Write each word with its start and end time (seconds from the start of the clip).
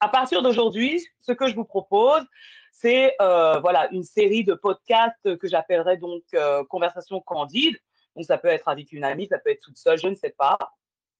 à 0.00 0.08
partir 0.08 0.42
d'aujourd'hui, 0.42 1.04
ce 1.20 1.32
que 1.32 1.48
je 1.48 1.54
vous 1.54 1.64
propose, 1.64 2.24
c'est 2.72 3.14
euh, 3.20 3.58
voilà 3.58 3.90
une 3.90 4.04
série 4.04 4.44
de 4.44 4.54
podcasts 4.54 5.36
que 5.38 5.48
j'appellerais 5.48 5.96
donc 5.96 6.22
euh, 6.34 6.64
conversation 6.64 7.20
candide. 7.20 7.76
Donc 8.14 8.24
ça 8.24 8.38
peut 8.38 8.48
être 8.48 8.68
avec 8.68 8.92
une 8.92 9.04
amie, 9.04 9.26
ça 9.26 9.38
peut 9.38 9.50
être 9.50 9.60
toute 9.60 9.76
seule, 9.76 9.98
je 9.98 10.08
ne 10.08 10.14
sais 10.14 10.34
pas. 10.36 10.58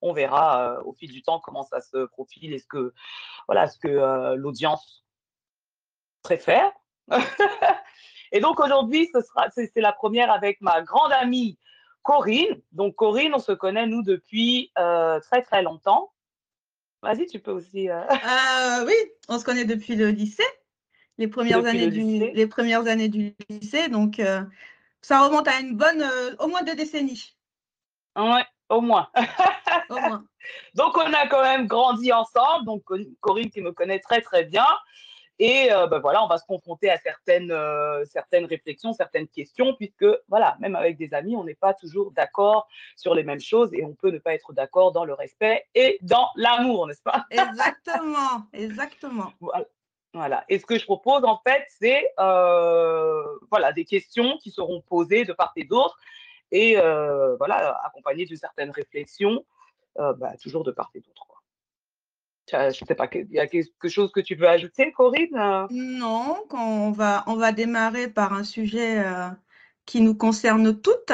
On 0.01 0.13
verra 0.13 0.77
euh, 0.77 0.83
au 0.83 0.93
fil 0.93 1.11
du 1.11 1.21
temps 1.21 1.39
comment 1.39 1.63
ça 1.63 1.81
se 1.81 2.05
profile 2.05 2.53
et 2.53 2.59
ce 2.59 2.67
que 2.67 2.93
voilà 3.47 3.67
ce 3.67 3.77
que 3.77 4.35
l'audience 4.35 5.05
préfère. 6.21 6.71
et 8.31 8.39
donc 8.39 8.59
aujourd'hui, 8.59 9.09
ce 9.13 9.21
sera 9.21 9.49
c'est 9.51 9.71
la 9.75 9.91
première 9.91 10.31
avec 10.31 10.61
ma 10.61 10.81
grande 10.81 11.11
amie 11.11 11.57
Corinne. 12.03 12.61
Donc 12.71 12.95
Corinne, 12.95 13.33
on 13.35 13.39
se 13.39 13.51
connaît 13.51 13.87
nous 13.87 14.03
depuis 14.03 14.71
très 14.75 15.41
très 15.41 15.61
longtemps. 15.61 16.13
Vas-y, 17.01 17.27
tu 17.27 17.39
peux 17.39 17.51
aussi. 17.51 17.89
oui, 18.87 18.93
on 19.27 19.39
se 19.39 19.45
connaît 19.45 19.65
depuis 19.65 19.95
le 19.95 20.09
lycée 20.09 20.43
les 21.19 21.27
premières, 21.27 21.65
années 21.65 21.89
du, 21.89 22.31
les 22.31 22.47
premières 22.47 22.87
années 22.87 23.09
du 23.09 23.35
lycée. 23.49 23.89
Donc, 23.89 24.19
euh, 24.19 24.41
ça 25.01 25.21
remonte 25.21 25.47
à 25.47 25.59
une 25.59 25.75
bonne, 25.75 26.01
euh, 26.01 26.35
au 26.39 26.47
moins 26.47 26.63
deux 26.63 26.75
décennies. 26.75 27.35
Ouais, 28.15 28.45
au 28.69 28.81
moins. 28.81 29.09
au 29.89 29.99
moins. 29.99 30.23
Donc, 30.75 30.97
on 30.97 31.13
a 31.13 31.27
quand 31.27 31.43
même 31.43 31.67
grandi 31.67 32.11
ensemble. 32.13 32.65
Donc, 32.65 32.83
Corinne 33.19 33.49
qui 33.51 33.61
me 33.61 33.73
connaît 33.73 33.99
très, 33.99 34.21
très 34.21 34.45
bien. 34.45 34.65
Et 35.39 35.71
euh, 35.71 35.87
ben 35.87 35.99
voilà, 35.99 36.23
on 36.23 36.27
va 36.27 36.37
se 36.37 36.45
confronter 36.45 36.89
à 36.89 36.97
certaines, 36.97 37.55
certaines 38.05 38.45
réflexions, 38.45 38.93
certaines 38.93 39.27
questions, 39.27 39.73
puisque 39.73 40.05
voilà, 40.27 40.57
même 40.59 40.75
avec 40.75 40.97
des 40.97 41.13
amis, 41.13 41.35
on 41.35 41.43
n'est 41.43 41.55
pas 41.55 41.73
toujours 41.73 42.11
d'accord 42.11 42.67
sur 42.95 43.15
les 43.15 43.23
mêmes 43.23 43.39
choses 43.39 43.73
et 43.73 43.83
on 43.85 43.93
peut 43.93 44.11
ne 44.11 44.19
pas 44.19 44.33
être 44.33 44.53
d'accord 44.53 44.91
dans 44.91 45.05
le 45.05 45.13
respect 45.13 45.65
et 45.75 45.97
dans 46.01 46.27
l'amour, 46.35 46.87
n'est-ce 46.87 47.01
pas? 47.01 47.25
Exactement, 47.31 48.43
exactement. 48.53 49.31
Voilà. 49.39 49.65
Voilà. 50.13 50.43
Et 50.49 50.57
ce 50.57 50.65
que 50.65 50.77
je 50.77 50.85
propose, 50.85 51.23
en 51.23 51.39
fait, 51.45 51.65
c'est 51.79 52.11
euh, 52.19 53.23
voilà, 53.51 53.71
des 53.73 53.85
questions 53.85 54.37
qui 54.37 54.49
seront 54.49 54.81
posées 54.81 55.25
de 55.25 55.33
part 55.33 55.51
et 55.55 55.65
d'autre 55.65 55.97
et 56.51 56.77
euh, 56.77 57.35
voilà, 57.37 57.79
accompagnées 57.85 58.25
d'une 58.25 58.37
certaine 58.37 58.71
réflexion, 58.71 59.45
euh, 59.99 60.13
bah, 60.13 60.35
toujours 60.41 60.63
de 60.63 60.71
part 60.71 60.89
et 60.95 61.01
d'autre. 61.01 61.27
Je 62.51 62.83
ne 62.83 62.87
sais 62.87 62.95
pas, 62.95 63.07
il 63.13 63.31
y 63.31 63.39
a 63.39 63.47
quelque 63.47 63.89
chose 63.89 64.11
que 64.11 64.19
tu 64.19 64.35
veux 64.35 64.47
ajouter, 64.47 64.91
Corinne 64.91 65.67
Non, 65.71 66.43
on 66.51 66.91
va, 66.91 67.23
on 67.27 67.35
va 67.35 67.51
démarrer 67.51 68.07
par 68.07 68.33
un 68.33 68.43
sujet 68.43 69.03
qui 69.85 70.01
nous 70.01 70.15
concerne 70.15 70.79
toutes, 70.79 71.13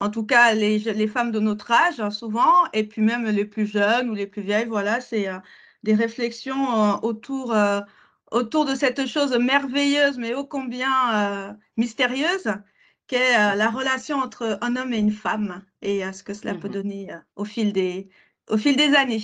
en 0.00 0.10
tout 0.10 0.24
cas 0.24 0.54
les, 0.54 0.78
les 0.78 1.06
femmes 1.06 1.30
de 1.30 1.40
notre 1.40 1.70
âge, 1.70 2.00
hein, 2.00 2.10
souvent, 2.10 2.66
et 2.72 2.84
puis 2.84 3.02
même 3.02 3.26
les 3.26 3.44
plus 3.44 3.66
jeunes 3.66 4.10
ou 4.10 4.14
les 4.14 4.26
plus 4.26 4.42
vieilles. 4.42 4.66
Voilà, 4.66 5.00
c'est 5.00 5.28
des 5.82 5.94
réflexions 5.94 7.02
autour 7.04 7.54
autour 8.30 8.64
de 8.64 8.74
cette 8.74 9.06
chose 9.06 9.36
merveilleuse, 9.38 10.18
mais 10.18 10.34
ô 10.34 10.44
combien 10.44 11.14
euh, 11.14 11.52
mystérieuse, 11.76 12.52
qu'est 13.06 13.36
euh, 13.38 13.54
la 13.54 13.70
relation 13.70 14.18
entre 14.18 14.58
un 14.60 14.76
homme 14.76 14.92
et 14.92 14.98
une 14.98 15.12
femme 15.12 15.64
et 15.82 16.04
euh, 16.04 16.12
ce 16.12 16.22
que 16.22 16.34
cela 16.34 16.54
peut 16.54 16.68
mmh 16.68 16.72
donner 16.72 17.10
au, 17.36 17.44
fil 17.44 17.72
des, 17.72 18.08
au 18.48 18.56
fil 18.56 18.76
des 18.76 18.94
années, 18.94 19.22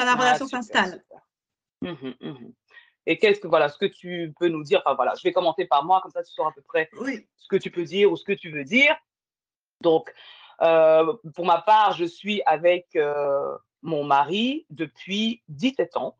quand 0.00 0.06
la 0.06 0.12
ah, 0.12 0.20
relation 0.20 0.46
s'installe. 0.46 1.04
Mmh 1.82 1.92
mmh 2.20 2.52
et 3.06 3.18
qu'est-ce 3.18 3.40
que 3.40 3.48
voilà, 3.48 3.70
ce 3.70 3.78
que 3.78 3.86
tu 3.86 4.32
peux 4.38 4.48
nous 4.48 4.62
dire 4.62 4.82
Enfin 4.84 4.94
voilà, 4.94 5.14
je 5.14 5.22
vais 5.22 5.32
commenter 5.32 5.64
par 5.64 5.84
moi, 5.84 6.00
comme 6.02 6.10
ça 6.10 6.22
tu 6.22 6.30
sauras 6.32 6.50
à 6.50 6.52
peu 6.52 6.60
près 6.60 6.90
ce 7.36 7.48
que 7.48 7.56
tu 7.56 7.70
peux 7.70 7.84
dire 7.84 8.12
ou 8.12 8.16
ce 8.16 8.24
que 8.24 8.32
tu 8.32 8.50
veux 8.50 8.62
dire. 8.62 8.94
Donc, 9.80 10.12
pour 10.58 11.46
ma 11.46 11.62
part, 11.62 11.94
je 11.94 12.04
suis 12.04 12.42
avec 12.44 12.96
mon 13.82 14.04
mari 14.04 14.66
depuis 14.68 15.42
17 15.48 15.96
ans. 15.96 16.18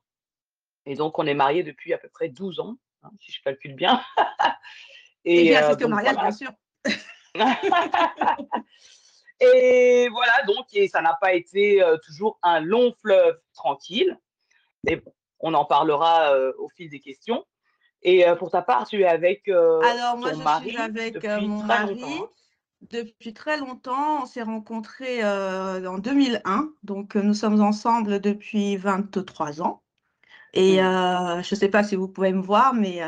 Et 0.86 0.94
donc, 0.94 1.18
on 1.18 1.26
est 1.26 1.34
mariés 1.34 1.62
depuis 1.62 1.92
à 1.92 1.98
peu 1.98 2.08
près 2.08 2.30
12 2.30 2.60
ans, 2.60 2.76
hein, 3.02 3.10
si 3.20 3.30
je 3.30 3.42
calcule 3.42 3.74
bien. 3.74 4.02
et, 5.26 5.50
bien, 5.50 5.68
c'est 5.68 5.84
au 5.84 5.88
mariage, 5.88 6.16
bien 6.16 6.32
sûr. 6.32 6.50
et 9.40 10.08
voilà, 10.10 10.42
donc, 10.46 10.66
et 10.72 10.88
ça 10.88 11.00
n'a 11.00 11.16
pas 11.20 11.32
été 11.32 11.82
euh, 11.82 11.96
toujours 12.04 12.38
un 12.42 12.60
long 12.60 12.92
fleuve 13.00 13.38
tranquille. 13.54 14.18
Mais 14.84 15.02
on 15.40 15.54
en 15.54 15.64
parlera 15.64 16.34
euh, 16.34 16.52
au 16.58 16.68
fil 16.68 16.90
des 16.90 17.00
questions. 17.00 17.44
Et 18.02 18.26
euh, 18.26 18.34
pour 18.34 18.50
ta 18.50 18.62
part, 18.62 18.86
tu 18.86 19.00
es 19.00 19.06
avec 19.06 19.48
Alors, 19.48 20.16
moi, 20.18 20.32
je 20.32 20.68
suis 20.68 20.76
avec 20.76 21.24
mon 21.24 21.62
mari 21.62 22.04
depuis 22.90 23.34
très 23.34 23.58
longtemps. 23.58 24.22
On 24.22 24.26
s'est 24.26 24.42
rencontrés 24.42 25.24
en 25.24 25.98
2001. 25.98 26.70
Donc, 26.82 27.14
nous 27.14 27.34
sommes 27.34 27.60
ensemble 27.60 28.20
depuis 28.20 28.76
23 28.76 29.62
ans. 29.62 29.82
Et 30.52 30.82
mmh. 30.82 31.42
je 31.42 31.54
ne 31.54 31.58
sais 31.58 31.68
pas 31.68 31.84
si 31.84 31.94
vous 31.94 32.08
pouvez 32.08 32.32
me 32.32 32.42
voir, 32.42 32.74
mais 32.74 33.02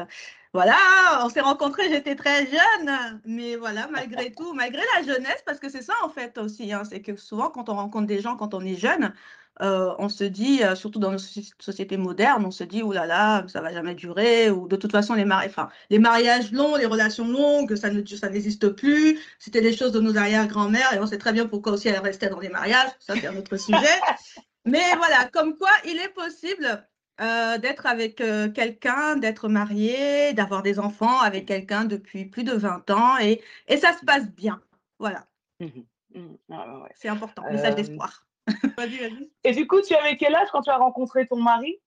voilà, 0.52 0.76
on 1.24 1.30
s'est 1.30 1.40
rencontrés, 1.40 1.88
j'étais 1.88 2.14
très 2.14 2.46
jeune, 2.46 3.20
mais 3.24 3.56
voilà, 3.56 3.88
malgré 3.90 4.32
tout, 4.32 4.52
malgré 4.52 4.82
la 4.96 5.02
jeunesse, 5.02 5.42
parce 5.46 5.58
que 5.58 5.70
c'est 5.70 5.82
ça 5.82 5.94
en 6.02 6.10
fait 6.10 6.36
aussi, 6.36 6.72
hein, 6.72 6.82
c'est 6.84 7.00
que 7.00 7.16
souvent 7.16 7.48
quand 7.48 7.70
on 7.70 7.74
rencontre 7.74 8.06
des 8.06 8.20
gens 8.20 8.36
quand 8.36 8.52
on 8.52 8.60
est 8.60 8.76
jeune, 8.76 9.14
euh, 9.60 9.94
on 9.98 10.08
se 10.08 10.24
dit, 10.24 10.60
surtout 10.74 10.98
dans 10.98 11.12
nos 11.12 11.18
sociétés 11.18 11.96
modernes, 11.96 12.44
on 12.44 12.50
se 12.50 12.64
dit, 12.64 12.82
oulala, 12.82 13.06
là 13.06 13.42
là, 13.42 13.48
ça 13.48 13.60
va 13.60 13.72
jamais 13.72 13.94
durer, 13.94 14.50
ou 14.50 14.68
de 14.68 14.76
toute 14.76 14.92
façon, 14.92 15.14
les, 15.14 15.24
mari 15.24 15.46
enfin, 15.48 15.68
les 15.90 15.98
mariages 15.98 16.52
longs, 16.52 16.76
les 16.76 16.86
relations 16.86 17.28
longues, 17.28 17.74
ça 17.76 17.90
ne 17.90 18.04
ça 18.04 18.28
n'existe 18.28 18.68
plus, 18.70 19.20
c'était 19.38 19.60
des 19.60 19.74
choses 19.74 19.92
de 19.92 20.00
nos 20.00 20.16
arrière-grand-mères, 20.16 20.92
et 20.94 20.98
on 20.98 21.06
sait 21.06 21.18
très 21.18 21.32
bien 21.32 21.46
pourquoi 21.46 21.72
aussi 21.72 21.88
elles 21.88 21.98
restaient 21.98 22.28
dans 22.28 22.40
les 22.40 22.48
mariages, 22.50 22.90
ça 22.98 23.14
c'est 23.14 23.26
un 23.26 23.36
autre 23.36 23.56
sujet. 23.56 23.78
Mais 24.64 24.94
voilà, 24.96 25.28
comme 25.32 25.56
quoi 25.56 25.70
il 25.84 25.98
est 25.98 26.12
possible 26.14 26.86
euh, 27.20 27.58
d'être 27.58 27.84
avec 27.84 28.20
euh, 28.22 28.48
quelqu'un, 28.48 29.16
d'être 29.16 29.48
marié, 29.48 30.32
d'avoir 30.32 30.62
des 30.62 30.78
enfants 30.78 31.20
avec 31.20 31.46
quelqu'un 31.46 31.84
depuis 31.84 32.24
plus 32.24 32.42
de 32.42 32.52
20 32.52 32.90
ans 32.90 33.18
et, 33.18 33.42
et 33.68 33.76
ça 33.76 33.92
se 33.92 34.04
passe 34.04 34.30
bien. 34.30 34.62
Voilà. 34.98 35.26
Mmh 35.60 35.66
mmh. 36.14 36.54
C'est 36.94 37.08
important, 37.08 37.44
message 37.50 37.74
d'espoir. 37.74 38.26
vas-y, 38.78 38.98
vas-y. 38.98 39.30
Et 39.44 39.52
du 39.52 39.66
coup, 39.66 39.82
tu 39.82 39.94
avais 39.94 40.16
quel 40.16 40.34
âge 40.34 40.48
quand 40.52 40.62
tu 40.62 40.70
as 40.70 40.78
rencontré 40.78 41.26
ton 41.26 41.36
mari? 41.36 41.78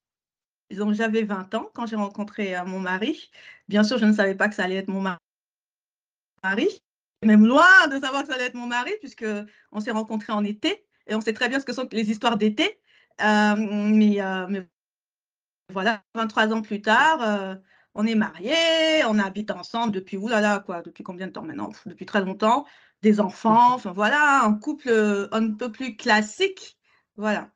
Donc, 0.71 0.93
j'avais 0.93 1.23
20 1.23 1.53
ans 1.55 1.69
quand 1.73 1.87
j'ai 1.87 1.95
rencontré 1.95 2.55
euh, 2.55 2.63
mon 2.63 2.79
mari. 2.79 3.31
Bien 3.67 3.83
sûr, 3.83 3.97
je 3.97 4.05
ne 4.05 4.13
savais 4.13 4.35
pas 4.35 4.47
que 4.47 4.55
ça 4.55 4.63
allait 4.63 4.75
être 4.75 4.89
mon 4.89 5.01
mari. 5.01 6.69
Même 7.23 7.47
loin 7.47 7.87
de 7.87 7.99
savoir 7.99 8.21
que 8.21 8.27
ça 8.29 8.35
allait 8.35 8.45
être 8.45 8.55
mon 8.55 8.67
mari, 8.67 8.91
puisque 8.99 9.25
on 9.71 9.79
s'est 9.79 9.91
rencontrés 9.91 10.33
en 10.33 10.43
été 10.43 10.85
et 11.07 11.15
on 11.15 11.21
sait 11.21 11.33
très 11.33 11.49
bien 11.49 11.59
ce 11.59 11.65
que 11.65 11.73
sont 11.73 11.87
les 11.91 12.11
histoires 12.11 12.37
d'été. 12.37 12.79
mais, 13.19 14.19
mais 14.49 14.67
voilà, 15.71 16.01
23 16.13 16.53
ans 16.53 16.61
plus 16.61 16.81
tard, 16.81 17.21
euh, 17.21 17.55
on 17.95 18.05
est 18.05 18.15
mariés, 18.15 19.03
on 19.07 19.19
habite 19.19 19.51
ensemble 19.51 19.91
depuis, 19.91 20.17
oulala, 20.17 20.59
quoi, 20.65 20.81
depuis 20.81 21.03
combien 21.03 21.27
de 21.27 21.31
temps 21.31 21.43
maintenant? 21.43 21.71
Depuis 21.85 22.05
très 22.05 22.21
longtemps, 22.21 22.65
des 23.01 23.19
enfants, 23.19 23.73
enfin 23.73 23.91
voilà, 23.91 24.41
un 24.43 24.53
couple 24.53 24.89
euh, 24.89 25.27
un 25.31 25.53
peu 25.53 25.71
plus 25.71 25.95
classique, 25.95 26.77
voilà, 27.17 27.49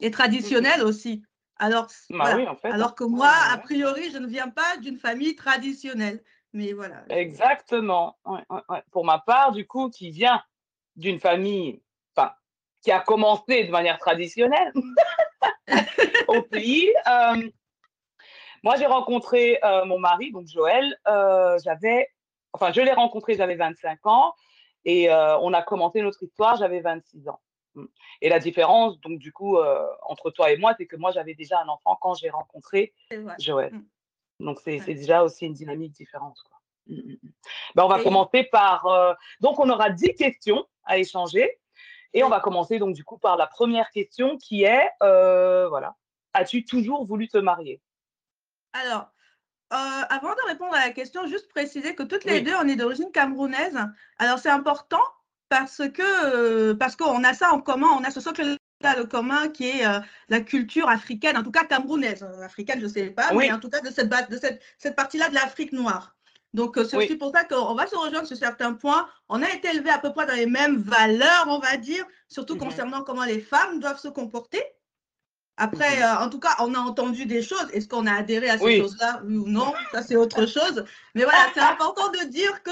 et 0.00 0.10
traditionnel 0.10 0.82
aussi. 0.82 1.22
Alors, 1.56 1.88
bah 2.10 2.36
alors 2.64 2.94
que 2.96 3.04
moi, 3.04 3.30
a 3.52 3.56
priori, 3.58 4.10
je 4.10 4.18
ne 4.18 4.26
viens 4.26 4.48
pas 4.48 4.76
d'une 4.78 4.98
famille 4.98 5.36
traditionnelle. 5.36 6.22
Mais 6.52 6.72
voilà. 6.72 7.04
Exactement. 7.08 8.18
Pour 8.90 9.04
ma 9.04 9.20
part, 9.20 9.52
du 9.52 9.66
coup, 9.66 9.88
qui 9.88 10.10
vient 10.10 10.42
d'une 10.96 11.20
famille, 11.20 11.82
enfin, 12.14 12.32
qui 12.82 12.90
a 12.90 13.00
commencé 13.00 13.64
de 13.64 13.70
manière 13.70 13.98
traditionnelle, 13.98 14.72
au 16.28 16.42
pays. 16.42 16.92
Euh, 17.08 17.48
moi, 18.62 18.76
j'ai 18.76 18.86
rencontré 18.86 19.58
euh, 19.64 19.84
mon 19.84 19.98
mari, 19.98 20.30
donc 20.32 20.46
Joël, 20.46 20.96
euh, 21.08 21.58
j'avais, 21.64 22.08
enfin, 22.52 22.72
je 22.72 22.80
l'ai 22.80 22.92
rencontré, 22.92 23.34
j'avais 23.34 23.56
25 23.56 24.06
ans, 24.06 24.34
et 24.84 25.10
on 25.10 25.52
a 25.52 25.62
commencé 25.62 26.02
notre 26.02 26.22
histoire, 26.22 26.56
j'avais 26.56 26.80
26 26.80 27.28
ans. 27.28 27.40
Mm. 27.74 27.84
Et 28.20 28.28
la 28.28 28.38
différence, 28.38 29.00
donc, 29.00 29.18
du 29.18 29.32
coup, 29.32 29.58
entre 30.02 30.30
toi 30.30 30.50
et 30.50 30.56
moi, 30.56 30.74
c'est 30.76 30.86
que 30.86 30.96
moi, 30.96 31.12
j'avais 31.12 31.34
déjà 31.34 31.60
un 31.60 31.68
enfant 31.68 31.96
quand 32.00 32.14
j'ai 32.14 32.30
rencontré 32.30 32.92
Joël. 33.38 33.72
Mm. 33.74 33.86
Donc, 34.40 34.60
c'est 34.60 34.80
déjà 34.80 35.22
aussi 35.22 35.46
une 35.46 35.52
dynamique 35.52 35.92
différente. 35.92 36.36
Quoi. 36.48 36.58
Mm, 36.88 37.14
ben, 37.76 37.84
on 37.84 37.88
va 37.88 38.02
commencer 38.02 38.44
par. 38.44 39.16
donc, 39.40 39.58
on 39.60 39.70
aura 39.70 39.90
10 39.90 40.14
questions 40.14 40.66
à 40.84 40.98
échanger. 40.98 41.60
Et 42.14 42.22
on 42.22 42.28
va 42.28 42.40
commencer 42.40 42.78
donc 42.78 42.94
du 42.94 43.04
coup 43.04 43.18
par 43.18 43.36
la 43.36 43.46
première 43.46 43.90
question 43.90 44.36
qui 44.36 44.64
est, 44.64 44.88
euh, 45.02 45.68
voilà, 45.68 45.96
as-tu 46.34 46.64
toujours 46.64 47.06
voulu 47.06 47.28
te 47.28 47.38
marier? 47.38 47.80
Alors, 48.72 49.10
euh, 49.72 50.02
avant 50.10 50.30
de 50.30 50.48
répondre 50.48 50.74
à 50.74 50.86
la 50.86 50.90
question, 50.90 51.26
juste 51.26 51.48
préciser 51.48 51.94
que 51.94 52.02
toutes 52.02 52.24
les 52.24 52.42
deux, 52.42 52.54
on 52.54 52.68
est 52.68 52.76
d'origine 52.76 53.10
camerounaise. 53.12 53.78
Alors, 54.18 54.38
c'est 54.38 54.50
important 54.50 55.02
parce 55.48 55.82
que 55.88 56.02
euh, 56.02 56.74
parce 56.74 56.96
qu'on 56.96 57.24
a 57.24 57.32
ça 57.34 57.52
en 57.52 57.60
commun, 57.60 57.88
on 57.98 58.04
a 58.04 58.10
ce 58.10 58.20
socle 58.20 58.56
là 58.82 59.04
commun 59.04 59.48
qui 59.48 59.68
est 59.68 59.84
la 60.28 60.40
culture 60.40 60.88
africaine, 60.88 61.36
en 61.36 61.44
tout 61.44 61.52
cas 61.52 61.64
camerounaise, 61.64 62.24
africaine, 62.42 62.80
je 62.80 62.86
ne 62.86 62.90
sais 62.90 63.10
pas, 63.10 63.32
mais 63.32 63.52
en 63.52 63.60
tout 63.60 63.70
cas 63.70 63.80
de 63.80 63.90
cette, 63.90 64.08
de 64.08 64.36
cette, 64.36 64.60
cette 64.76 64.96
partie-là 64.96 65.28
de 65.28 65.34
l'Afrique 65.34 65.72
noire. 65.72 66.16
Donc, 66.54 66.76
euh, 66.76 66.84
c'est 66.84 66.96
aussi 66.96 67.16
pour 67.16 67.32
ça 67.32 67.44
qu'on 67.44 67.74
va 67.74 67.86
se 67.86 67.96
rejoindre 67.96 68.26
sur 68.26 68.36
certains 68.36 68.74
points. 68.74 69.08
On 69.28 69.42
a 69.42 69.48
été 69.48 69.68
élevé 69.68 69.90
à 69.90 69.98
peu 69.98 70.12
près 70.12 70.26
dans 70.26 70.34
les 70.34 70.46
mêmes 70.46 70.76
valeurs, 70.76 71.46
on 71.48 71.58
va 71.58 71.76
dire, 71.76 72.04
surtout 72.28 72.54
mhm. 72.54 72.60
concernant 72.60 73.02
comment 73.02 73.24
les 73.24 73.40
femmes 73.40 73.80
doivent 73.80 74.00
se 74.00 74.08
comporter. 74.08 74.62
Après, 75.56 75.96
mhm. 75.96 76.02
euh, 76.02 76.24
en 76.24 76.28
tout 76.28 76.40
cas, 76.40 76.56
on 76.60 76.74
a 76.74 76.78
entendu 76.78 77.24
des 77.24 77.42
choses. 77.42 77.66
Est-ce 77.72 77.88
qu'on 77.88 78.06
a 78.06 78.12
adhéré 78.12 78.50
à 78.50 78.58
ces 78.58 78.80
choses-là, 78.80 79.22
oui 79.24 79.36
ou 79.36 79.48
non? 79.48 79.72
Ça, 79.92 80.02
c'est 80.02 80.16
autre 80.16 80.46
chose. 80.46 80.84
Mais 81.14 81.24
voilà, 81.24 81.46
c'est 81.54 81.60
important 81.60 82.10
de 82.10 82.28
dire 82.28 82.62
que 82.62 82.70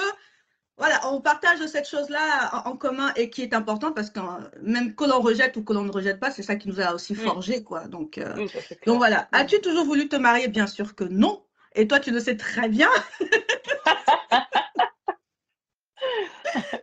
voilà, 0.77 0.99
on 1.13 1.21
partage 1.21 1.59
cette 1.67 1.87
chose-là 1.87 2.65
en, 2.65 2.75
commun 2.75 3.13
et 3.15 3.29
qui 3.29 3.43
est 3.43 3.53
importante 3.53 3.95
parce 3.95 4.09
que 4.09 4.21
même 4.63 4.95
que 4.95 5.05
l'on 5.05 5.21
rejette 5.21 5.55
ou 5.59 5.63
que 5.63 5.75
l'on 5.75 5.85
ne 5.85 5.93
rejette 5.93 6.19
pas, 6.19 6.31
c'est 6.31 6.43
ça 6.43 6.57
qui 6.57 6.69
nous 6.69 6.81
a 6.81 6.95
aussi 6.95 7.15
forgé, 7.15 7.63
quoi. 7.63 7.87
Donc, 7.87 8.17
euh, 8.17 8.47
donc 8.87 8.97
voilà. 8.97 9.29
As-tu 9.33 9.61
toujours 9.61 9.85
voulu 9.85 10.09
te 10.09 10.17
marier? 10.17 10.49
Bien 10.49 10.67
sûr 10.67 10.95
que 10.95 11.05
non. 11.05 11.43
Et 11.75 11.87
toi, 11.87 12.01
tu 12.01 12.11
le 12.11 12.21
sais 12.21 12.37
très 12.37 12.69
bien. 12.69 12.91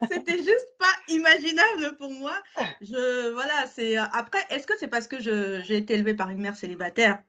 C'était 0.10 0.38
juste 0.38 0.76
pas 0.80 0.94
imaginable 1.10 1.98
pour 1.98 2.12
moi. 2.12 2.34
Je, 2.82 3.32
voilà, 3.32 3.68
c'est 3.68 3.98
après. 3.98 4.46
Est-ce 4.50 4.66
que 4.68 4.78
c'est 4.80 4.88
parce 4.88 5.08
que 5.08 5.20
j'ai 5.20 5.78
été 5.78 5.96
élevée 5.96 6.14
par 6.14 6.30
une 6.30 6.40
mère 6.40 6.56
célibataire 6.56 7.22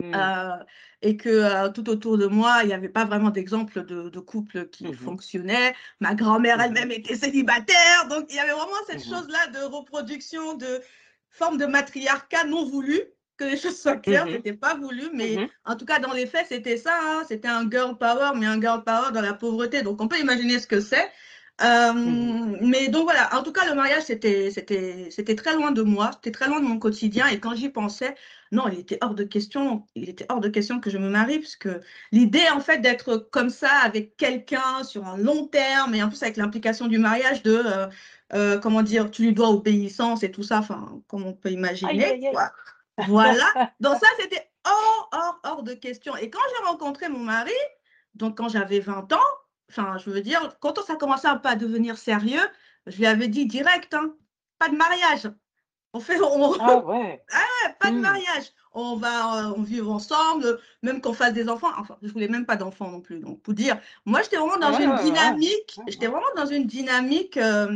Mmh. 0.00 0.14
Euh, 0.14 0.56
et 1.02 1.16
que 1.16 1.28
euh, 1.28 1.70
tout 1.70 1.88
autour 1.88 2.18
de 2.18 2.26
moi, 2.26 2.60
il 2.62 2.68
n'y 2.68 2.74
avait 2.74 2.88
pas 2.88 3.04
vraiment 3.04 3.30
d'exemple 3.30 3.84
de, 3.84 4.08
de, 4.08 4.20
couple 4.20 4.68
qui 4.68 4.88
mmh 4.88 4.94
fonctionnait. 4.94 5.74
Ma 6.00 6.14
grand-mère 6.14 6.58
mmh 6.58 6.62
elle-même 6.62 6.90
était 6.90 7.16
célibataire, 7.16 8.08
donc 8.08 8.26
il 8.30 8.36
y 8.36 8.38
avait 8.38 8.52
vraiment 8.52 8.72
cette 8.86 9.04
chose-là 9.04 9.46
de 9.48 9.64
reproduction, 9.64 10.54
de 10.54 10.82
forme 11.30 11.58
de 11.58 11.66
matriarcat 11.66 12.44
non 12.44 12.64
voulu, 12.64 13.00
que 13.36 13.44
les 13.44 13.56
choses 13.56 13.80
soient 13.80 13.96
claires, 13.96 14.26
c'était 14.28 14.52
pas 14.52 14.74
voulu, 14.74 15.10
mais 15.12 15.48
en 15.64 15.76
tout 15.76 15.84
cas 15.84 15.98
dans 15.98 16.12
les 16.12 16.26
faits, 16.26 16.46
c'était 16.48 16.76
ça, 16.76 16.98
hein. 17.02 17.22
c'était 17.28 17.48
un 17.48 17.68
girl 17.70 17.96
power, 17.98 18.32
mais 18.36 18.46
un 18.46 18.60
girl 18.60 18.82
power 18.84 19.12
dans 19.12 19.20
la 19.20 19.34
pauvreté. 19.34 19.82
Donc 19.82 20.00
on 20.00 20.08
peut 20.08 20.18
imaginer 20.18 20.58
ce 20.58 20.66
que 20.66 20.80
c'est. 20.80 21.10
Euh, 21.62 21.92
mais 22.60 22.88
donc 22.88 23.04
voilà, 23.04 23.34
en 23.34 23.42
tout 23.42 23.52
cas, 23.52 23.66
le 23.66 23.74
mariage, 23.74 24.02
c'était, 24.02 24.50
très 25.36 25.54
loin 25.54 25.70
de 25.70 25.82
moi, 25.82 26.10
c'était 26.14 26.30
très 26.30 26.48
loin 26.48 26.60
de 26.60 26.66
mon 26.66 26.78
quotidien. 26.78 27.26
Et 27.28 27.40
quand 27.40 27.54
j'y 27.54 27.70
pensais, 27.70 28.14
non, 28.52 28.68
il 28.68 28.80
était 28.80 28.98
hors 29.00 29.14
de 29.14 29.24
question, 29.24 29.86
il 29.94 30.08
était 30.10 30.26
hors 30.28 30.40
de 30.40 30.48
question 30.48 30.80
que 30.80 30.90
je 30.90 30.98
me 30.98 31.08
marie, 31.08 31.38
parce 31.38 31.56
que 31.56 31.80
l'idée, 32.12 32.44
en 32.52 32.60
fait, 32.60 32.78
d'être 32.78 33.28
comme 33.30 33.48
ça 33.48 33.70
avec 33.82 34.16
quelqu'un 34.16 34.84
sur 34.84 35.06
un 35.06 35.16
long 35.16 35.46
terme, 35.46 35.94
et 35.94 36.02
en 36.02 36.08
plus 36.08 36.22
avec 36.22 36.36
l'implication 36.36 36.88
du 36.88 36.98
mariage 36.98 37.42
de, 37.42 37.62
euh, 37.64 37.86
euh, 38.34 38.58
comment 38.58 38.82
dire, 38.82 39.10
tu 39.10 39.22
lui 39.22 39.32
dois 39.32 39.48
obéissance 39.48 40.22
et 40.24 40.30
tout 40.30 40.42
ça, 40.42 40.58
enfin, 40.58 41.00
comme 41.08 41.24
on 41.24 41.32
peut 41.32 41.50
imaginer. 41.50 42.20
Voilà. 43.08 43.72
Donc 43.80 43.96
ça, 43.96 44.06
c'était 44.18 44.50
hors, 44.64 45.08
hors, 45.12 45.40
hors 45.44 45.62
de 45.62 45.74
question. 45.74 46.16
Et 46.16 46.30
quand 46.30 46.40
j'ai 46.50 46.66
rencontré 46.66 47.08
mon 47.08 47.20
mari, 47.20 47.52
donc 48.14 48.38
quand 48.38 48.48
j'avais 48.48 48.80
20 48.80 49.12
ans, 49.12 49.18
enfin, 49.70 49.98
je 49.98 50.10
veux 50.10 50.22
dire, 50.22 50.56
quand 50.60 50.82
ça 50.84 50.96
commençait 50.96 51.28
un 51.28 51.36
peu 51.36 51.48
à 51.48 51.56
devenir 51.56 51.98
sérieux, 51.98 52.42
je 52.86 52.96
lui 52.96 53.06
avais 53.06 53.28
dit 53.28 53.46
direct, 53.46 53.94
hein, 53.94 54.14
pas 54.58 54.68
de 54.68 54.76
mariage. 54.76 55.30
On 55.92 56.00
fait, 56.00 56.18
Ah 56.60 56.78
ouais. 56.84 57.24
ah, 57.32 57.68
pas 57.80 57.90
de 57.90 57.96
hmm. 57.96 58.00
mariage. 58.00 58.52
On 58.72 58.96
va 58.96 59.52
on 59.56 59.62
vivre 59.62 59.90
ensemble, 59.90 60.60
même 60.82 61.00
qu'on 61.00 61.14
fasse 61.14 61.32
des 61.32 61.48
enfants. 61.48 61.70
Enfin, 61.78 61.96
je 62.02 62.12
voulais 62.12 62.28
même 62.28 62.44
pas 62.44 62.56
d'enfants 62.56 62.90
non 62.90 63.00
plus. 63.00 63.20
Donc, 63.20 63.40
pour 63.40 63.54
dire, 63.54 63.78
moi, 64.04 64.20
j'étais 64.22 64.36
vraiment 64.36 64.58
dans 64.58 64.78
une 64.78 64.94
dynamique. 64.96 65.80
J'étais 65.86 66.08
vraiment 66.08 66.26
dans 66.36 66.44
une 66.44 66.66
dynamique, 66.66 67.38
euh, 67.38 67.66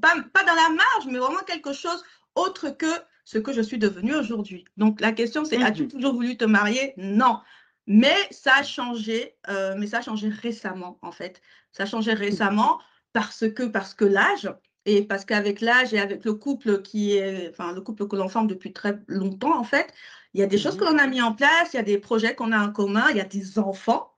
pas, 0.00 0.14
pas 0.32 0.44
dans 0.44 0.54
la 0.54 0.70
marge, 0.70 1.06
mais 1.06 1.18
vraiment 1.18 1.42
quelque 1.46 1.74
chose 1.74 2.02
autre 2.34 2.70
que 2.70 2.86
ce 3.26 3.38
que 3.38 3.52
je 3.52 3.60
suis 3.60 3.76
devenue 3.76 4.14
aujourd'hui. 4.14 4.64
Donc, 4.76 5.00
la 5.00 5.10
question, 5.10 5.44
c'est, 5.44 5.60
as-tu 5.60 5.82
mhm. 5.82 5.88
toujours 5.88 6.14
voulu 6.14 6.36
te 6.36 6.44
marier? 6.44 6.94
Non. 6.96 7.40
Mais 7.88 8.16
ça 8.30 8.54
a 8.58 8.62
changé, 8.62 9.34
euh, 9.48 9.74
mais 9.76 9.88
ça 9.88 9.98
a 9.98 10.02
changé 10.02 10.28
récemment, 10.28 10.98
en 11.02 11.10
fait. 11.10 11.42
Ça 11.72 11.82
a 11.82 11.86
changé 11.86 12.14
récemment 12.14 12.78
parce 13.12 13.44
que, 13.50 13.64
parce 13.64 13.94
que 13.94 14.04
l'âge, 14.04 14.48
et 14.84 15.02
parce 15.02 15.24
qu'avec 15.24 15.60
l'âge 15.60 15.92
et 15.92 15.98
avec 15.98 16.24
le 16.24 16.34
couple 16.34 16.82
qui 16.82 17.16
est, 17.16 17.50
enfin, 17.50 17.72
le 17.72 17.80
couple 17.80 18.06
que 18.06 18.14
l'on 18.14 18.28
forme 18.28 18.46
depuis 18.46 18.72
très 18.72 18.96
longtemps, 19.08 19.58
en 19.58 19.64
fait, 19.64 19.92
il 20.32 20.40
y 20.40 20.44
a 20.44 20.46
des 20.46 20.58
choses 20.58 20.76
que 20.76 20.84
l'on 20.84 20.98
a 20.98 21.08
mis 21.08 21.20
en 21.20 21.32
place, 21.32 21.70
il 21.72 21.76
y 21.76 21.80
a 21.80 21.82
des 21.82 21.98
projets 21.98 22.36
qu'on 22.36 22.52
a 22.52 22.64
en 22.64 22.70
commun, 22.70 23.06
il 23.10 23.16
y 23.16 23.20
a 23.20 23.24
des 23.24 23.58
enfants. 23.58 24.12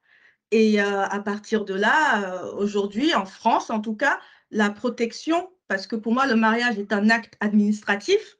Et 0.50 0.82
euh, 0.82 1.04
à 1.04 1.20
partir 1.20 1.64
de 1.64 1.72
là, 1.72 2.43
euh, 2.43 2.52
aujourd'hui, 2.56 3.14
en 3.14 3.25
France 3.25 3.70
en 3.70 3.81
tout 3.81 3.96
cas, 3.96 4.20
la 4.50 4.69
protection, 4.69 5.50
parce 5.66 5.87
que 5.87 5.96
pour 5.96 6.12
moi, 6.12 6.26
le 6.26 6.37
mariage 6.37 6.78
est 6.78 6.93
un 6.93 7.08
acte 7.08 7.34
administratif 7.40 8.38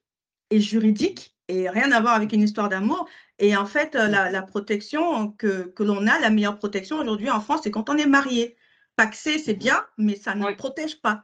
et 0.51 0.61
juridique 0.61 1.35
et 1.49 1.69
rien 1.69 1.91
à 1.93 2.01
voir 2.01 2.15
avec 2.15 2.33
une 2.33 2.43
histoire 2.43 2.69
d'amour. 2.69 3.09
Et 3.39 3.57
en 3.57 3.67
fait, 3.67 3.95
euh, 3.95 4.07
la, 4.07 4.43
protection 4.43 5.33
que, 5.33 5.69
que 5.69 5.83
l'on 5.83 6.07
a, 6.07 6.19
la 6.21 6.31
meilleure 6.31 6.59
protection 6.59 6.99
aujourd'hui 6.99 7.31
en 7.31 7.41
France, 7.41 7.61
c'est 7.65 7.71
quand 7.71 7.89
on 7.91 7.97
est 7.97 8.07
marié. 8.07 8.57
Paxé, 8.97 9.39
c'est 9.39 9.55
mmh 9.55 9.59
bien, 9.59 9.87
mais 9.97 10.17
ça 10.17 10.35
ne 10.35 10.53
protège 10.55 11.01
pas. 11.01 11.23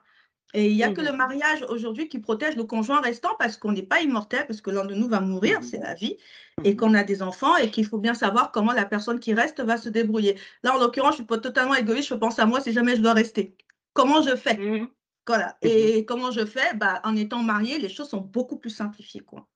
Et 0.57 0.71
il 0.71 0.77
n'y 0.77 0.85
a 0.85 0.93
que 0.93 1.01
mmh 1.01 1.07
le 1.07 1.13
mariage 1.13 1.67
aujourd'hui 1.69 2.09
qui 2.09 2.21
protège 2.21 2.55
le 2.55 2.63
conjoint 2.63 3.01
restant 3.01 3.35
parce 3.39 3.57
qu'on 3.57 3.73
n'est 3.73 3.83
pas 3.83 4.01
immortel, 4.01 4.47
parce 4.47 4.61
que 4.61 4.71
l'un 4.71 4.85
de 4.85 4.95
nous 4.95 5.09
va 5.09 5.21
mourir, 5.21 5.61
mmh 5.61 5.65
c'est 5.65 5.79
la 5.79 5.95
vie, 5.95 6.17
et 6.63 6.77
qu'on 6.77 6.95
a 6.95 7.03
des 7.03 7.21
enfants 7.21 7.57
et 7.57 7.71
qu'il 7.71 7.85
faut 7.85 7.99
bien 7.99 8.15
savoir 8.15 8.53
comment 8.53 8.73
la 8.73 8.85
personne 8.85 9.19
qui 9.19 9.35
reste 9.35 9.61
va 9.61 9.77
se 9.77 9.89
débrouiller. 9.89 10.39
Là, 10.63 10.77
en 10.77 10.79
l'occurrence, 10.79 11.17
je 11.17 11.23
ne 11.23 11.27
suis 11.27 11.27
pas 11.27 11.39
totalement 11.39 11.75
égoïste, 11.75 12.09
je 12.09 12.15
pense 12.15 12.39
à 12.39 12.47
moi 12.47 12.61
si 12.61 12.73
jamais 12.73 12.95
je 12.95 13.03
dois 13.03 13.15
rester. 13.15 13.57
Comment 13.93 14.23
je 14.23 14.37
fais? 14.37 14.57
Voilà. 15.27 15.57
Et 15.63 16.05
comment 16.05 16.31
je 16.31 16.45
fais? 16.45 16.75
Bah, 16.75 17.01
En 17.05 17.17
étant 17.17 17.43
marié, 17.43 17.79
les 17.79 17.89
choses 17.89 18.09
sont 18.09 18.21
beaucoup 18.21 18.59
plus 18.59 18.71
simplifiées. 18.71 19.23
Quoi. 19.23 19.49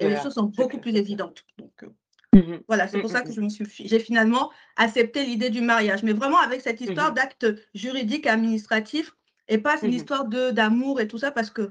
Et 0.00 0.08
les 0.08 0.16
choses 0.20 0.34
sont 0.34 0.44
beaucoup 0.44 0.78
plus 0.78 0.94
évidentes. 0.96 1.44
Donc, 1.58 1.72
euh, 1.82 1.88
Mmh 2.34 2.60
voilà, 2.66 2.88
c'est 2.88 2.98
pour 2.98 3.10
mmh, 3.10 3.12
ça 3.12 3.20
mmh, 3.20 3.24
que 3.24 3.32
je 3.32 3.40
me 3.42 3.48
suis, 3.50 3.66
j'ai 3.86 3.98
finalement 3.98 4.50
accepté 4.76 5.22
l'idée 5.24 5.50
du 5.50 5.60
mariage, 5.60 6.02
mais 6.02 6.14
vraiment 6.14 6.38
avec 6.38 6.62
cette 6.62 6.80
histoire 6.80 7.12
d'acte 7.12 7.46
juridique 7.74 8.26
administratif 8.26 9.14
et 9.48 9.58
pas 9.58 9.78
une 9.82 9.92
histoire 9.92 10.24
de 10.26 10.50
d'amour 10.50 11.00
et 11.02 11.08
tout 11.08 11.18
ça, 11.18 11.30
parce 11.30 11.50
que, 11.50 11.68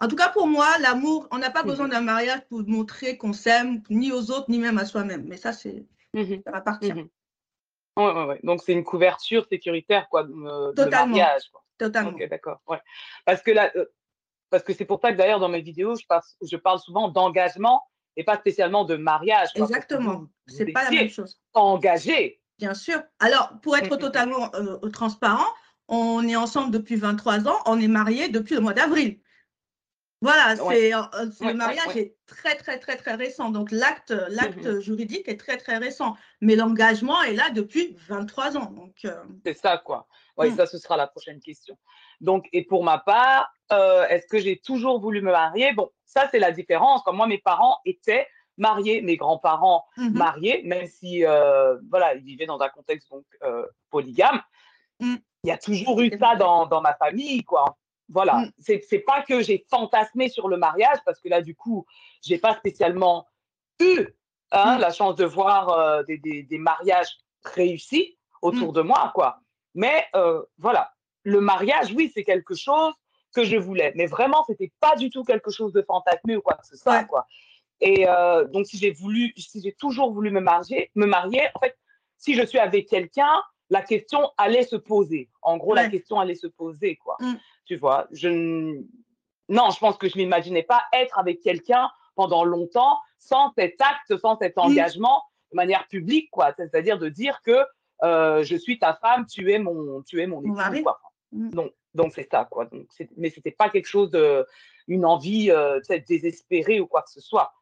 en 0.00 0.08
tout 0.08 0.16
cas 0.16 0.28
pour 0.28 0.48
moi, 0.48 0.66
l'amour, 0.82 1.28
on 1.30 1.38
n'a 1.38 1.50
pas 1.50 1.62
besoin 1.62 1.88
d'un 1.88 2.02
mariage 2.02 2.40
pour 2.50 2.62
montrer 2.66 3.16
qu'on 3.16 3.32
s'aime, 3.32 3.82
ni 3.88 4.12
aux 4.12 4.30
autres, 4.30 4.50
ni 4.50 4.58
même 4.58 4.76
à 4.76 4.84
soi-même. 4.84 5.24
Mais 5.26 5.38
ça, 5.38 5.54
c'est, 5.54 5.86
ça 6.14 6.50
m'appartient. 6.50 6.92
Ouais, 7.96 8.12
ouais, 8.12 8.24
ouais. 8.24 8.40
Donc 8.42 8.62
c'est 8.62 8.72
une 8.72 8.84
couverture 8.84 9.46
sécuritaire, 9.48 10.08
quoi, 10.08 10.24
de, 10.24 10.74
Totalement. 10.74 11.16
mariage. 11.16 11.42
Quoi. 11.50 11.62
Totalement. 11.78 12.10
Ok, 12.10 12.28
d'accord. 12.28 12.60
Ouais. 12.66 12.80
Parce 13.24 13.42
que 13.42 13.50
là, 13.50 13.70
euh, 13.76 13.86
parce 14.50 14.62
que 14.62 14.72
c'est 14.72 14.84
pour 14.84 15.00
ça 15.00 15.12
que 15.12 15.16
d'ailleurs 15.16 15.40
dans 15.40 15.48
mes 15.48 15.62
vidéos, 15.62 15.94
je, 15.96 16.06
passe, 16.06 16.36
je 16.42 16.56
parle 16.56 16.78
souvent 16.78 17.08
d'engagement 17.08 17.82
et 18.16 18.24
pas 18.24 18.36
spécialement 18.36 18.84
de 18.84 18.96
mariage. 18.96 19.48
Exactement. 19.54 20.26
C'est 20.46 20.66
pas 20.66 20.84
la 20.84 20.90
même 20.90 21.08
chose. 21.08 21.38
Engagé. 21.54 22.40
Bien 22.58 22.74
sûr. 22.74 23.02
Alors, 23.18 23.52
pour 23.62 23.76
être 23.76 23.96
totalement 23.96 24.54
euh, 24.54 24.78
transparent, 24.90 25.46
on 25.88 26.26
est 26.26 26.36
ensemble 26.36 26.70
depuis 26.70 26.96
23 26.96 27.48
ans, 27.48 27.58
on 27.66 27.78
est 27.78 27.88
mariés 27.88 28.28
depuis 28.28 28.54
le 28.54 28.60
mois 28.60 28.72
d'avril. 28.72 29.18
Voilà, 30.22 30.56
c'est 30.56 30.94
euh, 30.94 31.02
euh, 31.14 31.30
le 31.40 31.52
mariage 31.52 31.96
est 31.96 32.16
très 32.26 32.56
très 32.56 32.78
très 32.78 32.96
très 32.96 33.14
récent. 33.14 33.50
Donc 33.50 33.70
l'acte 33.70 34.10
l'acte 34.30 34.64
mhm. 34.64 34.80
juridique 34.80 35.28
est 35.28 35.38
très 35.38 35.58
très 35.58 35.76
récent, 35.76 36.16
mais 36.40 36.56
l'engagement 36.56 37.22
est 37.22 37.34
là 37.34 37.50
depuis 37.50 37.96
23 38.08 38.56
ans. 38.56 38.70
Donc 38.72 39.06
c'est 39.44 39.56
ça 39.56 39.78
quoi. 39.78 40.06
Oui, 40.38 40.50
mm. 40.50 40.56
ça 40.56 40.66
ce 40.66 40.78
sera 40.78 40.96
la 40.96 41.06
prochaine 41.06 41.40
question. 41.40 41.76
Donc 42.20 42.46
et 42.52 42.64
pour 42.64 42.82
ma 42.82 42.98
part, 42.98 43.52
est-ce 43.70 44.26
que 44.26 44.38
j'ai 44.38 44.58
toujours 44.58 45.00
voulu 45.00 45.20
me 45.20 45.32
marier? 45.32 45.72
Bon, 45.74 45.90
ça, 46.06 46.28
c'est 46.30 46.38
la 46.38 46.50
différence. 46.50 47.02
Comme 47.02 47.16
moi, 47.16 47.26
mes 47.26 47.38
parents 47.38 47.78
étaient 47.84 48.26
mariés, 48.56 49.02
mes 49.02 49.16
grands-parents 49.16 49.84
mmh 49.98 50.08
mariés, 50.10 50.62
même 50.64 50.86
si 50.86 51.26
euh, 51.26 51.76
voilà, 51.90 52.14
ils 52.14 52.24
vivaient 52.24 52.46
dans 52.46 52.60
un 52.60 52.70
contexte 52.70 53.10
donc 53.10 53.24
euh, 53.42 53.66
polygame. 53.90 54.40
Mmh. 55.00 55.16
Il 55.44 55.48
y 55.48 55.52
a 55.52 55.58
toujours 55.58 56.00
eu 56.00 56.10
ça 56.18 56.36
dans, 56.36 56.66
dans 56.66 56.80
ma 56.80 56.94
famille, 56.94 57.44
quoi. 57.44 57.76
Voilà, 58.08 58.36
mmh. 58.36 58.78
c'est 58.82 59.00
pas 59.00 59.22
que 59.22 59.42
j'ai 59.42 59.66
fantasmé 59.68 60.28
sur 60.28 60.48
le 60.48 60.56
mariage, 60.56 60.98
parce 61.04 61.20
que 61.20 61.28
là, 61.28 61.42
du 61.42 61.54
coup, 61.54 61.86
j'ai 62.22 62.38
pas 62.38 62.54
spécialement 62.54 63.26
eu 63.80 64.06
hein, 64.52 64.78
la 64.78 64.92
chance 64.92 65.16
de 65.16 65.24
voir 65.24 65.70
euh, 65.70 66.02
des, 66.04 66.18
des, 66.18 66.44
des, 66.44 66.58
mariages 66.58 67.18
réussis 67.44 68.16
autour 68.42 68.72
de 68.72 68.82
moi, 68.82 69.10
quoi. 69.14 69.40
Mais 69.74 70.06
voilà, 70.58 70.92
le 71.24 71.40
mariage, 71.40 71.92
oui, 71.92 72.10
c'est 72.14 72.24
quelque 72.24 72.54
chose 72.54 72.94
que 73.34 73.44
je 73.44 73.56
voulais. 73.56 73.92
Mais 73.96 74.06
vraiment, 74.06 74.44
c'était 74.46 74.72
pas 74.80 74.96
du 74.96 75.10
tout 75.10 75.24
quelque 75.24 75.50
chose 75.50 75.72
de 75.72 75.82
fantasmé 75.82 76.36
ou 76.36 76.40
quoi 76.40 76.54
que 76.54 76.66
ce 76.66 76.76
soit, 76.76 77.04
quoi. 77.04 77.26
Et 77.80 78.08
euh, 78.08 78.44
donc, 78.46 78.66
si 78.66 78.78
j'ai 78.78 78.90
voulu, 78.90 79.32
si 79.36 79.60
j'ai 79.62 79.72
toujours 79.72 80.12
voulu 80.12 80.30
me 80.30 80.40
marier, 80.40 80.90
me 80.94 81.06
marier, 81.06 81.42
en 81.54 81.58
fait, 81.58 81.76
si 82.16 82.34
je 82.34 82.44
suis 82.44 82.58
avec 82.58 82.88
quelqu'un, 82.88 83.42
la 83.68 83.82
question 83.82 84.30
allait 84.38 84.62
se 84.62 84.76
poser. 84.76 85.28
En 85.42 85.58
gros, 85.58 85.74
la 85.74 85.88
question 85.88 86.18
allait 86.18 86.36
se 86.36 86.46
poser, 86.46 86.96
quoi. 86.96 87.16
Mm. 87.20 87.34
Tu 87.66 87.76
vois, 87.76 88.06
je 88.12 88.28
non, 89.48 89.70
je 89.70 89.78
pense 89.78 89.96
que 89.96 90.08
je 90.08 90.16
m'imaginais 90.16 90.62
pas 90.62 90.84
être 90.92 91.18
avec 91.18 91.40
quelqu'un 91.40 91.90
pendant 92.14 92.44
longtemps 92.44 92.98
sans 93.18 93.52
cet 93.56 93.80
acte, 93.80 94.16
sans 94.18 94.36
cet 94.38 94.58
engagement 94.58 95.22
de 95.52 95.56
manière 95.56 95.86
publique, 95.88 96.30
quoi. 96.30 96.52
C'est-à-dire 96.56 96.98
de 96.98 97.08
dire 97.08 97.40
que 97.42 97.64
euh, 98.02 98.42
je 98.42 98.56
suis 98.56 98.78
ta 98.78 98.94
femme, 98.94 99.26
tu 99.26 99.52
es 99.52 99.58
mon, 99.58 100.02
tu 100.02 100.20
es 100.20 100.26
mon 100.26 100.42
époux, 100.42 100.82
quoi. 100.82 101.00
Mm. 101.32 101.50
Non, 101.54 101.70
donc 101.94 102.12
c'est 102.14 102.28
ça, 102.30 102.46
quoi. 102.50 102.66
Donc, 102.66 102.86
mais 103.16 103.30
c'était 103.30 103.52
pas 103.52 103.70
quelque 103.70 103.86
chose 103.86 104.10
de, 104.10 104.46
une 104.88 105.04
envie 105.04 105.50
euh, 105.50 105.80
désespérée 106.08 106.80
ou 106.80 106.86
quoi 106.86 107.02
que 107.02 107.10
ce 107.10 107.20
soit. 107.20 107.52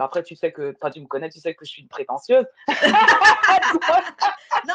Après, 0.00 0.22
tu 0.22 0.36
sais 0.36 0.52
que, 0.52 0.72
toi, 0.72 0.90
tu 0.90 1.00
me 1.00 1.06
connais, 1.06 1.28
tu 1.28 1.40
sais 1.40 1.54
que 1.54 1.64
je 1.64 1.70
suis 1.70 1.82
une 1.82 1.88
prétentieuse. 1.88 2.46
non, 2.68 2.74
non, 4.68 4.74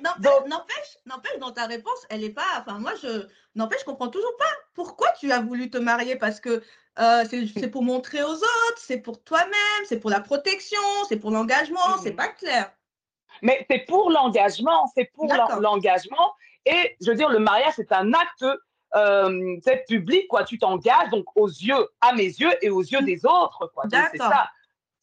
n'empêche, 0.00 0.98
n'empêche, 1.06 1.38
dans 1.38 1.52
ta 1.52 1.66
réponse, 1.66 2.06
elle 2.10 2.20
n'est 2.20 2.30
pas. 2.30 2.42
Enfin, 2.58 2.78
moi, 2.78 2.92
je 3.02 3.26
n'empêche, 3.54 3.80
je 3.80 3.84
comprends 3.84 4.08
toujours 4.08 4.36
pas 4.38 4.44
pourquoi 4.74 5.08
tu 5.18 5.30
as 5.32 5.40
voulu 5.40 5.70
te 5.70 5.78
marier? 5.78 6.16
Parce 6.16 6.40
que 6.40 6.62
euh, 6.98 7.24
c'est 7.28 7.68
pour 7.68 7.82
montrer 7.82 8.22
aux 8.22 8.34
autres, 8.34 8.78
c'est 8.78 8.98
pour 8.98 9.22
toi-même, 9.22 9.84
c'est 9.86 9.98
pour 9.98 10.10
la 10.10 10.20
protection, 10.20 10.80
c'est 11.08 11.18
pour 11.18 11.30
l'engagement, 11.30 11.98
c'est 12.02 12.12
mmh. 12.12 12.16
pas 12.16 12.28
clair. 12.28 12.72
Mais 13.42 13.66
c'est 13.68 13.80
pour 13.80 14.10
l'engagement, 14.10 14.90
c'est 14.94 15.10
pour 15.12 15.26
l'engagement. 15.60 16.34
Et 16.66 16.96
je 17.00 17.10
veux 17.10 17.16
dire, 17.16 17.30
le 17.30 17.40
mariage, 17.40 17.74
c'est 17.76 17.92
un 17.92 18.12
acte 18.12 18.44
euh, 18.94 19.56
public, 19.88 20.28
quoi. 20.28 20.44
Tu 20.44 20.58
t'engages 20.58 21.10
donc 21.10 21.24
aux 21.34 21.48
yeux, 21.48 21.88
à 22.00 22.12
mes 22.12 22.26
yeux 22.26 22.52
et 22.62 22.70
aux 22.70 22.82
yeux 22.82 23.00
mmh. 23.00 23.06
des 23.06 23.26
autres, 23.26 23.70
quoi. 23.74 23.84
C'est 23.90 24.18
ça. 24.18 24.48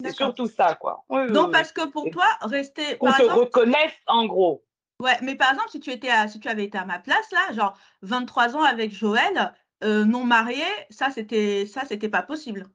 C'est 0.04 0.16
surtout 0.16 0.48
ça, 0.48 0.76
quoi. 0.76 1.04
donc, 1.30 1.52
parce 1.52 1.72
que 1.72 1.86
pour 1.88 2.10
toi, 2.10 2.26
rester. 2.42 2.98
Qu'on 2.98 3.12
te 3.12 3.24
reconnaisse, 3.24 3.94
en 4.08 4.26
gros. 4.26 4.64
Ouais, 5.02 5.18
mais 5.24 5.36
par 5.36 5.52
exemple, 5.52 5.70
si 5.72 5.80
tu, 5.80 5.90
étais 5.90 6.10
si 6.28 6.40
tu 6.40 6.48
avais 6.48 6.66
été 6.66 6.78
à 6.78 6.86
ma 6.86 7.00
place, 7.00 7.30
là, 7.32 7.54
genre 7.54 7.76
23 8.04 8.56
ans 8.56 8.62
avec 8.62 8.92
Joël, 8.94 9.52
euh, 9.84 10.06
non 10.06 10.24
marié, 10.26 10.64
ça, 10.92 11.10
c'était 11.10 11.66
ça, 11.66 11.82
c'était 11.88 12.08
pas 12.08 12.22
possible. 12.22 12.68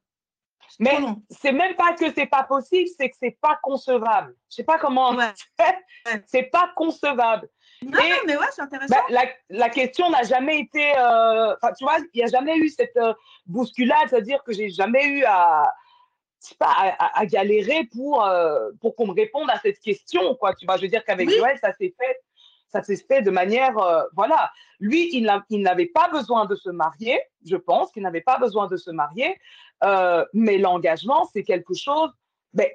Mais 0.81 0.99
c'est 1.31 1.53
même 1.53 1.77
pas 1.77 1.93
que 1.93 2.13
c'est 2.13 2.27
pas 2.27 2.43
possible, 2.43 2.89
c'est 2.99 3.11
que 3.11 3.17
c'est 3.21 3.39
pas 3.41 3.59
concevable. 3.63 4.35
Je 4.51 4.57
sais 4.57 4.65
pas 4.65 4.79
comment. 4.79 5.15
Ouais. 5.15 5.33
c'est 6.27 6.51
pas 6.51 6.73
concevable. 6.75 7.49
Non, 7.83 8.01
mais 8.27 8.37
ouais, 8.37 8.47
c'est 8.51 8.63
intéressant. 8.63 8.97
Bah, 9.09 9.23
la, 9.49 9.69
question 9.71 10.11
n'a 10.11 10.25
jamais 10.25 10.61
été. 10.61 10.99
Euh, 10.99 11.55
tu 11.79 11.85
vois, 11.85 11.99
il 12.13 12.19
n'y 12.19 12.25
a 12.25 12.27
jamais 12.27 12.57
eu 12.57 12.69
cette 12.69 12.97
euh, 12.97 13.15
bousculade, 13.47 14.09
c'est-à-dire 14.11 14.43
que 14.43 14.53
j'ai 14.53 14.69
jamais 14.69 15.07
eu 15.07 15.25
à. 15.25 15.73
Pas, 16.55 16.95
à, 16.99 17.27
galérer 17.27 17.89
pour, 17.93 18.25
euh, 18.25 18.71
pour 18.81 18.95
qu'on 18.95 19.09
me 19.09 19.15
réponde 19.15 19.51
à 19.51 19.59
cette 19.59 19.81
question, 19.81 20.35
quoi. 20.37 20.55
Tu 20.55 20.67
vois, 20.67 20.77
je 20.77 20.83
veux 20.83 20.89
dire 20.89 21.05
qu'avec 21.05 21.29
Joël, 21.29 21.59
ça 21.61 21.73
s'est 21.73 21.95
fait, 21.99 22.21
ça 22.69 22.83
s'est 22.83 22.97
fait 22.97 23.23
de 23.23 23.31
manière, 23.31 23.75
voilà. 24.15 24.51
Lui, 24.79 25.09
il 25.13 25.25
n'avait 25.63 25.87
pas 25.87 26.09
besoin 26.09 26.47
de 26.47 26.55
se 26.55 26.71
marier, 26.71 27.21
je 27.45 27.57
pense 27.57 27.91
qu'il 27.91 28.03
n'avait 28.03 28.21
pas 28.21 28.39
besoin 28.39 28.69
de 28.69 28.77
se 28.77 28.91
marier, 28.91 29.37
mais 30.33 30.59
l'engagement, 30.59 31.29
c'est 31.33 31.43
quelque 31.43 31.75
chose, 31.75 32.11
ben, 32.53 32.69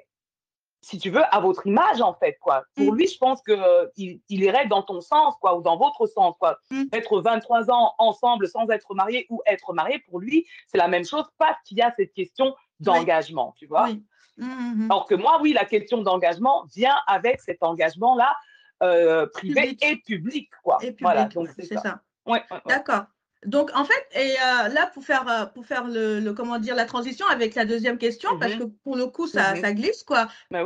si 0.82 0.98
tu 0.98 1.10
veux, 1.10 1.22
à 1.30 1.40
votre 1.40 1.66
image, 1.66 2.00
en 2.00 2.12
fait, 2.12 2.36
quoi. 2.40 2.64
Pour 2.74 2.92
mm. 2.92 2.96
lui, 2.96 3.06
je 3.06 3.16
pense 3.16 3.40
qu'il 3.42 4.20
il 4.28 4.42
irait 4.42 4.66
dans 4.66 4.82
ton 4.82 5.00
sens, 5.00 5.34
quoi, 5.40 5.56
ou 5.56 5.62
dans 5.62 5.76
votre 5.76 6.06
sens, 6.06 6.34
quoi. 6.38 6.58
Mm. 6.70 6.84
Être 6.92 7.20
23 7.20 7.70
ans 7.70 7.94
ensemble 7.98 8.48
sans 8.48 8.68
être 8.68 8.92
marié 8.94 9.26
ou 9.30 9.40
être 9.46 9.72
marié, 9.72 10.00
pour 10.08 10.18
lui, 10.18 10.46
c'est 10.66 10.78
la 10.78 10.88
même 10.88 11.04
chose 11.04 11.24
parce 11.38 11.56
qu'il 11.64 11.78
y 11.78 11.82
a 11.82 11.94
cette 11.96 12.12
question 12.12 12.54
d'engagement, 12.82 13.54
tu 13.58 13.66
vois. 13.66 13.88
Mm, 14.36 14.90
Alors 14.90 15.06
que 15.06 15.14
moi, 15.14 15.38
oui, 15.42 15.52
la 15.52 15.64
question 15.64 16.02
d'engagement 16.02 16.64
vient 16.74 16.96
avec 17.06 17.40
cet 17.40 17.62
engagement-là, 17.62 18.34
euh, 18.82 19.26
privé 19.26 19.76
et 19.82 19.96
public, 19.96 20.50
quoi. 20.62 20.78
Et 20.80 20.86
public, 20.88 21.02
voilà, 21.02 21.24
donc 21.26 21.48
c'est 21.56 21.78
ça. 21.78 22.00
Ouais, 22.26 22.42
D'accord. 22.66 23.04
Donc, 23.44 23.70
en 23.74 23.84
fait, 23.84 24.06
et 24.14 24.34
euh, 24.34 24.68
là, 24.68 24.90
pour 24.94 25.04
faire, 25.04 25.28
euh, 25.28 25.46
pour 25.46 25.66
faire 25.66 25.84
le, 25.86 26.32
comment 26.32 26.58
dire, 26.58 26.76
la 26.76 26.84
transition 26.84 27.26
avec 27.26 27.56
la 27.56 27.64
deuxième 27.64 27.98
question, 27.98 28.38
parce 28.38 28.54
que 28.54 28.64
pour 28.84 28.96
le 28.96 29.06
coup, 29.06 29.26
ça, 29.26 29.56
ça 29.56 29.72
glisse, 29.72 30.04
quoi. 30.04 30.28
Bah 30.50 30.60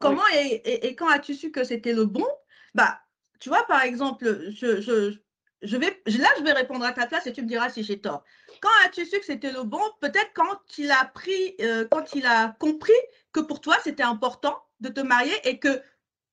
comment 0.00 0.22
et, 0.34 0.86
et, 0.86 0.94
quand 0.94 1.08
as-tu 1.08 1.34
su 1.34 1.50
que 1.50 1.64
c'était 1.64 1.92
le 1.92 2.06
bon? 2.06 2.26
Bah, 2.74 2.98
tu 3.40 3.50
vois, 3.50 3.66
par 3.66 3.82
exemple, 3.82 4.50
je, 4.50 4.80
je, 4.80 5.18
je 5.64 5.76
vais, 5.76 6.02
là, 6.06 6.28
je 6.38 6.44
vais 6.44 6.52
répondre 6.52 6.84
à 6.84 6.92
ta 6.92 7.06
place 7.06 7.26
et 7.26 7.32
tu 7.32 7.42
me 7.42 7.48
diras 7.48 7.70
si 7.70 7.82
j'ai 7.82 8.00
tort. 8.00 8.22
Quand 8.60 8.70
as-tu 8.84 9.04
su 9.04 9.18
que 9.18 9.26
c'était 9.26 9.52
le 9.52 9.64
bon? 9.64 9.82
Peut-être 10.00 10.30
quand 10.34 10.58
il 10.78 10.90
a 10.90 11.04
pris, 11.04 11.56
euh, 11.60 11.86
quand 11.90 12.14
il 12.14 12.26
a 12.26 12.54
compris 12.58 12.92
que 13.32 13.40
pour 13.40 13.60
toi, 13.60 13.76
c'était 13.82 14.02
important 14.02 14.62
de 14.80 14.88
te 14.88 15.00
marier 15.00 15.34
et 15.44 15.58
que 15.58 15.82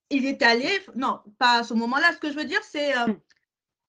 il 0.09 0.25
est 0.25 0.41
allé, 0.41 0.69
non, 0.95 1.21
pas 1.39 1.59
à 1.59 1.63
ce 1.63 1.73
moment-là. 1.73 2.11
Ce 2.11 2.17
que 2.17 2.29
je 2.29 2.35
veux 2.35 2.43
dire, 2.43 2.61
c'est 2.63 2.93
hmm 2.95 3.15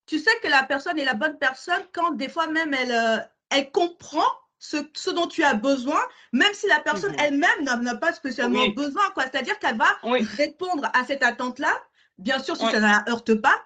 tu 0.07 0.19
sais 0.19 0.33
que 0.43 0.49
la 0.49 0.63
personne 0.63 0.99
est 0.99 1.05
la 1.05 1.15
bonne 1.15 1.39
personne 1.39 1.83
quand 1.93 2.13
des 2.13 2.29
fois 2.29 2.47
même 2.47 2.75
elle, 2.75 2.93
euh, 2.93 3.19
elle 3.51 3.71
comprend 3.71 4.27
ce, 4.59 4.77
ce, 4.95 5.11
dont 5.11 5.27
tu 5.27 5.43
as 5.43 5.55
besoin, 5.55 6.01
même 6.33 6.53
si 6.55 6.69
la 6.69 6.81
personne 6.81 7.13
mhm. 7.13 7.19
elle-même 7.19 7.83
n'a 7.83 7.97
pas 7.97 8.13
spécialement 8.13 8.69
besoin. 8.77 9.03
C'est-à-dire 9.17 9.59
qu'elle 9.59 9.77
va 9.77 9.89
répondre 10.37 10.89
à 10.95 11.05
cette 11.05 11.23
attente-là, 11.23 11.73
bien 12.19 12.39
sûr 12.39 12.57
si 12.57 12.67
ça 12.67 12.77
ne 12.77 12.87
la 12.87 13.05
heurte 13.09 13.35
pas, 13.35 13.61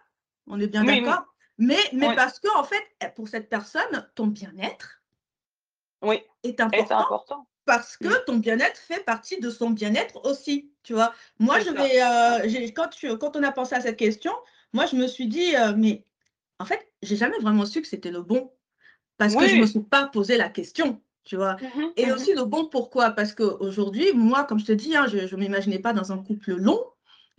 on 0.46 0.58
est 0.58 0.68
bien 0.68 0.84
d'accord, 0.84 1.26
mais, 1.58 1.78
mais 1.92 2.14
parce 2.14 2.38
que 2.38 2.48
en 2.56 2.64
fait, 2.64 2.84
pour 3.14 3.28
cette 3.28 3.48
personne, 3.48 4.08
ton 4.14 4.26
bien-être 4.26 5.02
est 6.42 6.60
important. 6.60 7.46
Parce 7.64 7.96
que 7.96 8.24
ton 8.26 8.36
bien-être 8.36 8.78
fait 8.78 9.02
partie 9.04 9.40
de 9.40 9.50
son 9.50 9.70
bien-être 9.70 10.24
aussi, 10.24 10.70
tu 10.84 10.92
vois. 10.92 11.12
Moi, 11.40 11.58
je 11.58 11.70
vais, 11.70 12.00
euh, 12.00 12.70
quand, 12.76 12.88
tu, 12.88 13.18
quand 13.18 13.34
on 13.34 13.42
a 13.42 13.50
pensé 13.50 13.74
à 13.74 13.80
cette 13.80 13.96
question, 13.96 14.32
moi, 14.72 14.86
je 14.86 14.94
me 14.94 15.08
suis 15.08 15.26
dit, 15.26 15.56
euh, 15.56 15.74
mais 15.76 16.04
en 16.60 16.64
fait, 16.64 16.88
j'ai 17.02 17.16
jamais 17.16 17.38
vraiment 17.38 17.66
su 17.66 17.82
que 17.82 17.88
c'était 17.88 18.12
le 18.12 18.22
bon 18.22 18.52
parce 19.18 19.34
que 19.34 19.48
je 19.48 19.56
ne 19.56 19.62
me 19.62 19.66
suis 19.66 19.80
pas 19.80 20.06
posé 20.06 20.36
la 20.36 20.48
question, 20.48 21.00
tu 21.24 21.36
vois. 21.36 21.56
Mmh 21.56 21.82
et 21.96 22.06
mmh 22.06 22.12
aussi 22.12 22.34
le 22.34 22.44
bon 22.44 22.66
pourquoi? 22.66 23.10
Parce 23.10 23.32
qu'aujourd'hui, 23.32 24.12
moi, 24.12 24.44
comme 24.44 24.60
je 24.60 24.66
te 24.66 24.72
dis, 24.72 24.96
hein, 24.96 25.06
je 25.08 25.34
ne 25.34 25.40
m'imaginais 25.40 25.80
pas 25.80 25.92
dans 25.92 26.12
un 26.12 26.18
couple 26.18 26.52
long. 26.52 26.80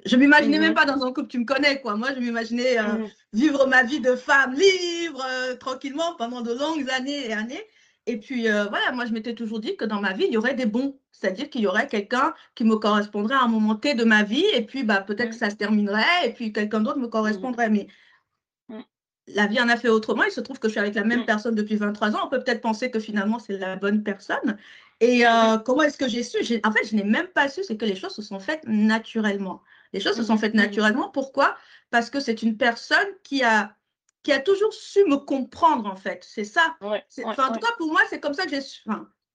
Je 0.06 0.16
ne 0.16 0.22
m'imaginais 0.22 0.60
même 0.60 0.72
mmh 0.72 0.76
pas 0.76 0.86
dans 0.86 1.04
un 1.04 1.12
couple, 1.12 1.28
tu 1.28 1.40
me 1.40 1.46
connais, 1.46 1.82
quoi. 1.82 1.96
Moi, 1.96 2.10
je 2.14 2.20
m'imaginais 2.20 2.78
euh, 2.80 3.08
vivre 3.34 3.66
ma 3.68 3.84
vie 3.84 4.00
de 4.00 4.16
femme 4.16 4.54
libre, 4.54 5.26
euh, 5.28 5.56
tranquillement, 5.56 6.16
pendant 6.18 6.42
de 6.42 6.54
longues 6.54 6.90
années 6.92 7.28
et 7.28 7.34
années. 7.34 7.64
Et 8.06 8.18
puis, 8.18 8.50
euh, 8.50 8.66
voilà, 8.66 8.92
moi, 8.92 9.06
je 9.06 9.12
m'étais 9.12 9.34
toujours 9.34 9.60
dit 9.60 9.76
que 9.76 9.86
dans 9.86 10.00
ma 10.00 10.14
vie, 10.14 10.26
il 10.28 10.34
y 10.34 10.38
aurait 10.38 10.54
des 10.54 10.66
bons. 10.66 11.00
C'est-à-dire 11.12 11.50
qu'il 11.50 11.62
y 11.62 11.68
aurait 11.68 11.88
quelqu'un 11.88 12.34
qui 12.56 12.64
me 12.64 12.78
correspondrait 12.78 13.36
à 13.36 13.42
un 13.42 13.48
moment 13.48 13.76
T 13.76 13.96
de 13.96 14.04
ma 14.04 14.24
vie. 14.24 14.46
Et 14.54 14.62
puis, 14.62 14.84
bah, 14.84 15.02
peut-être 15.02 15.32
que 15.32 15.36
ça 15.36 15.50
se 15.50 15.56
terminerait. 15.56 16.26
Et 16.26 16.32
puis, 16.32 16.54
quelqu'un 16.54 16.80
d'autre 16.80 17.00
me 17.00 17.08
correspondrait. 17.08 17.70
Mais 17.70 17.88
la 19.28 19.46
vie 19.48 19.60
en 19.60 19.68
a 19.68 19.78
fait 19.78 19.90
autrement. 19.90 20.24
Il 20.24 20.32
se 20.32 20.40
trouve 20.40 20.60
que 20.60 20.68
je 20.68 20.74
suis 20.74 20.80
avec 20.80 20.96
la 20.96 21.04
même 21.04 21.26
personne 21.26 21.56
depuis 21.56 21.76
23 21.76 22.16
ans. 22.16 22.20
On 22.26 22.30
peut 22.30 22.42
peut-être 22.42 22.62
penser 22.62 22.90
que 22.90 23.00
finalement, 23.00 23.40
c'est 23.40 23.58
la 23.58 23.76
bonne 23.76 24.04
personne. 24.04 24.58
Et 25.00 25.26
euh, 25.26 25.58
comment 25.58 25.84
est-ce 25.84 25.98
que 25.98 26.08
j'ai 26.08 26.24
su? 26.24 26.38
En 26.64 26.72
fait, 26.72 26.88
je 26.90 26.96
n'ai 26.96 27.04
même 27.04 27.28
pas 27.28 27.50
su, 27.50 27.64
c'est 27.64 27.78
que 27.78 27.86
les 27.86 27.96
choses 27.96 28.14
se 28.14 28.22
sont 28.22 28.40
faites 28.40 28.64
naturellement. 28.66 29.62
Les 29.94 30.00
choses 30.00 30.16
se 30.16 30.24
sont 30.24 30.38
faites 30.38 30.54
mm. 30.54 30.58
naturellement. 30.58 31.10
Pourquoi? 31.10 31.56
Parce 31.90 32.10
que 32.10 32.20
c'est 32.20 32.42
une 32.42 32.58
personne 32.58 33.08
qui 33.24 33.44
a, 33.44 33.76
qui 34.24 34.32
a 34.32 34.40
toujours 34.40 34.74
su 34.74 35.04
me 35.06 35.18
comprendre, 35.18 35.86
en 35.90 35.96
fait. 35.96 36.26
C'est 36.28 36.44
ça. 36.44 36.76
en 36.82 37.00
tout 37.00 37.60
cas, 37.60 37.74
pour 37.78 37.92
moi, 37.92 38.02
c'est 38.10 38.20
comme 38.20 38.34
ça 38.34 38.44
que 38.44 38.50
j'ai 38.50 38.62
su. 38.62 38.84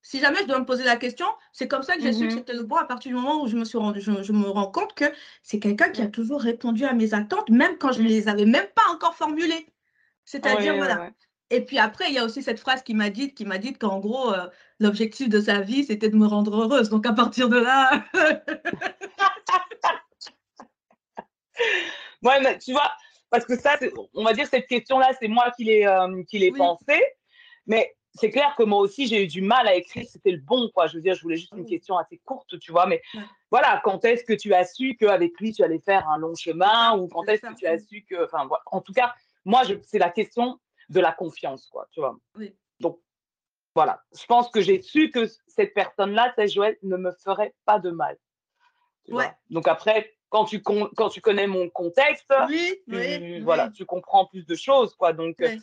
si 0.02 0.20
jamais 0.20 0.38
je 0.42 0.46
dois 0.46 0.58
me 0.58 0.66
poser 0.66 0.84
la 0.84 0.96
question, 0.96 1.26
c'est 1.52 1.68
comme 1.68 1.82
ça 1.82 1.94
que 1.96 2.02
j'ai 2.02 2.12
su 2.12 2.28
que 2.28 2.32
mm-hmm. 2.32 2.36
c'était 2.36 2.54
le 2.54 2.64
bon 2.64 2.76
à 2.76 2.84
partir 2.84 3.10
du 3.10 3.16
moment 3.16 3.42
où 3.42 3.46
je 3.46 3.56
me, 3.56 3.64
suis 3.64 3.78
rendu, 3.78 4.00
je, 4.00 4.32
me 4.32 4.48
rends 4.48 4.70
compte 4.70 4.94
que 4.94 5.06
c'est 5.42 5.60
quelqu'un 5.60 5.90
qui 5.90 6.02
a 6.02 6.08
toujours 6.08 6.42
répondu 6.42 6.84
à 6.84 6.92
mes 6.92 7.14
attentes, 7.14 7.48
même 7.48 7.78
quand 7.78 7.92
je 7.92 8.02
ne 8.02 8.08
les 8.08 8.28
avais 8.28 8.46
même 8.46 8.66
pas 8.74 8.92
encore 8.92 9.14
formulées. 9.14 9.66
C'est-à-dire, 10.24 10.76
voilà. 10.76 11.10
Et 11.52 11.60
puis 11.60 11.78
après, 11.78 12.06
il 12.08 12.14
y 12.14 12.18
a 12.18 12.24
aussi 12.24 12.42
cette 12.42 12.58
phrase 12.58 12.82
qui 12.82 12.94
m'a 12.94 13.10
dit, 13.10 13.34
qui 13.34 13.44
m'a 13.44 13.58
dit 13.58 13.74
qu'en 13.74 13.98
gros, 13.98 14.32
euh, 14.32 14.48
l'objectif 14.80 15.28
de 15.28 15.38
sa 15.38 15.60
vie, 15.60 15.84
c'était 15.84 16.08
de 16.08 16.16
me 16.16 16.26
rendre 16.26 16.62
heureuse. 16.62 16.88
Donc 16.88 17.04
à 17.04 17.12
partir 17.12 17.50
de 17.50 17.58
là. 17.58 18.04
ouais, 22.22 22.40
mais 22.40 22.58
tu 22.58 22.72
vois, 22.72 22.92
parce 23.30 23.44
que 23.44 23.58
ça, 23.58 23.78
on 24.14 24.24
va 24.24 24.32
dire 24.32 24.46
cette 24.46 24.66
question-là, 24.66 25.12
c'est 25.20 25.28
moi 25.28 25.50
qui 25.56 25.64
l'ai 25.64 25.86
euh, 25.86 26.22
qui 26.24 26.38
l'ai 26.38 26.52
pensée. 26.52 27.02
Mais 27.66 27.94
c'est 28.14 28.30
clair 28.30 28.54
que 28.56 28.62
moi 28.62 28.80
aussi, 28.80 29.06
j'ai 29.06 29.24
eu 29.24 29.26
du 29.26 29.40
mal 29.40 29.66
à 29.66 29.74
écrire, 29.74 30.06
c'était 30.08 30.32
le 30.32 30.40
bon, 30.40 30.70
quoi. 30.74 30.86
Je 30.86 30.96
veux 30.96 31.02
dire, 31.02 31.14
je 31.14 31.22
voulais 31.22 31.36
juste 31.36 31.54
une 31.56 31.64
question 31.64 31.96
assez 31.96 32.18
courte, 32.24 32.58
tu 32.58 32.72
vois. 32.72 32.86
Mais 32.86 33.00
voilà, 33.50 33.80
quand 33.84 34.04
est-ce 34.04 34.24
que 34.24 34.34
tu 34.34 34.52
as 34.52 34.64
su 34.66 34.96
qu'avec 34.96 35.38
lui, 35.40 35.52
tu 35.52 35.62
allais 35.62 35.78
faire 35.78 36.08
un 36.08 36.18
long 36.18 36.34
chemin 36.34 36.96
Ou 36.98 37.08
quand 37.08 37.24
est-ce 37.28 37.42
que 37.42 37.54
tu 37.54 37.66
as 37.66 37.78
su 37.78 38.04
que. 38.04 38.24
Enfin, 38.24 38.44
voilà. 38.46 38.62
En 38.66 38.80
tout 38.80 38.92
cas, 38.92 39.14
moi, 39.44 39.62
c'est 39.82 39.98
la 39.98 40.10
question 40.10 40.58
de 40.88 41.00
la 41.00 41.12
confiance, 41.12 41.68
quoi, 41.68 41.88
tu 41.90 42.00
vois. 42.00 42.16
Donc, 42.80 43.00
voilà. 43.74 44.02
Je 44.14 44.26
pense 44.26 44.50
que 44.50 44.60
j'ai 44.60 44.82
su 44.82 45.10
que 45.10 45.26
cette 45.46 45.72
personne-là, 45.72 46.32
cette 46.36 46.52
Joël, 46.52 46.76
ne 46.82 46.96
me 46.96 47.12
ferait 47.12 47.54
pas 47.64 47.78
de 47.78 47.90
mal. 47.90 48.18
Donc 49.50 49.68
après, 49.68 50.14
quand 50.32 50.46
tu, 50.46 50.62
quand 50.62 51.10
tu 51.10 51.20
connais 51.20 51.46
mon 51.46 51.68
contexte, 51.68 52.32
tu, 52.48 53.42
voilà, 53.42 53.68
tu 53.68 53.84
comprends 53.84 54.24
plus 54.24 54.46
de 54.46 54.54
choses, 54.54 54.94
quoi. 54.94 55.12
Donc, 55.12 55.36
euh, 55.42 55.56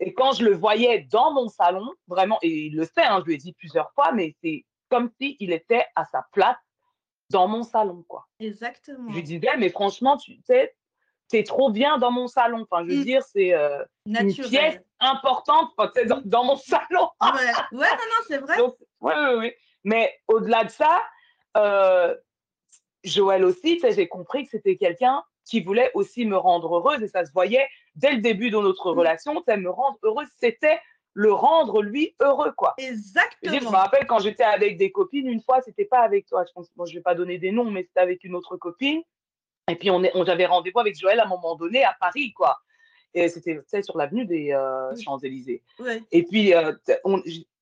et 0.00 0.12
quand 0.12 0.32
je 0.32 0.44
le 0.44 0.56
voyais 0.56 1.06
dans 1.08 1.32
mon 1.32 1.48
salon, 1.48 1.88
vraiment, 2.08 2.36
et 2.42 2.66
il 2.66 2.74
le 2.74 2.84
sait, 2.84 3.04
hein, 3.04 3.20
je 3.20 3.26
lui 3.26 3.34
ai 3.34 3.36
dit 3.36 3.52
plusieurs 3.52 3.92
fois, 3.92 4.10
mais 4.10 4.34
c'est 4.42 4.66
comme 4.90 5.08
s'il 5.20 5.52
était 5.52 5.86
à 5.94 6.04
sa 6.04 6.26
place 6.32 6.56
dans 7.30 7.46
mon 7.46 7.62
salon, 7.62 8.04
quoi. 8.08 8.26
Exactement. 8.40 9.08
Je 9.10 9.14
lui 9.14 9.22
disais, 9.22 9.56
mais 9.56 9.68
franchement, 9.68 10.16
tu 10.16 10.34
sais, 10.44 10.74
c'est 11.28 11.44
trop 11.44 11.70
bien 11.70 11.98
dans 11.98 12.10
mon 12.10 12.26
salon. 12.26 12.66
Enfin, 12.68 12.84
je 12.84 12.94
veux 12.94 13.00
mmh. 13.02 13.04
dire, 13.04 13.22
c'est 13.22 13.54
euh, 13.54 13.84
une 14.04 14.34
pièce 14.34 14.80
importante 14.98 15.70
dans, 16.06 16.22
dans, 16.24 16.42
mon 16.42 16.56
salon. 16.56 17.08
ouais. 17.20 17.52
non, 17.70 17.80
non, 17.80 18.24
c'est 18.26 18.38
vrai. 18.38 18.56
Oui, 19.00 19.12
oui, 19.14 19.34
oui. 19.38 19.52
Mais 19.84 20.12
au-delà 20.26 20.64
de 20.64 20.70
ça, 20.70 21.04
euh, 21.56 22.16
Joël 23.04 23.44
aussi, 23.44 23.80
j'ai 23.82 24.08
compris 24.08 24.44
que 24.44 24.50
c'était 24.50 24.76
quelqu'un 24.76 25.22
qui 25.44 25.60
voulait 25.60 25.90
aussi 25.94 26.26
me 26.26 26.36
rendre 26.36 26.76
heureuse 26.76 27.02
et 27.02 27.08
ça 27.08 27.24
se 27.24 27.32
voyait 27.32 27.66
dès 27.94 28.12
le 28.12 28.20
début 28.20 28.50
de 28.50 28.58
notre 28.58 28.92
mmh. 28.92 28.98
relation. 28.98 29.34
Me 29.34 29.70
rendre 29.70 29.98
heureuse, 30.02 30.28
c'était 30.38 30.78
le 31.14 31.32
rendre 31.32 31.82
lui 31.82 32.14
heureux, 32.20 32.52
quoi. 32.52 32.74
Exactement. 32.78 33.58
Je, 33.58 33.64
me 33.64 33.70
rappelle 33.70 34.06
quand 34.06 34.20
j'étais 34.20 34.44
avec 34.44 34.78
des 34.78 34.92
copines, 34.92 35.26
une 35.26 35.42
fois, 35.42 35.60
c'était 35.62 35.84
pas 35.84 36.00
avec 36.00 36.26
toi, 36.26 36.44
je 36.46 36.52
pense, 36.52 36.68
moi 36.76 36.86
je 36.86 36.94
vais 36.94 37.00
pas 37.00 37.14
donner 37.14 37.38
des 37.38 37.50
noms, 37.50 37.70
mais 37.70 37.82
c'était 37.82 38.00
avec 38.00 38.22
une 38.24 38.34
autre 38.34 38.56
copine. 38.56 39.02
Et 39.68 39.74
puis, 39.74 39.90
on, 39.90 40.02
est, 40.02 40.12
on 40.14 40.24
j'avais 40.24 40.46
rendez-vous 40.46 40.78
avec 40.80 40.98
Joël 40.98 41.20
à 41.20 41.24
un 41.24 41.28
moment 41.28 41.56
donné 41.56 41.84
à 41.84 41.96
Paris, 41.98 42.32
quoi. 42.32 42.56
Et 43.14 43.28
c'était 43.28 43.82
sur 43.82 43.96
l'avenue 43.96 44.26
des 44.26 44.52
euh, 44.52 44.94
Champs-Élysées. 44.96 45.62
Et 46.12 46.22
puis, 46.24 46.54
euh, 46.54 46.72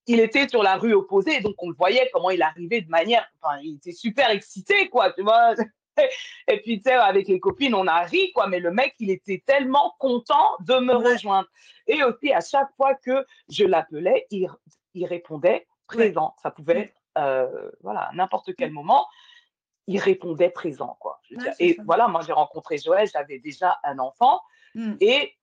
il 0.07 0.19
était 0.19 0.47
sur 0.47 0.63
la 0.63 0.77
rue 0.77 0.93
opposée, 0.93 1.41
donc 1.41 1.55
on 1.59 1.69
le 1.69 1.75
voyait 1.75 2.09
comment 2.13 2.29
il 2.29 2.41
arrivait 2.41 2.81
de 2.81 2.89
manière. 2.89 3.27
Enfin, 3.41 3.59
il 3.61 3.75
était 3.75 3.91
super 3.91 4.29
excité, 4.29 4.89
quoi, 4.89 5.11
tu 5.11 5.21
vois. 5.21 5.53
Et 6.47 6.61
puis, 6.61 6.81
tu 6.81 6.89
sais, 6.89 6.95
avec 6.95 7.27
les 7.27 7.39
copines, 7.39 7.75
on 7.75 7.87
a 7.87 8.01
ri, 8.01 8.31
quoi, 8.33 8.47
mais 8.47 8.59
le 8.59 8.71
mec, 8.71 8.95
il 8.99 9.09
était 9.11 9.43
tellement 9.45 9.95
content 9.99 10.55
de 10.61 10.75
me 10.75 10.93
rejoindre. 10.93 11.49
Et 11.87 12.03
aussi, 12.03 12.31
à 12.31 12.39
chaque 12.39 12.69
fois 12.77 12.93
que 12.95 13.25
je 13.49 13.65
l'appelais, 13.65 14.27
il, 14.29 14.47
il, 14.93 15.05
répondait 15.05 15.67
présent. 15.87 16.35
Ça 16.41 16.51
pouvait 16.51 16.81
être, 16.81 16.95
euh, 17.17 17.71
voilà, 17.81 18.11
n'importe 18.13 18.55
quel 18.55 18.71
moment 18.71 19.07
il 19.87 19.99
répondait 19.99 20.49
présent. 20.49 20.97
Quoi. 20.99 21.19
et 21.59 21.77
voilà, 21.85 22.07
moi 22.09 22.21
j'ai 22.25 22.33
rencontré 22.33 22.77
Joël, 22.77 23.07
j'avais 23.11 23.39
déjà 23.39 23.79
un 23.83 23.99
enfant. 23.99 24.41
Mmh. 24.75 24.95
Et 24.99 25.33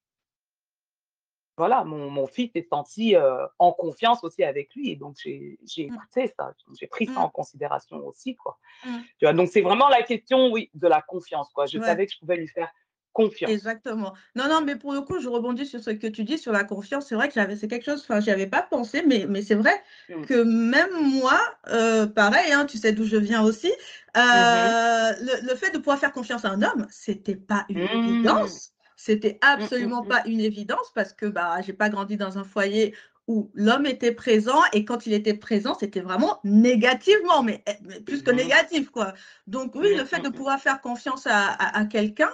voilà, 1.57 1.85
mon, 1.85 2.11
mon 2.11 2.27
fils 2.27 2.51
s'est 2.53 2.67
senti 2.69 3.15
euh, 3.15 3.47
en 3.59 3.73
confiance 3.73 4.25
aussi 4.25 4.43
avec 4.45 4.75
lui. 4.75 4.91
Et 4.91 4.97
donc 4.97 5.17
j'ai 5.23 5.59
mmh. 5.63 5.81
écouté 5.81 6.35
ça, 6.37 6.53
j'ai 6.79 6.87
pris 6.87 7.07
ça 7.07 7.13
mmh. 7.13 7.19
en 7.19 7.29
considération 7.29 7.97
aussi. 8.07 8.35
Quoi. 8.37 8.59
Tu 8.85 9.25
vois, 9.25 9.33
donc 9.33 9.49
c'est 9.49 9.63
vraiment 9.63 9.89
la 9.89 10.03
question, 10.03 10.51
oui, 10.51 10.71
de 10.75 10.89
la 10.89 11.03
confiance. 11.03 11.49
Quoi. 11.55 11.67
Je 11.67 11.79
savais 11.79 12.07
que 12.07 12.13
je 12.13 12.19
pouvais 12.19 12.37
lui 12.37 12.49
faire 12.49 12.71
confiance. 13.15 13.51
Exactement. 13.51 14.13
Non, 14.35 14.49
non, 14.49 14.61
mais 14.61 14.77
pour 14.77 14.93
le 14.93 15.01
coup, 15.01 15.21
je 15.21 15.29
rebondis 15.29 15.65
sur 15.65 15.83
ce 15.83 15.91
que 15.91 16.09
tu 16.09 16.25
dis 16.25 16.37
sur 16.37 16.53
la 16.53 16.65
confiance. 16.65 17.07
C'est 17.07 17.15
vrai 17.15 17.29
que 17.29 17.55
c'est 17.55 17.69
quelque 17.69 17.85
chose, 17.85 18.01
enfin, 18.03 18.21
j'y 18.21 18.31
avais 18.31 18.49
pas 18.49 18.63
pensé, 18.63 19.03
mais, 19.07 19.25
mais 19.27 19.41
c'est 19.41 19.55
vrai 19.55 19.83
mmh. 20.11 20.27
que 20.27 20.43
même 20.43 21.21
moi, 21.21 21.41
euh, 21.69 22.07
pareil, 22.07 22.53
hein, 22.53 22.67
tu 22.67 22.77
sais 22.77 22.93
d'où 22.93 23.05
je 23.05 23.17
viens 23.17 23.43
aussi, 23.43 23.69
mmh 23.69 24.19
euh, 24.19 25.13
le, 25.43 25.55
fait 25.57 25.71
de 25.71 25.79
pouvoir 25.79 25.99
faire 25.99 26.13
confiance 26.13 26.45
à 26.45 26.51
un 26.51 26.63
homme, 26.63 26.87
c'était 26.91 27.37
pas 27.37 27.65
une 27.69 27.85
mmh. 27.85 28.05
évidence. 28.05 28.75
C'était 28.97 29.39
absolument 29.41 30.05
pas 30.05 30.23
une 30.27 30.41
évidence 30.41 30.91
parce 30.95 31.13
que 31.13 31.27
bah, 31.27 31.61
j'ai 31.63 31.73
pas 31.73 31.89
grandi 31.89 32.17
dans 32.17 32.39
un 32.39 32.45
foyer 32.45 32.95
où 33.27 33.51
l'homme 33.55 33.87
était 33.87 34.13
présent 34.13 34.61
et 34.73 34.85
quand 34.85 35.07
il 35.07 35.15
était 35.15 35.35
présent, 35.35 35.75
c'était 35.75 36.01
vraiment 36.01 36.41
négativement, 36.45 37.43
mais, 37.43 37.65
eh, 37.67 38.01
plus 38.01 38.23
que 38.23 38.31
négatif, 38.31 38.91
quoi. 38.91 39.15
Donc 39.47 39.75
oui, 39.75 39.95
le 39.97 40.05
fait 40.05 40.21
de 40.21 40.29
pouvoir 40.29 40.61
faire 40.61 40.81
confiance 40.81 41.27
à, 41.27 41.53
à 41.53 41.85
quelqu'un, 41.87 42.31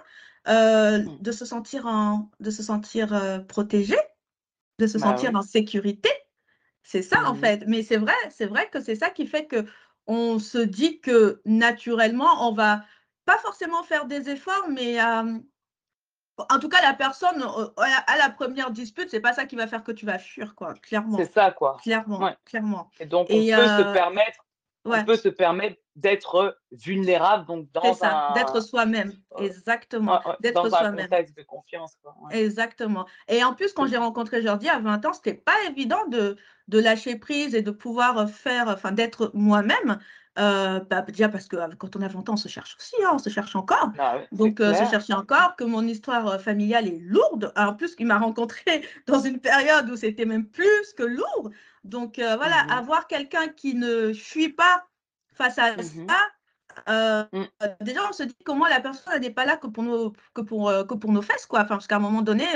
euh, 0.49 1.05
de 1.21 1.33
se 1.33 1.45
sentir, 1.45 1.87
en, 1.87 2.31
de 2.40 2.50
se 2.50 2.62
sentir 2.62 3.12
euh, 3.14 3.38
protégé, 3.38 3.97
de 4.79 4.87
se 4.87 4.99
bah 4.99 5.09
sentir 5.09 5.35
en 5.35 5.43
sécurité. 5.43 6.11
C'est 6.83 7.02
ça 7.02 7.29
en 7.29 7.35
fait. 7.35 7.64
Mais 7.67 7.83
c'est 7.83 7.99
vrai, 7.99 8.14
c'est 8.31 8.47
vrai 8.47 8.69
que 8.73 8.81
c'est 8.81 8.95
ça 8.95 9.11
qui 9.11 9.26
fait 9.26 9.47
que 9.47 9.67
on 10.07 10.38
se 10.38 10.59
dit 10.59 11.00
que 11.00 11.40
naturellement, 11.45 12.49
on 12.49 12.52
va 12.55 12.85
pas 13.26 13.37
forcément 13.38 13.83
faire 13.83 14.07
des 14.07 14.31
efforts, 14.31 14.69
mais 14.71 14.99
en 16.49 16.59
tout 16.59 16.68
cas, 16.68 16.82
la 16.82 16.94
personne 16.94 17.44
à 17.76 18.16
la 18.16 18.30
première 18.30 18.70
dispute, 18.70 19.11
c'est 19.11 19.20
pas 19.20 19.32
ça 19.32 19.47
qui 19.47 19.56
va 19.56 19.66
faire 19.66 19.82
que 19.82 19.92
tu 19.92 20.06
vas 20.06 20.18
fuir, 20.18 20.54
quoi. 20.54 20.75
Clairement. 20.75 21.18
C'est 21.18 21.32
ça, 21.32 21.50
quoi. 21.50 21.76
Clairement, 21.82 22.32
clairement. 22.44 22.90
Et 22.99 23.06
donc, 23.06 23.28
on 23.30 23.35
peut 23.35 23.42
se 23.42 23.92
permettre 23.92 24.44
on 24.85 25.04
peut 25.04 25.16
se 25.16 25.28
permettre 25.28 25.76
d'être 25.97 26.59
vulnérable 26.73 27.47
donc 27.47 27.70
dans 27.73 27.92
ça, 27.92 28.32
d'être 28.35 28.61
soi-même 28.61 29.12
exactement 29.38 30.20
d'être 30.40 30.68
soi-même 30.68 30.99
un 30.99 31.02
contexte 31.02 31.37
de 31.37 31.42
confiance 31.42 31.99
exactement 32.30 33.06
et 33.28 33.44
en 33.44 33.54
plus 33.54 33.73
quand 33.73 33.87
j'ai 33.87 33.99
rencontré 33.99 34.40
Jordi 34.40 34.68
à 34.68 34.78
20 34.78 35.04
ans 35.04 35.12
c'était 35.12 35.35
pas 35.35 35.56
évident 35.68 36.06
de, 36.09 36.37
de 36.68 36.78
lâcher 36.78 37.16
prise 37.16 37.54
et 37.54 37.62
de 37.62 37.70
pouvoir 37.70 38.30
faire 38.30 38.68
enfin 38.68 38.92
d'être 38.92 39.30
moi-même 39.35 39.99
euh, 40.40 40.80
bah, 40.88 41.02
déjà 41.02 41.28
parce 41.28 41.47
que 41.47 41.56
quand 41.76 41.97
on 41.97 42.02
a 42.02 42.09
20 42.09 42.28
ans 42.28 42.32
on 42.35 42.37
se 42.37 42.49
cherche 42.49 42.76
aussi 42.78 42.94
hein, 43.04 43.11
on 43.14 43.18
se 43.18 43.28
cherche 43.28 43.54
encore. 43.56 43.90
Ah 43.99 44.18
donc 44.32 44.61
euh, 44.61 44.75
se 44.75 44.90
chercher 44.90 45.12
encore 45.12 45.56
que 45.56 45.64
mon 45.64 45.87
histoire 45.87 46.26
euh, 46.26 46.38
familiale 46.38 46.88
est 46.88 46.99
lourde. 47.00 47.52
En 47.56 47.75
plus 47.75 47.94
il 47.99 48.06
m'a 48.06 48.18
rencontré 48.18 48.82
dans 49.06 49.20
une 49.20 49.40
période 49.40 49.90
où 49.90 49.97
c'était 49.97 50.25
même 50.25 50.47
plus 50.47 50.92
que 50.97 51.02
lourd. 51.02 51.50
Donc 51.85 52.18
euh, 52.18 52.37
voilà, 52.37 52.64
mmh 52.64 52.70
avoir 52.70 53.06
quelqu'un 53.06 53.49
qui 53.49 53.75
ne 53.75 54.12
fuit 54.12 54.50
pas 54.50 54.87
face 55.35 55.59
à 55.59 55.76
mmh 55.76 56.09
ça, 56.09 56.18
euh, 56.89 57.25
mmh. 57.33 57.45
déjà 57.80 58.00
on 58.09 58.13
se 58.13 58.23
dit 58.23 58.37
comment 58.45 58.67
la 58.67 58.80
personne 58.80 59.21
n'est 59.21 59.30
pas 59.30 59.45
là 59.45 59.56
que 59.56 59.67
pour 59.67 59.83
nos, 59.83 60.13
que 60.35 60.41
pour, 60.41 60.69
euh, 60.69 60.85
que 60.85 60.95
pour 60.95 61.13
nos 61.13 61.23
fesses, 61.23 61.47
quoi. 61.47 61.61
Enfin, 61.61 61.76
parce 61.76 61.87
qu'à 61.87 61.97
un 61.97 62.00
moment 62.00 62.23
donné, 62.23 62.47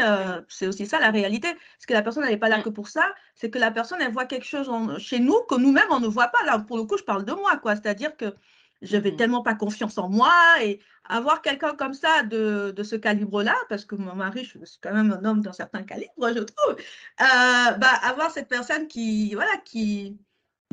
c'est 0.48 0.66
aussi 0.66 0.86
ça 0.86 1.00
la 1.00 1.10
réalité. 1.10 1.48
Parce 1.52 1.86
que 1.86 1.92
la 1.92 2.02
personne 2.02 2.24
n'est 2.24 2.36
pas 2.36 2.48
là 2.48 2.62
que 2.62 2.68
pour 2.68 2.88
ça, 2.88 3.14
c'est 3.34 3.50
que 3.50 3.58
la 3.58 3.70
personne, 3.70 4.00
elle 4.00 4.12
voit 4.12 4.26
quelque 4.26 4.46
chose 4.46 4.70
chez 4.98 5.18
nous 5.20 5.40
que 5.48 5.56
nous-mêmes, 5.56 5.90
on 5.90 6.00
ne 6.00 6.08
voit 6.08 6.28
pas. 6.28 6.44
Là, 6.46 6.58
pour 6.58 6.76
le 6.76 6.84
coup, 6.84 6.96
je 6.96 7.04
parle 7.04 7.24
de 7.24 7.32
moi, 7.32 7.56
quoi. 7.58 7.76
C'est-à-dire 7.76 8.16
que 8.16 8.34
je 8.82 8.96
n'avais 8.96 9.16
tellement 9.16 9.42
pas 9.42 9.54
confiance 9.54 9.98
en 9.98 10.08
moi 10.08 10.32
et 10.62 10.80
avoir 11.08 11.42
quelqu'un 11.42 11.74
comme 11.74 11.94
ça 11.94 12.22
de, 12.22 12.72
de 12.74 12.82
ce 12.82 12.96
calibre-là, 12.96 13.54
parce 13.68 13.84
que 13.84 13.94
mon 13.94 14.14
mari, 14.14 14.44
je 14.44 14.64
suis 14.64 14.78
quand 14.82 14.92
même 14.92 15.12
un 15.12 15.24
homme 15.24 15.40
d'un 15.42 15.52
certain 15.52 15.82
calibre, 15.82 16.32
je 16.34 16.40
trouve, 16.40 16.76
euh, 16.76 16.76
bah, 17.18 17.92
avoir 18.02 18.30
cette 18.30 18.48
personne 18.48 18.88
qui, 18.88 19.34
voilà, 19.34 19.56
qui, 19.64 20.18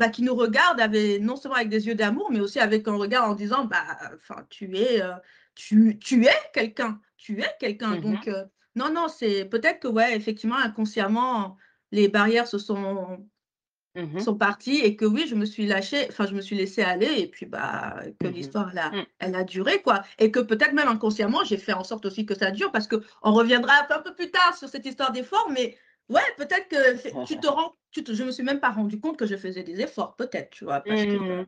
bah, 0.02 0.08
qui 0.08 0.22
nous 0.22 0.34
regarde 0.34 0.80
avec, 0.80 1.22
non 1.22 1.36
seulement 1.36 1.54
avec 1.54 1.68
des 1.68 1.86
yeux 1.86 1.94
d'amour, 1.94 2.28
mais 2.32 2.40
aussi 2.40 2.58
avec 2.58 2.88
un 2.88 2.96
regard 2.96 3.30
en 3.30 3.34
disant, 3.36 3.66
bah, 3.66 3.84
enfin, 4.16 4.44
tu 4.50 4.76
es, 4.76 5.00
euh, 5.00 5.12
tu, 5.54 5.96
tu 6.00 6.24
es 6.26 6.34
quelqu'un, 6.52 7.00
tu 7.16 7.40
es 7.40 7.50
quelqu'un. 7.60 7.96
Mmh 7.96 8.00
Donc, 8.00 8.26
euh, 8.26 8.44
non, 8.74 8.92
non, 8.92 9.06
c'est 9.06 9.44
peut-être 9.44 9.78
que, 9.78 9.86
ouais, 9.86 10.16
effectivement, 10.16 10.56
inconsciemment, 10.56 11.56
les 11.92 12.08
barrières 12.08 12.48
se 12.48 12.58
sont 12.58 13.24
Mmh 13.94 14.20
sont 14.20 14.34
partis 14.34 14.78
et 14.78 14.96
que 14.96 15.04
oui, 15.04 15.26
je 15.28 15.34
me 15.34 15.44
suis 15.44 15.66
lâchée, 15.66 16.06
enfin, 16.08 16.24
je 16.26 16.34
me 16.34 16.40
suis 16.40 16.56
laissée 16.56 16.80
aller 16.80 17.20
et 17.20 17.26
puis 17.26 17.44
bah, 17.44 18.00
que 18.18 18.26
mmh 18.26 18.30
l'histoire, 18.30 18.70
elle, 18.70 19.00
mmh. 19.00 19.04
elle, 19.18 19.34
a 19.34 19.44
duré, 19.44 19.82
quoi. 19.82 20.02
Et 20.18 20.30
que 20.30 20.40
peut-être 20.40 20.72
même 20.72 20.88
inconsciemment, 20.88 21.44
j'ai 21.44 21.58
fait 21.58 21.74
en 21.74 21.84
sorte 21.84 22.06
aussi 22.06 22.24
que 22.24 22.34
ça 22.34 22.50
dure 22.50 22.72
parce 22.72 22.88
qu'on 22.88 23.02
reviendra 23.32 23.74
un 23.90 24.00
peu 24.00 24.14
plus 24.14 24.30
tard 24.30 24.56
sur 24.56 24.70
cette 24.70 24.86
histoire 24.86 25.12
d'effort, 25.12 25.50
mais 25.52 25.76
ouais, 26.08 26.20
peut-être 26.36 26.68
que 26.68 27.24
tu 27.26 27.38
te 27.38 27.46
rends, 27.46 27.74
tu 27.90 28.04
te, 28.04 28.12
je 28.12 28.24
me 28.24 28.30
suis 28.30 28.42
même 28.42 28.60
pas 28.60 28.70
rendu 28.70 28.98
compte 29.00 29.18
que 29.18 29.26
je 29.26 29.36
faisais 29.36 29.62
des 29.62 29.80
efforts, 29.80 30.16
peut-être, 30.16 30.50
tu 30.50 30.64
vois, 30.64 30.80
parce 30.80 31.02
que, 31.02 31.46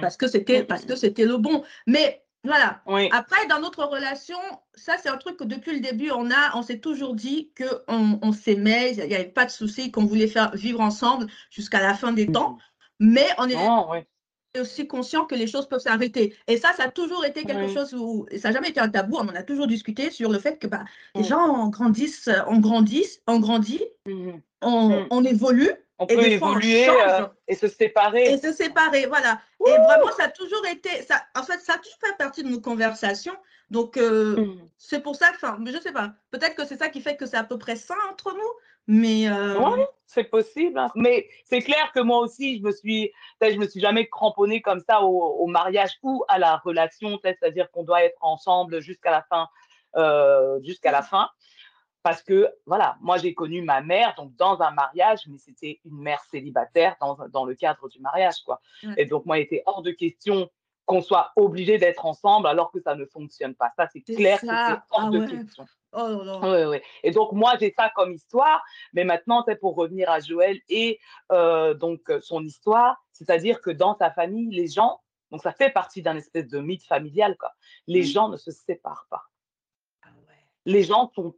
parce 0.00 0.16
que 0.16 0.28
c'était, 0.28 0.64
parce 0.64 0.84
que 0.84 0.96
c'était 0.96 1.24
le 1.26 1.36
bon. 1.36 1.64
Mais 1.86 2.22
voilà. 2.44 2.82
Après, 3.12 3.46
dans 3.46 3.60
notre 3.60 3.84
relation, 3.84 4.38
ça, 4.74 4.96
c'est 4.98 5.08
un 5.08 5.16
truc 5.16 5.36
que 5.36 5.44
depuis 5.44 5.74
le 5.74 5.80
début, 5.80 6.10
on 6.10 6.30
a, 6.30 6.56
on 6.56 6.62
s'est 6.62 6.80
toujours 6.80 7.14
dit 7.14 7.52
qu'on 7.56 8.18
on, 8.20 8.32
s'aimait, 8.32 8.94
il 8.94 9.06
n'y 9.06 9.14
avait 9.14 9.24
pas 9.24 9.44
de 9.44 9.50
souci, 9.50 9.92
qu'on 9.92 10.04
voulait 10.04 10.26
faire 10.26 10.54
vivre 10.56 10.80
ensemble 10.80 11.26
jusqu'à 11.50 11.80
la 11.80 11.94
fin 11.94 12.12
des 12.12 12.26
temps. 12.26 12.58
Mais 12.98 13.28
on 13.38 13.48
est 13.48 13.56
oh, 13.56 13.94
aussi 14.60 14.86
conscient 14.86 15.24
que 15.24 15.34
les 15.34 15.46
choses 15.46 15.68
peuvent 15.68 15.80
s'arrêter. 15.80 16.34
Et 16.46 16.58
ça, 16.58 16.72
ça 16.76 16.84
a 16.84 16.88
toujours 16.90 17.24
été 17.24 17.44
quelque 17.44 17.72
chose 17.72 17.94
où, 17.94 18.26
ça 18.36 18.48
n'a 18.48 18.54
jamais 18.54 18.68
été 18.68 18.80
un 18.80 18.88
tabou, 18.88 19.16
on 19.16 19.28
en 19.28 19.34
a 19.34 19.42
toujours 19.42 19.66
discuté 19.66 20.10
sur 20.10 20.30
le 20.30 20.38
fait 20.38 20.58
que 20.58 20.66
bah, 20.66 20.84
les 21.14 21.24
gens 21.24 21.68
grandissent, 21.68 22.30
on 22.46 22.58
grandit, 22.58 23.06
on 23.26 23.38
grandit, 23.38 23.82
mm. 24.06 24.30
on, 24.60 24.88
mm. 24.88 25.06
on 25.10 25.24
évolue 25.24 25.70
on 26.02 26.06
peut 26.06 26.26
évoluer 26.26 26.88
euh, 26.88 27.26
et 27.46 27.54
se 27.54 27.68
séparer. 27.68 28.32
Et 28.32 28.38
se 28.38 28.52
séparer, 28.52 29.06
voilà. 29.06 29.40
Et 29.64 29.70
vraiment, 29.70 30.10
ça 30.16 30.24
a 30.24 30.28
toujours 30.28 30.66
été, 30.66 31.02
ça, 31.02 31.22
en 31.36 31.42
fait, 31.44 31.60
ça 31.60 31.74
a 31.74 31.78
toujours 31.78 31.98
fait 32.00 32.16
partie 32.18 32.42
de 32.42 32.48
nos 32.48 32.60
conversations. 32.60 33.36
Donc, 33.70 33.96
euh, 33.96 34.36
mm. 34.36 34.68
c'est 34.78 35.00
pour 35.00 35.16
ça, 35.16 35.30
enfin, 35.34 35.58
je 35.64 35.78
sais 35.78 35.92
pas, 35.92 36.12
peut-être 36.30 36.56
que 36.56 36.66
c'est 36.66 36.78
ça 36.78 36.88
qui 36.88 37.00
fait 37.00 37.16
que 37.16 37.26
c'est 37.26 37.36
à 37.36 37.44
peu 37.44 37.58
près 37.58 37.76
ça 37.76 37.94
entre 38.10 38.34
nous, 38.34 38.50
mais... 38.86 39.28
Euh... 39.28 39.58
Oui, 39.58 39.80
c'est 40.06 40.24
possible. 40.24 40.78
Hein. 40.78 40.90
Mais 40.94 41.28
c'est 41.44 41.60
clair 41.60 41.90
que 41.92 42.00
moi 42.00 42.18
aussi, 42.18 42.58
je 42.58 42.62
me 42.62 42.72
suis, 42.72 43.10
je 43.40 43.56
me 43.56 43.66
suis 43.66 43.80
jamais 43.80 44.08
cramponnée 44.08 44.60
comme 44.60 44.80
ça 44.80 45.02
au, 45.02 45.46
mariage 45.46 45.92
ou 46.02 46.24
à 46.28 46.38
la 46.38 46.58
relation, 46.58 47.18
c'est-à-dire 47.22 47.70
qu'on 47.70 47.84
doit 47.84 48.04
être 48.04 48.18
ensemble 48.20 48.80
jusqu'à 48.80 49.10
la 49.10 49.22
fin, 49.22 49.48
euh, 49.96 50.60
jusqu'à 50.62 50.92
la 50.92 51.02
fin 51.02 51.28
parce 52.02 52.22
que 52.22 52.52
voilà, 52.66 52.96
moi 53.00 53.16
j'ai 53.18 53.32
connu 53.34 53.62
ma 53.62 53.80
mère 53.80 54.14
donc 54.16 54.34
dans 54.36 54.60
un 54.60 54.72
mariage, 54.72 55.20
mais 55.28 55.38
c'était 55.38 55.80
une 55.84 55.98
mère 55.98 56.22
célibataire 56.30 56.96
dans, 57.00 57.16
dans, 57.28 57.44
le 57.44 57.54
cadre 57.54 57.88
du 57.88 58.00
mariage 58.00 58.42
quoi. 58.44 58.60
Et 58.96 59.06
donc 59.06 59.24
moi 59.24 59.38
il 59.38 59.42
était 59.42 59.62
hors 59.66 59.82
de 59.82 59.92
question 59.92 60.50
qu'on 60.92 61.00
soit 61.00 61.32
obligé 61.36 61.78
d'être 61.78 62.04
ensemble 62.04 62.46
alors 62.46 62.70
que 62.70 62.78
ça 62.78 62.94
ne 62.94 63.06
fonctionne 63.06 63.54
pas. 63.54 63.72
Ça 63.76 63.88
c'est 63.90 64.02
clair, 64.02 64.38
c'était 64.38 64.52
hors 64.90 65.06
ah 65.06 65.08
de 65.08 65.24
question. 65.24 65.64
Oh 65.92 66.20
Oui, 66.42 66.64
oui. 66.64 66.78
Et 67.02 67.12
donc 67.12 67.32
moi 67.32 67.54
j'ai 67.58 67.72
ça 67.74 67.90
comme 67.96 68.12
histoire, 68.12 68.62
mais 68.92 69.04
maintenant 69.04 69.42
c'est 69.48 69.56
pour 69.56 69.74
revenir 69.74 70.10
à 70.10 70.20
Joël 70.20 70.60
et 70.68 71.00
euh, 71.30 71.72
donc 71.72 72.12
son 72.20 72.44
histoire, 72.44 73.02
c'est-à-dire 73.12 73.62
que 73.62 73.70
dans 73.70 73.96
sa 73.96 74.10
famille 74.10 74.54
les 74.54 74.68
gens, 74.68 75.00
donc 75.30 75.40
ça 75.42 75.52
fait 75.52 75.70
partie 75.70 76.02
d'un 76.02 76.16
espèce 76.16 76.48
de 76.48 76.60
mythe 76.60 76.84
familial 76.84 77.38
quoi. 77.38 77.52
Les 77.86 78.02
mmh. 78.02 78.12
gens 78.14 78.28
ne 78.28 78.36
se 78.36 78.50
séparent 78.50 79.06
pas. 79.08 79.22
Ah 80.02 80.08
les 80.66 80.82
gens 80.82 81.10
sont 81.14 81.34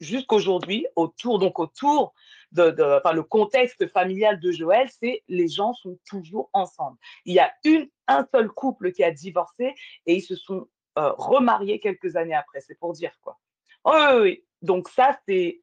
jusqu'aujourd'hui, 0.00 0.86
autour, 0.96 1.38
donc 1.38 1.58
autour 1.58 2.14
de, 2.54 2.98
enfin, 2.98 3.12
le 3.12 3.22
contexte 3.22 3.86
familial 3.88 4.40
de 4.40 4.50
Joël, 4.52 4.88
c'est 5.00 5.22
les 5.28 5.48
gens 5.48 5.74
sont 5.74 5.98
toujours 6.06 6.50
ensemble. 6.52 6.96
Il 7.24 7.34
y 7.34 7.40
a 7.40 7.52
une, 7.64 7.88
un 8.06 8.26
seul 8.32 8.48
couple 8.48 8.92
qui 8.92 9.02
a 9.02 9.10
divorcé 9.10 9.74
et 10.06 10.14
ils 10.14 10.22
se 10.22 10.36
sont 10.36 10.68
euh, 10.98 11.12
remariés 11.16 11.80
quelques 11.80 12.16
années 12.16 12.34
après. 12.34 12.60
C'est 12.60 12.78
pour 12.78 12.92
dire 12.92 13.12
quoi. 13.20 13.38
oui, 13.84 14.20
oui, 14.20 14.44
Donc 14.62 14.88
ça, 14.88 15.18
c'est, 15.26 15.62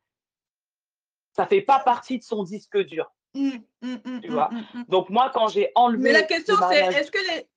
ça 1.35 1.47
fait 1.47 1.61
pas 1.61 1.79
partie 1.79 2.19
de 2.19 2.23
son 2.23 2.43
disque 2.43 2.77
dur. 2.77 3.11
Mmh, 3.33 3.51
mmh, 3.81 3.95
mmh, 4.03 4.21
tu 4.21 4.29
vois? 4.29 4.49
Donc 4.89 5.09
moi, 5.09 5.31
quand 5.33 5.47
j'ai 5.47 5.71
enlevé. 5.75 6.03
Mais 6.03 6.11
la 6.11 6.23
question, 6.23 6.55
c'est 6.69 6.79
est-ce 6.79 7.11
que 7.11 7.17
les 7.17 7.47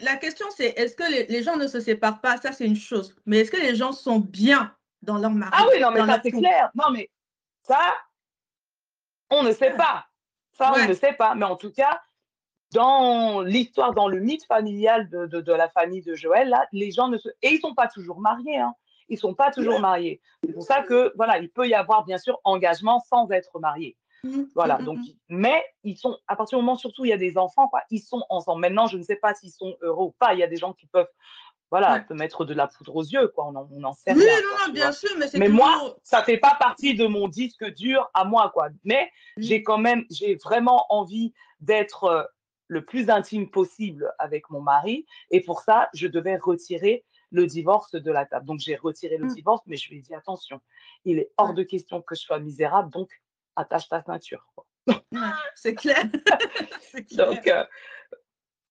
la 0.00 0.16
question, 0.16 0.46
c'est 0.56 0.68
est-ce 0.78 0.96
que 0.96 1.30
les, 1.30 1.42
gens 1.42 1.56
ne 1.56 1.66
se 1.66 1.80
séparent 1.80 2.20
pas? 2.20 2.38
Ça, 2.38 2.52
c'est 2.52 2.64
une 2.64 2.76
chose. 2.76 3.14
Mais 3.26 3.40
est-ce 3.40 3.50
que 3.50 3.60
les 3.60 3.74
gens 3.74 3.92
sont 3.92 4.20
bien 4.20 4.74
dans 5.02 5.18
leur 5.18 5.30
mariage 5.30 5.60
Ah 5.62 5.66
oui, 5.70 5.80
non, 5.80 5.90
mais 5.90 6.00
ça, 6.00 6.20
c'est 6.22 6.30
clair. 6.30 6.70
Non, 6.74 6.90
mais 6.90 7.10
ça, 7.62 7.94
on 9.30 9.42
ne 9.42 9.52
sait 9.52 9.72
pas. 9.72 10.06
Ça, 10.52 10.72
on 10.74 10.88
ne 10.88 10.94
sait 10.94 11.12
pas. 11.12 11.34
Mais 11.34 11.44
en 11.44 11.56
tout 11.56 11.72
cas, 11.72 12.00
dans 12.72 13.42
l'histoire, 13.42 13.94
dans 13.94 14.08
le 14.08 14.20
mythe 14.20 14.44
familial 14.44 15.08
de, 15.08 15.26
de, 15.26 15.52
la 15.52 15.68
famille 15.68 16.02
de 16.02 16.14
Joël, 16.14 16.48
là, 16.48 16.66
les 16.72 16.90
gens 16.90 17.08
ne 17.08 17.18
se... 17.18 17.28
Et 17.42 17.50
ils 17.50 17.56
ne 17.56 17.60
sont 17.60 17.74
pas 17.74 17.88
toujours 17.88 18.20
mariés. 18.20 18.58
Hein. 18.58 18.74
Ils 19.08 19.14
ne 19.14 19.20
sont 19.20 19.34
pas 19.34 19.50
toujours 19.50 19.80
mariés. 19.80 20.20
C'est 20.42 20.52
pour 20.52 20.62
ça 20.62 20.82
que, 20.82 21.12
voilà, 21.16 21.38
il 21.38 21.50
peut 21.50 21.68
y 21.68 21.74
avoir, 21.74 22.04
bien 22.04 22.18
sûr, 22.18 22.40
engagement 22.44 23.00
sans 23.00 23.30
être 23.30 23.58
marié. 23.60 23.96
Mmh, 24.24 24.44
voilà, 24.54 24.78
mmh, 24.78 24.84
donc, 24.84 24.98
mmh, 24.98 25.12
mais 25.28 25.64
ils 25.84 25.96
sont, 25.96 26.18
à 26.26 26.34
partir 26.34 26.58
du 26.58 26.64
moment, 26.64 26.76
surtout, 26.76 27.04
il 27.04 27.08
y 27.08 27.12
a 27.12 27.18
des 27.18 27.38
enfants, 27.38 27.68
quoi, 27.68 27.82
ils 27.90 28.00
sont 28.00 28.24
ensemble. 28.30 28.62
Maintenant, 28.62 28.86
je 28.86 28.96
ne 28.96 29.02
sais 29.02 29.16
pas 29.16 29.34
s'ils 29.34 29.52
sont 29.52 29.76
heureux 29.82 30.06
ou 30.06 30.14
pas. 30.18 30.34
Il 30.34 30.40
y 30.40 30.42
a 30.42 30.48
des 30.48 30.56
gens 30.56 30.72
qui 30.72 30.86
peuvent, 30.86 31.08
voilà, 31.70 32.00
te 32.00 32.12
mettre 32.12 32.44
de 32.44 32.54
la 32.54 32.68
poudre 32.68 32.96
aux 32.96 33.02
yeux, 33.02 33.28
quoi. 33.28 33.46
On 33.48 33.82
en, 33.84 33.92
sait 33.94 34.12
rien. 34.12 34.16
Oui, 34.16 34.24
non, 34.24 34.66
non, 34.66 34.72
bien 34.72 34.92
sûr, 34.92 35.10
mais 35.18 35.26
Mais 35.34 35.48
moi, 35.48 35.96
ça 36.02 36.22
fait 36.22 36.38
pas 36.38 36.56
partie 36.58 36.94
de 36.94 37.06
mon 37.06 37.28
disque 37.28 37.64
dur 37.74 38.08
à 38.14 38.24
moi, 38.24 38.50
quoi. 38.54 38.68
Mais 38.84 39.10
j'ai 39.36 39.62
quand 39.62 39.78
même, 39.78 40.04
j'ai 40.10 40.36
vraiment 40.36 40.86
envie 40.90 41.32
d'être 41.60 42.04
euh, 42.04 42.22
le 42.68 42.84
plus 42.84 43.10
intime 43.10 43.50
possible 43.50 44.12
avec 44.18 44.48
mon 44.50 44.60
mari. 44.60 45.06
Et 45.30 45.40
pour 45.40 45.60
ça, 45.60 45.88
je 45.92 46.06
devais 46.06 46.36
retirer 46.36 47.04
le 47.32 47.46
divorce 47.46 47.92
de 47.92 48.12
la 48.12 48.26
table. 48.26 48.46
Donc, 48.46 48.60
j'ai 48.60 48.76
retiré 48.76 49.18
le 49.18 49.26
divorce, 49.26 49.62
mais 49.66 49.76
je 49.76 49.90
lui 49.90 49.98
ai 49.98 50.00
dit, 50.00 50.14
attention, 50.14 50.60
il 51.04 51.18
est 51.18 51.32
hors 51.36 51.54
de 51.54 51.64
question 51.64 52.00
que 52.00 52.14
je 52.14 52.20
sois 52.20 52.38
misérable. 52.38 52.90
Donc, 52.90 53.10
attache 53.56 53.88
ta 53.88 54.02
ceinture. 54.02 54.46
c'est 55.56 55.74
clair. 55.74 56.04
donc, 57.16 57.46
euh, 57.48 57.64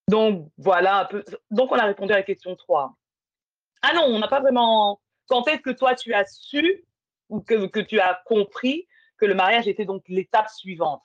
donc, 0.07 0.51
voilà 0.57 0.99
un 0.99 1.05
peu. 1.05 1.23
Donc, 1.51 1.71
on 1.71 1.75
a 1.75 1.85
répondu 1.85 2.13
à 2.13 2.17
la 2.17 2.23
question 2.23 2.55
3. 2.55 2.95
Ah 3.81 3.93
non, 3.93 4.03
on 4.03 4.19
n'a 4.19 4.27
pas 4.27 4.39
vraiment. 4.39 5.01
Quand 5.27 5.47
est-ce 5.47 5.61
que 5.61 5.71
toi, 5.71 5.95
tu 5.95 6.13
as 6.13 6.25
su 6.25 6.85
ou 7.29 7.41
que, 7.41 7.65
que 7.67 7.79
tu 7.79 7.99
as 7.99 8.21
compris 8.25 8.87
que 9.17 9.25
le 9.25 9.33
mariage 9.33 9.67
était 9.67 9.85
donc 9.85 10.03
l'étape 10.07 10.49
suivante? 10.49 11.03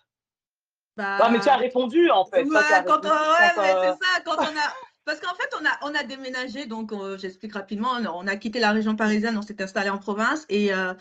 Bah... 0.97 1.29
mais 1.31 1.41
tu 1.41 1.49
as 1.49 1.57
répondu 1.57 2.11
en 2.11 2.27
fait. 2.27 2.43
Ouais, 2.43 2.61
quand 2.87 3.03
ouais, 3.03 3.11
c'est 3.57 4.05
ça. 4.05 4.21
Quand 4.25 4.37
on 4.37 4.57
a. 4.57 4.75
Parce 5.07 5.19
qu'en 5.19 5.35
fait, 5.35 5.51
on 5.59 5.65
a, 5.65 5.91
on 5.91 5.95
a 5.95 6.05
déménagé, 6.05 6.67
donc 6.67 6.93
euh, 6.93 7.17
j'explique 7.17 7.55
rapidement. 7.55 7.93
On 8.15 8.27
a 8.27 8.37
quitté 8.37 8.61
la 8.61 8.71
région 8.71 8.97
parisienne, 8.97 9.37
on 9.39 9.43
s'est 9.43 9.61
installé 9.63 9.89
en 9.89 9.99
province 9.99 10.45
et, 10.51 10.75
euh, 10.75 10.93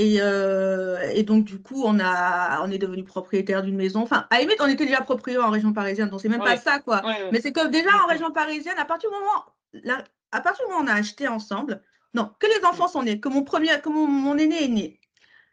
euh, 0.00 0.98
et, 1.14 1.22
donc, 1.22 1.44
du 1.44 1.60
coup, 1.60 1.82
on, 1.84 2.00
a, 2.00 2.62
on 2.62 2.70
est 2.70 2.78
devenu 2.78 3.04
propriétaire 3.04 3.62
d'une 3.62 3.76
maison. 3.76 4.00
Enfin, 4.00 4.26
à 4.30 4.40
limite, 4.40 4.60
on 4.60 4.66
était 4.66 4.86
déjà 4.86 5.02
propriétaire 5.02 5.46
en 5.46 5.50
région 5.50 5.72
parisienne, 5.72 6.08
donc 6.08 6.20
c'est 6.20 6.28
même 6.28 6.42
pas 6.42 6.56
ça, 6.56 6.78
quoi. 6.78 7.02
Mais 7.30 7.40
c'est 7.40 7.52
que 7.52 7.66
déjà 7.68 7.90
en 8.04 8.06
région 8.06 8.30
parisienne, 8.30 8.78
à 8.78 8.84
partir 8.84 9.10
du 9.10 9.16
moment, 9.16 10.02
à 10.32 10.40
partir 10.40 10.64
du 10.66 10.72
moment 10.72 10.84
où 10.84 10.88
on 10.88 10.92
a 10.92 10.98
acheté 10.98 11.28
ensemble, 11.28 11.82
non, 12.14 12.30
que 12.38 12.46
les 12.46 12.64
enfants 12.64 12.88
sont 12.88 13.02
nés, 13.02 13.20
que 13.20 13.28
mon 13.28 13.42
premier, 13.42 13.80
que 13.80 13.88
mon, 13.88 14.36
aîné 14.36 14.64
est 14.64 14.68
né. 14.68 15.00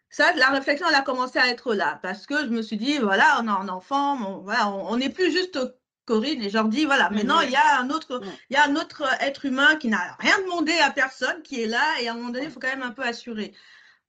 Ça, 0.10 0.34
la 0.34 0.49
réflexion, 0.49 0.88
elle 0.89 0.95
a 0.95 1.02
commencé 1.02 1.38
à 1.38 1.47
être 1.47 1.75
là, 1.75 1.99
parce 2.02 2.25
que 2.25 2.38
je 2.39 2.49
me 2.49 2.62
suis 2.62 2.78
dit, 2.78 2.97
voilà, 2.97 3.39
on 3.41 3.47
a 3.47 3.52
un 3.52 3.69
enfant, 3.69 4.41
voilà, 4.41 4.67
on 4.69 4.97
n'est 4.97 5.10
plus 5.10 5.32
juste 5.32 5.60
Corinne 6.06 6.41
et 6.41 6.49
Jordi, 6.49 6.86
voilà. 6.86 7.12
Maintenant, 7.12 7.41
il 7.41 7.52
y 7.52 7.56
a 7.56 7.80
un 7.80 7.91
autre, 7.91 8.19
il 8.49 8.56
y 8.56 8.58
a 8.58 8.65
un 8.65 8.75
autre 8.75 9.04
être 9.21 9.45
humain 9.45 9.75
qui 9.75 9.88
n'a 9.89 10.17
rien 10.17 10.38
demandé 10.41 10.73
à 10.80 10.89
personne, 10.89 11.43
qui 11.43 11.62
est 11.62 11.67
là, 11.67 11.84
et 12.02 12.08
à 12.08 12.13
un 12.13 12.15
moment 12.15 12.30
donné, 12.30 12.45
il 12.45 12.52
faut 12.52 12.60
quand 12.60 12.69
même 12.69 12.82
un 12.82 12.91
peu 12.91 13.04
assurer. 13.04 13.54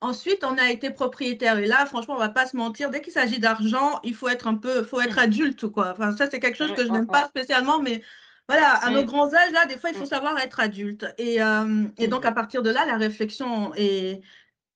Ensuite, 0.02 0.44
on 0.44 0.56
a 0.56 0.70
été 0.70 0.90
propriétaire. 0.90 1.58
Et 1.58 1.66
là, 1.66 1.84
franchement, 1.84 2.14
on 2.14 2.18
va 2.18 2.30
pas 2.30 2.46
se 2.46 2.56
mentir. 2.56 2.90
Dès 2.90 3.02
qu'il 3.02 3.12
s'agit 3.12 3.38
d'argent, 3.38 4.00
il 4.02 4.14
faut 4.14 4.28
être 4.28 4.46
un 4.46 4.56
peu, 4.56 4.82
faut 4.82 5.00
être 5.00 5.18
adulte, 5.18 5.66
quoi. 5.68 5.92
Enfin, 5.92 6.16
ça, 6.16 6.30
c'est 6.30 6.40
quelque 6.40 6.56
chose 6.56 6.72
que 6.72 6.86
je 6.86 6.90
n'aime 6.90 7.08
pas 7.10 7.26
spécialement, 7.28 7.80
mais 7.82 8.02
voilà, 8.48 8.72
à 8.76 8.90
nos 8.90 9.04
grands 9.04 9.32
âges, 9.34 9.52
là, 9.52 9.66
des 9.66 9.78
fois, 9.78 9.90
il 9.90 9.96
faut 9.96 10.06
savoir 10.06 10.38
être 10.40 10.58
adulte. 10.60 11.06
Et, 11.18 11.42
euh, 11.42 11.86
et 11.98 12.08
donc, 12.08 12.24
à 12.24 12.32
partir 12.32 12.62
de 12.62 12.70
là, 12.70 12.86
la 12.86 12.96
réflexion 12.96 13.72
est, 13.74 14.22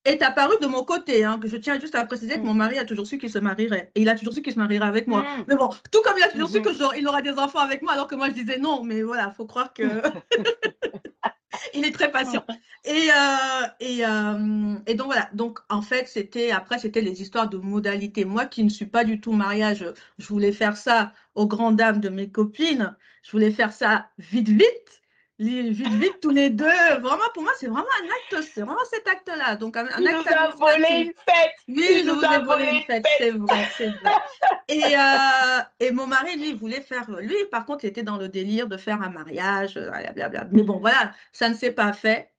est 0.05 0.23
apparue 0.23 0.57
de 0.61 0.67
mon 0.67 0.85
côté. 0.85 1.25
Hein, 1.25 1.39
que 1.41 1.49
je 1.49 1.57
tiens 1.57 1.79
juste 1.81 1.95
à 1.95 2.05
préciser 2.05 2.35
que 2.35 2.45
mon 2.45 2.55
mari 2.55 2.79
a 2.79 2.85
toujours 2.85 3.07
su 3.07 3.19
qu'il 3.19 3.31
se 3.31 3.39
marierait. 3.39 3.91
Et 3.95 4.03
il 4.03 4.09
a 4.09 4.15
toujours 4.17 4.35
su 4.35 4.43
qu'il 4.43 4.53
se 4.53 4.59
marierait 4.59 4.87
avec 4.87 5.07
moi. 5.07 5.23
Mm. 5.23 5.45
Mais 5.49 5.57
bon, 5.57 5.71
tout 5.91 6.03
comme 6.03 6.15
il 6.17 6.23
a 6.23 6.29
toujours 6.29 6.49
su 6.49 6.63
qu'il 6.63 7.09
aura 7.09 7.23
des 7.23 7.33
enfants 7.33 7.61
avec 7.61 7.83
moi, 7.83 7.93
alors 7.93 8.07
que 8.07 8.15
moi, 8.15 8.29
je 8.29 8.35
disais 8.35 8.59
non. 8.59 8.85
Mais 8.85 9.03
voilà, 9.03 9.31
il 9.33 9.37
faut 9.37 9.47
croire 9.47 9.73
que. 9.73 9.83
il 11.75 11.85
est 11.85 11.93
très 11.93 12.11
patient. 12.11 12.45
Et, 12.85 13.09
euh, 13.11 13.67
et, 13.81 14.05
euh, 14.05 14.77
et, 14.87 14.95
donc 14.95 15.07
voilà, 15.07 15.29
donc 15.33 15.61
en 15.69 15.83
fait, 15.83 16.07
c'était 16.09 16.51
après, 16.51 16.79
c'était 16.79 17.01
les 17.01 17.23
histoires 17.23 17.49
de 17.49 17.57
modalités. 17.57 18.25
Moi 18.25 18.47
qui 18.47 18.63
ne 18.65 18.69
suis 18.69 18.87
pas 18.87 19.05
du 19.05 19.21
tout 19.21 19.33
mariage, 19.33 19.87
je 20.19 20.27
voulais 20.29 20.53
faire 20.53 20.77
ça 20.77 21.13
aux 21.35 21.47
grandes 21.47 21.77
dames 21.77 22.01
de 22.01 22.09
mes 22.09 22.31
copines, 22.31 22.95
je 23.23 23.33
voulais 23.33 23.51
faire 23.51 23.73
ça 23.73 24.09
vite, 24.19 24.49
vite 24.49 25.03
vite, 25.39 25.73
vite, 25.73 26.21
tous 26.21 26.31
les 26.31 26.51
deux. 26.51 26.65
Vraiment, 26.65 27.29
pour 27.33 27.43
moi, 27.43 27.53
c'est 27.59 27.67
vraiment 27.67 27.87
un 28.03 28.07
acte, 28.07 28.47
c'est 28.53 28.63
vraiment 28.63 28.85
cet 28.91 29.07
acte-là. 29.09 29.57
Donc, 29.57 29.77
un, 29.77 29.87
un 29.87 30.07
acte. 30.07 30.29
Nous 30.29 30.59
volé 30.59 30.89
une 31.01 31.13
fête. 31.13 31.55
Oui, 31.69 32.03
je 32.05 32.11
vous 32.11 32.25
ai 32.25 32.39
volé 32.45 32.67
une 32.73 32.83
fête, 32.83 33.07
c'est 33.19 33.31
vrai, 33.31 33.69
c'est 33.77 33.89
vrai. 33.89 34.13
Et, 34.69 34.83
euh, 34.97 35.61
et 35.81 35.91
mon 35.93 36.07
mari, 36.07 36.37
lui, 36.37 36.51
il 36.51 36.57
voulait 36.57 36.81
faire. 36.81 37.11
Lui, 37.21 37.37
par 37.51 37.65
contre, 37.65 37.85
il 37.85 37.89
était 37.89 38.03
dans 38.03 38.17
le 38.17 38.29
délire 38.29 38.69
de 38.69 38.77
faire 38.77 39.03
un 39.03 39.11
mariage, 39.11 39.75
blablabla. 39.75 40.47
Mais 40.53 40.63
bon, 40.63 40.79
voilà, 40.79 41.13
ça 41.33 41.49
ne 41.49 41.55
s'est 41.55 41.73
pas 41.73 41.93
fait. 41.93 42.31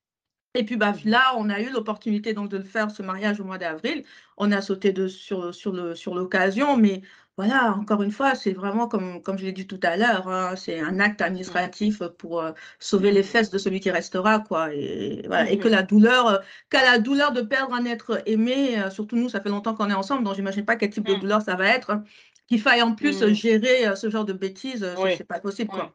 Et 0.55 0.63
puis 0.63 0.77
bah, 0.77 0.93
là, 1.03 1.33
on 1.37 1.49
a 1.49 1.59
eu 1.59 1.69
l'opportunité 1.69 2.33
donc 2.33 2.49
de 2.49 2.61
faire 2.61 2.89
ce 2.89 3.03
mariage 3.03 3.39
au 3.39 3.43
mois 3.43 3.57
d'avril. 3.57 4.03
On 4.37 4.51
a 4.51 4.61
sauté 4.61 4.91
de, 4.93 5.07
sur, 5.07 5.53
sur 5.53 6.15
l'occasion, 6.15 6.67
sur 6.67 6.77
mais 6.77 7.01
voilà, 7.37 7.73
encore 7.73 8.01
une 8.01 8.11
fois, 8.11 8.33
c'est 8.35 8.53
vraiment 8.53 8.87
comme, 8.87 9.21
comme 9.21 9.37
je 9.37 9.43
l'ai 9.43 9.51
dit 9.51 9.67
tout 9.67 9.79
à 9.83 9.97
l'heure, 9.97 10.29
hein, 10.29 10.55
c'est 10.55 10.79
un 10.79 10.99
acte 11.01 11.21
administratif 11.21 12.01
pour 12.17 12.41
euh, 12.41 12.53
sauver 12.79 13.11
les 13.11 13.23
fesses 13.23 13.49
de 13.49 13.57
celui 13.57 13.81
qui 13.81 13.91
restera, 13.91 14.39
quoi. 14.39 14.73
Et, 14.73 15.23
voilà, 15.27 15.49
et 15.51 15.59
que 15.59 15.67
la 15.67 15.83
douleur, 15.83 16.27
euh, 16.27 16.37
qu'à 16.69 16.83
la 16.83 16.97
douleur 16.99 17.33
de 17.33 17.41
perdre 17.41 17.73
un 17.73 17.83
être 17.85 18.21
aimé, 18.25 18.79
euh, 18.79 18.89
surtout 18.89 19.17
nous, 19.17 19.27
ça 19.29 19.41
fait 19.41 19.49
longtemps 19.49 19.75
qu'on 19.75 19.89
est 19.89 19.93
ensemble, 19.93 20.23
donc 20.23 20.35
j'imagine 20.35 20.63
pas 20.65 20.77
quel 20.77 20.91
type 20.91 21.05
de 21.05 21.15
douleur 21.15 21.41
ça 21.41 21.55
va 21.55 21.67
être, 21.67 21.89
hein, 21.91 22.03
qu'il 22.47 22.61
faille 22.61 22.81
en 22.81 22.95
plus 22.95 23.25
gérer 23.33 23.93
ce 23.97 24.09
genre 24.09 24.25
de 24.25 24.33
bêtises, 24.33 24.85
c'est 25.17 25.25
pas 25.27 25.39
possible, 25.41 25.71
quoi. 25.71 25.93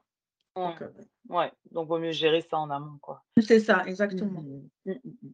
Donc, 0.68 0.82
ouais, 1.28 1.52
donc 1.70 1.88
vaut 1.88 1.98
mieux 1.98 2.12
gérer 2.12 2.42
ça 2.42 2.58
en 2.58 2.70
amont, 2.70 2.98
quoi. 3.00 3.22
C'est 3.40 3.60
ça, 3.60 3.84
exactement. 3.86 4.40
Mmh, 4.40 4.68
mmh, 4.86 4.92
mmh, 4.92 5.30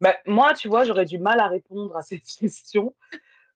bah, 0.00 0.16
moi, 0.26 0.54
tu 0.54 0.68
vois, 0.68 0.84
j'aurais 0.84 1.04
du 1.04 1.18
mal 1.18 1.40
à 1.40 1.48
répondre 1.48 1.96
à 1.96 2.02
cette 2.02 2.24
question 2.40 2.94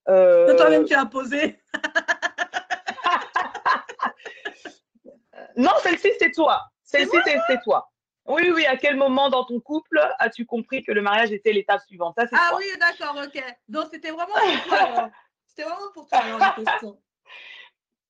c'est 0.09 0.57
toi-même 0.57 0.85
qui 0.85 0.95
as 0.95 1.07
posé. 1.07 1.61
non, 5.57 5.71
celle-ci, 5.83 6.13
c'est 6.19 6.33
toi. 6.33 6.63
Celle-ci, 6.83 7.17
c'est 7.47 7.61
toi. 7.63 7.89
Oui, 8.27 8.51
oui, 8.55 8.67
à 8.67 8.77
quel 8.77 8.97
moment 8.97 9.31
dans 9.31 9.45
ton 9.45 9.61
couple 9.61 10.01
as-tu 10.19 10.45
compris 10.47 10.83
que 10.83 10.91
le 10.93 11.03
mariage 11.03 11.33
était 11.33 11.53
l'étape 11.53 11.83
suivante? 11.83 12.15
Ça, 12.19 12.27
Ah 12.33 12.55
oui, 12.57 12.65
d'accord, 12.79 13.17
ok. 13.23 13.43
Donc, 13.69 13.89
c'était 13.91 14.11
vraiment 14.11 14.35
pour 14.35 14.65
toi. 14.67 15.11
C'était 15.47 15.69
vraiment 15.69 15.93
pour 15.93 16.07
toi, 16.07 16.19
alors, 16.19 16.39
la 16.39 16.53
question. 16.53 17.01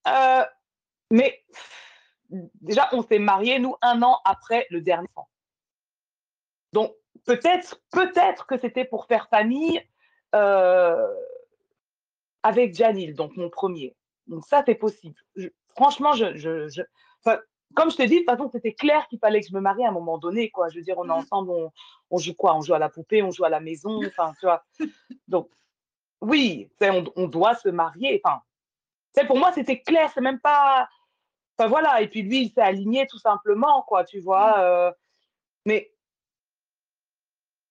Euh, 0.09 0.45
mais 1.11 1.43
déjà, 2.31 2.89
on 2.93 3.03
s'est 3.03 3.19
mariés, 3.19 3.59
nous, 3.59 3.77
un 3.83 4.03
an 4.03 4.21
après 4.25 4.67
le 4.71 4.81
dernier 4.81 5.09
enfant. 5.15 5.29
Donc, 6.73 6.95
peut-être 7.25 7.81
peut-être 7.91 8.47
que 8.47 8.59
c'était 8.59 8.85
pour 8.85 9.07
faire 9.07 9.29
famille. 9.29 9.83
Euh, 10.35 11.15
avec 12.43 12.75
Janil, 12.75 13.15
donc 13.15 13.37
mon 13.37 13.51
premier. 13.51 13.97
Donc 14.27 14.45
ça, 14.47 14.63
c'est 14.67 14.75
possible. 14.75 15.17
franchement, 15.75 16.13
je, 16.13 16.37
je, 16.37 16.83
comme 17.75 17.91
je 17.91 17.97
te 17.97 18.03
dis, 18.03 18.15
de 18.15 18.19
toute 18.21 18.31
façon, 18.31 18.49
c'était 18.51 18.73
clair 18.73 19.07
qu'il 19.09 19.19
fallait 19.19 19.41
que 19.41 19.49
je 19.49 19.55
me 19.55 19.61
marie 19.61 19.85
à 19.85 19.89
un 19.89 19.93
moment 19.93 20.19
donné. 20.19 20.51
Quoi. 20.51 20.69
Je 20.69 20.79
veux 20.79 20.85
dire, 20.85 20.97
on 20.99 21.05
est 21.05 21.09
mmh. 21.09 21.11
ensemble, 21.11 21.71
on, 22.11 22.19
joue 22.19 22.35
quoi? 22.35 22.57
On 22.57 22.63
joue 22.63 22.75
à 22.75 22.79
la 22.79 22.89
poupée, 22.89 23.23
on 23.23 23.31
joue 23.31 23.45
à 23.45 23.49
la 23.49 23.61
maison. 23.61 24.01
Enfin, 24.07 24.33
tu 24.41 24.47
vois. 24.47 24.65
Donc, 25.29 25.51
oui, 26.21 26.71
on, 26.81 27.05
on, 27.17 27.29
doit 27.29 27.55
se 27.55 27.69
marier. 27.69 28.21
Enfin, 28.25 28.41
pour 29.27 29.39
moi, 29.39 29.53
c'était 29.53 29.81
clair. 29.81 30.11
C'est 30.15 30.21
même 30.21 30.41
pas. 30.41 30.89
Enfin, 31.59 31.69
voilà. 31.69 32.01
Et 32.03 32.09
puis 32.09 32.23
lui, 32.23 32.43
il 32.43 32.51
s'est 32.51 32.61
aligné 32.61 33.07
tout 33.07 33.19
simplement, 33.19 33.83
quoi, 33.83 34.05
tu 34.05 34.21
vois. 34.21 34.59
Mmh. 34.59 34.61
Euh, 34.61 34.91
mais 35.67 35.93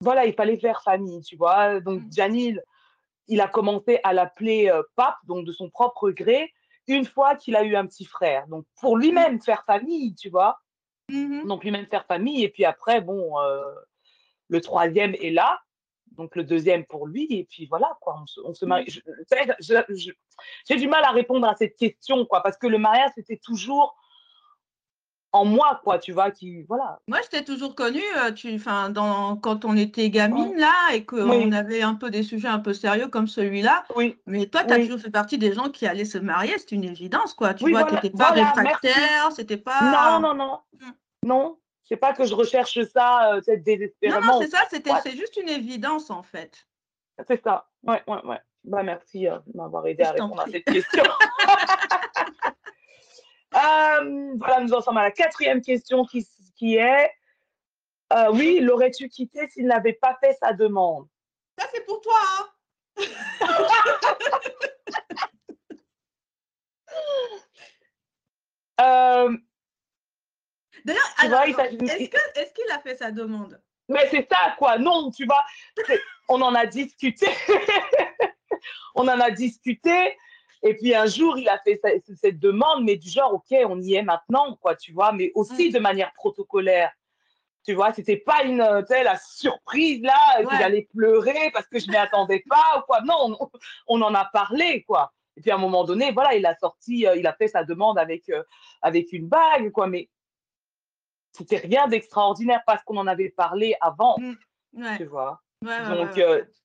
voilà, 0.02 0.26
il 0.26 0.34
fallait 0.34 0.58
faire 0.58 0.84
famille, 0.84 1.22
tu 1.22 1.36
vois. 1.38 1.80
Donc, 1.80 2.02
mmh. 2.02 2.12
Janil, 2.12 2.64
il 3.28 3.42
a 3.42 3.48
commencé 3.48 4.00
à 4.04 4.14
l'appeler 4.14 4.70
euh, 4.70 4.84
pape, 4.96 5.18
donc 5.26 5.46
de 5.46 5.52
son 5.52 5.70
propre 5.70 6.10
gré, 6.12 6.54
une 6.88 7.06
fois 7.06 7.36
qu'il 7.36 7.56
a 7.56 7.64
eu 7.64 7.76
un 7.76 7.86
petit 7.86 8.06
frère. 8.06 8.48
Donc 8.48 8.66
pour 8.80 8.98
lui-même 8.98 9.42
faire 9.42 9.64
famille, 9.66 10.16
tu 10.16 10.30
vois. 10.30 10.60
Mmh 11.10 11.48
donc 11.48 11.64
lui-même 11.64 11.86
faire 11.88 12.06
famille. 12.06 12.44
Et 12.44 12.50
puis 12.50 12.66
après, 12.66 13.02
bon, 13.02 13.40
euh, 13.40 13.62
le 14.50 14.62
troisième 14.62 15.16
est 15.16 15.32
là. 15.32 15.60
Donc 16.18 16.36
le 16.36 16.44
deuxième 16.44 16.86
pour 16.86 17.08
lui. 17.08 17.28
Et 17.30 17.48
puis 17.50 17.68
voilà, 17.68 17.98
quoi, 18.02 18.24
on 18.44 18.54
se, 18.54 18.66
marie. 18.66 18.88
J'ai 20.68 20.76
du 20.76 20.88
mal 20.88 21.04
à 21.04 21.12
répondre 21.12 21.48
à 21.48 21.56
cette 21.56 21.76
question, 21.76 22.26
quoi, 22.26 22.42
parce 22.42 22.58
que 22.58 22.68
le 22.68 22.78
mariage, 22.78 23.12
c'était 23.16 23.38
toujours 23.38 23.96
en 25.34 25.46
moi, 25.46 25.80
quoi, 25.84 26.00
tu 26.00 26.12
vois, 26.12 26.32
qui, 26.32 26.64
voilà. 26.64 27.00
Moi, 27.08 27.20
je 27.24 27.30
t'ai 27.30 27.44
toujours 27.44 27.76
connue, 27.76 28.02
euh, 28.18 28.32
tu, 28.32 28.58
dans, 28.92 29.36
quand 29.36 29.66
on 29.66 29.76
était 29.76 30.10
gamine, 30.10 30.58
là, 30.58 30.74
et 30.94 31.06
qu'on 31.06 31.52
avait 31.52 31.82
un 31.82 31.96
peu 31.96 32.10
des 32.10 32.24
sujets 32.24 32.48
un 32.48 32.60
peu 32.60 32.74
sérieux 32.74 33.08
comme 33.08 33.28
celui-là. 33.28 33.84
Oui. 33.96 34.18
Mais 34.26 34.48
toi, 34.48 34.64
tu 34.64 34.74
as 34.74 34.80
toujours 34.80 35.00
fait 35.00 35.12
partie 35.12 35.38
des 35.38 35.54
gens 35.54 35.70
qui 35.70 35.86
allaient 35.86 36.06
se 36.06 36.18
marier, 36.18 36.58
c'est 36.58 36.72
une 36.72 36.86
évidence, 36.86 37.34
quoi. 37.34 37.54
Tu 37.54 37.70
vois, 37.70 37.84
tu 37.84 37.96
n'étais 37.96 38.10
pas 38.10 38.32
réfractaire, 38.32 39.32
c'était 39.36 39.58
pas. 39.58 40.20
Non, 40.20 40.28
non, 40.28 40.34
non. 40.34 40.60
Mmh. 40.74 40.92
Non, 41.28 41.58
c'est 41.88 41.98
pas 41.98 42.14
que 42.14 42.26
je 42.26 42.36
recherche 42.36 42.80
ça 42.94 43.36
euh, 43.36 43.42
désespérément. 43.58 44.26
Non, 44.26 44.34
non 44.34 44.42
c'est 44.42 44.50
ça, 44.50 44.64
c'était, 44.70 44.92
c'est 45.04 45.16
juste 45.16 45.38
une 45.38 45.50
évidence, 45.50 46.10
en 46.10 46.24
fait. 46.24 46.68
C'est 47.28 47.42
ça, 47.42 47.68
ouais, 47.84 48.04
ouais, 48.08 48.26
ouais. 48.26 48.40
Bah, 48.64 48.84
merci 48.84 49.28
euh, 49.28 49.38
de 49.48 49.58
m'avoir 49.58 49.88
aidé 49.88 50.04
à 50.04 50.12
répondre 50.12 50.42
à 50.42 50.48
cette 50.48 50.66
question. 50.66 51.04
Euh, 53.56 54.34
voilà, 54.38 54.60
nous 54.60 54.74
en 54.74 54.82
sommes 54.82 54.98
à 54.98 55.04
la 55.04 55.12
quatrième 55.12 55.62
question 55.62 56.06
qui, 56.06 56.28
qui 56.58 56.76
est 56.76 57.10
Oui, 58.34 58.60
l'aurais-tu 58.60 59.08
quitté 59.08 59.48
s'il 59.50 59.66
n'avait 59.66 59.94
pas 59.94 60.18
fait 60.22 60.38
sa 60.40 60.54
demande? 60.54 61.08
Ça, 61.58 61.66
c'est 61.74 61.86
pour 61.86 62.02
toi. 62.02 62.20
Hein 62.40 62.48
euh, 68.82 69.38
D'ailleurs, 70.88 71.14
est-ce 72.36 72.54
qu'il 72.54 72.72
a 72.72 72.80
fait 72.80 72.96
sa 72.96 73.12
demande? 73.12 73.62
Mais 73.90 74.08
c'est 74.10 74.28
ça, 74.30 74.56
quoi. 74.58 74.78
Non, 74.78 75.12
tu 75.12 75.26
vois, 75.26 75.44
on 76.30 76.42
en 76.42 76.56
a 76.56 76.66
discuté. 76.66 77.28
on 78.96 79.08
en 79.08 79.20
a 79.20 79.30
discuté. 79.32 80.18
Et 80.64 80.76
puis 80.76 80.96
un 80.96 81.06
jour, 81.06 81.38
il 81.38 81.48
a 81.50 81.60
fait 81.60 81.80
cette 82.16 82.40
demande, 82.40 82.84
mais 82.84 82.96
du 82.96 83.10
genre, 83.10 83.34
OK, 83.34 83.56
on 83.66 83.82
y 83.82 83.96
est 83.96 84.02
maintenant, 84.02 84.56
quoi, 84.56 84.76
tu 84.76 84.94
vois, 84.94 85.12
mais 85.12 85.32
aussi 85.36 85.70
mm. 85.70 85.74
de 85.74 85.80
manière 85.80 86.14
protocolaire. 86.14 86.92
Tu 87.66 87.74
vois, 87.74 87.92
c'était 87.92 88.18
pas 88.18 88.44
une, 88.44 88.62
euh, 88.62 88.82
la 88.90 89.18
surprise 89.18 90.02
là, 90.02 90.42
que 90.42 90.56
j'allais 90.58 90.88
pleurer 90.96 91.52
parce 91.54 91.68
que 91.68 91.80
je 91.80 91.90
m'y 91.90 91.98
attendais 91.98 92.44
pas 92.48 92.80
ou 92.80 92.82
quoi. 92.84 93.02
Non, 93.02 93.38
on, 93.88 94.02
en 94.02 94.14
a 94.16 94.24
parlé, 94.24 94.84
quoi. 94.84 95.12
Et 95.36 95.42
puis 95.42 95.52
à 95.52 95.56
un 95.56 95.60
moment 95.60 95.84
donné, 95.84 96.12
voilà, 96.14 96.34
il 96.36 96.46
a 96.46 96.56
sorti, 96.56 97.06
euh, 97.06 97.18
il 97.18 97.28
a 97.28 97.34
fait 97.34 97.50
sa 97.50 97.66
demande 97.66 98.00
avec, 98.00 98.30
euh, 98.30 98.42
avec 98.82 99.12
une 99.12 99.28
bague, 99.28 99.70
quoi. 99.72 99.88
Mais 99.88 100.10
c'était 101.38 101.58
rien 101.58 101.88
d'extraordinaire 101.88 102.62
parce 102.66 102.84
qu'on 102.84 102.98
en 102.98 103.08
avait 103.08 103.30
parlé 103.30 103.76
avant, 103.82 104.18
mm. 104.18 104.98
tu 104.98 105.06
vois. 105.06 105.42
Donc, 105.62 106.20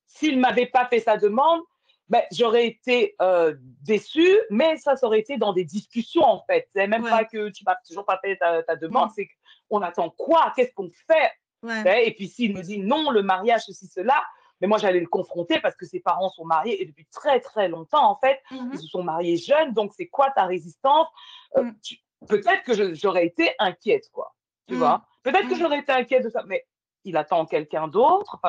s'il 0.07 0.39
m'avait 0.39 0.67
pas 0.67 0.87
fait 0.87 1.01
sa 1.01 1.17
demande, 1.17 1.63
ben, 2.09 2.23
j'aurais 2.31 2.67
été 2.67 3.15
euh, 3.23 3.55
déçue, 3.83 4.39
mais 4.51 4.77
ça, 4.77 4.97
ça 4.97 5.07
aurait 5.07 5.21
été 5.21 5.39
dans 5.39 5.53
des 5.53 5.65
discussions, 5.65 6.25
en 6.25 6.45
fait. 6.47 6.69
C'est 6.75 6.87
même 6.87 7.05
pas 7.05 7.25
que 7.25 7.49
tu 7.49 7.65
m'as 7.65 7.77
toujours 7.89 8.05
pas 8.05 8.19
fait 8.23 8.37
ta, 8.37 8.77
demande, 8.77 9.11
c'est 9.15 9.29
qu'on 9.69 9.81
attend 9.81 10.11
quoi? 10.11 10.53
Qu'est-ce 10.55 10.75
qu'on 10.75 10.91
fait? 10.91 12.05
Et 12.05 12.13
puis 12.15 12.29
s'il 12.29 12.55
me 12.55 12.63
dit 12.63 12.79
non, 12.79 13.11
le 13.11 13.23
mariage, 13.23 13.63
ceci, 13.67 13.87
cela, 13.87 14.23
mais 14.61 14.69
moi, 14.69 14.79
j'allais 14.79 15.01
le 15.01 15.07
confronter 15.07 15.59
parce 15.61 15.75
que 15.75 15.87
ses 15.87 16.01
parents 16.01 16.29
sont 16.31 16.45
mariés 16.45 16.83
et 16.83 16.85
depuis 16.85 17.07
très, 17.07 17.41
très 17.41 17.69
longtemps, 17.69 18.11
en 18.11 18.17
fait. 18.17 18.41
Mmh 18.51 18.71
ils 18.75 18.79
se 18.79 18.87
sont 18.89 19.03
mariés 19.03 19.37
jeunes, 19.37 19.73
donc 19.73 19.93
c'est 19.97 20.09
quoi 20.09 20.31
ta 20.33 20.45
résistance? 20.45 21.09
Euh, 21.57 21.65
mmh. 21.65 22.27
Peut-être 22.29 22.63
que 22.63 22.95
j'aurais 22.95 23.27
été 23.27 23.55
inquiète, 23.59 24.09
quoi. 24.13 24.35
Tu 24.73 24.79
mmh. 24.79 24.81
vois 24.81 25.05
Peut-être 25.23 25.49
que 25.49 25.55
j'aurais 25.55 25.81
été 25.81 25.93
inquiète 25.93 26.25
de 26.25 26.31
ça, 26.31 26.43
mais 26.47 26.67
il 27.05 27.17
attend 27.17 27.45
quelqu'un 27.45 27.89
d'autre. 27.89 28.41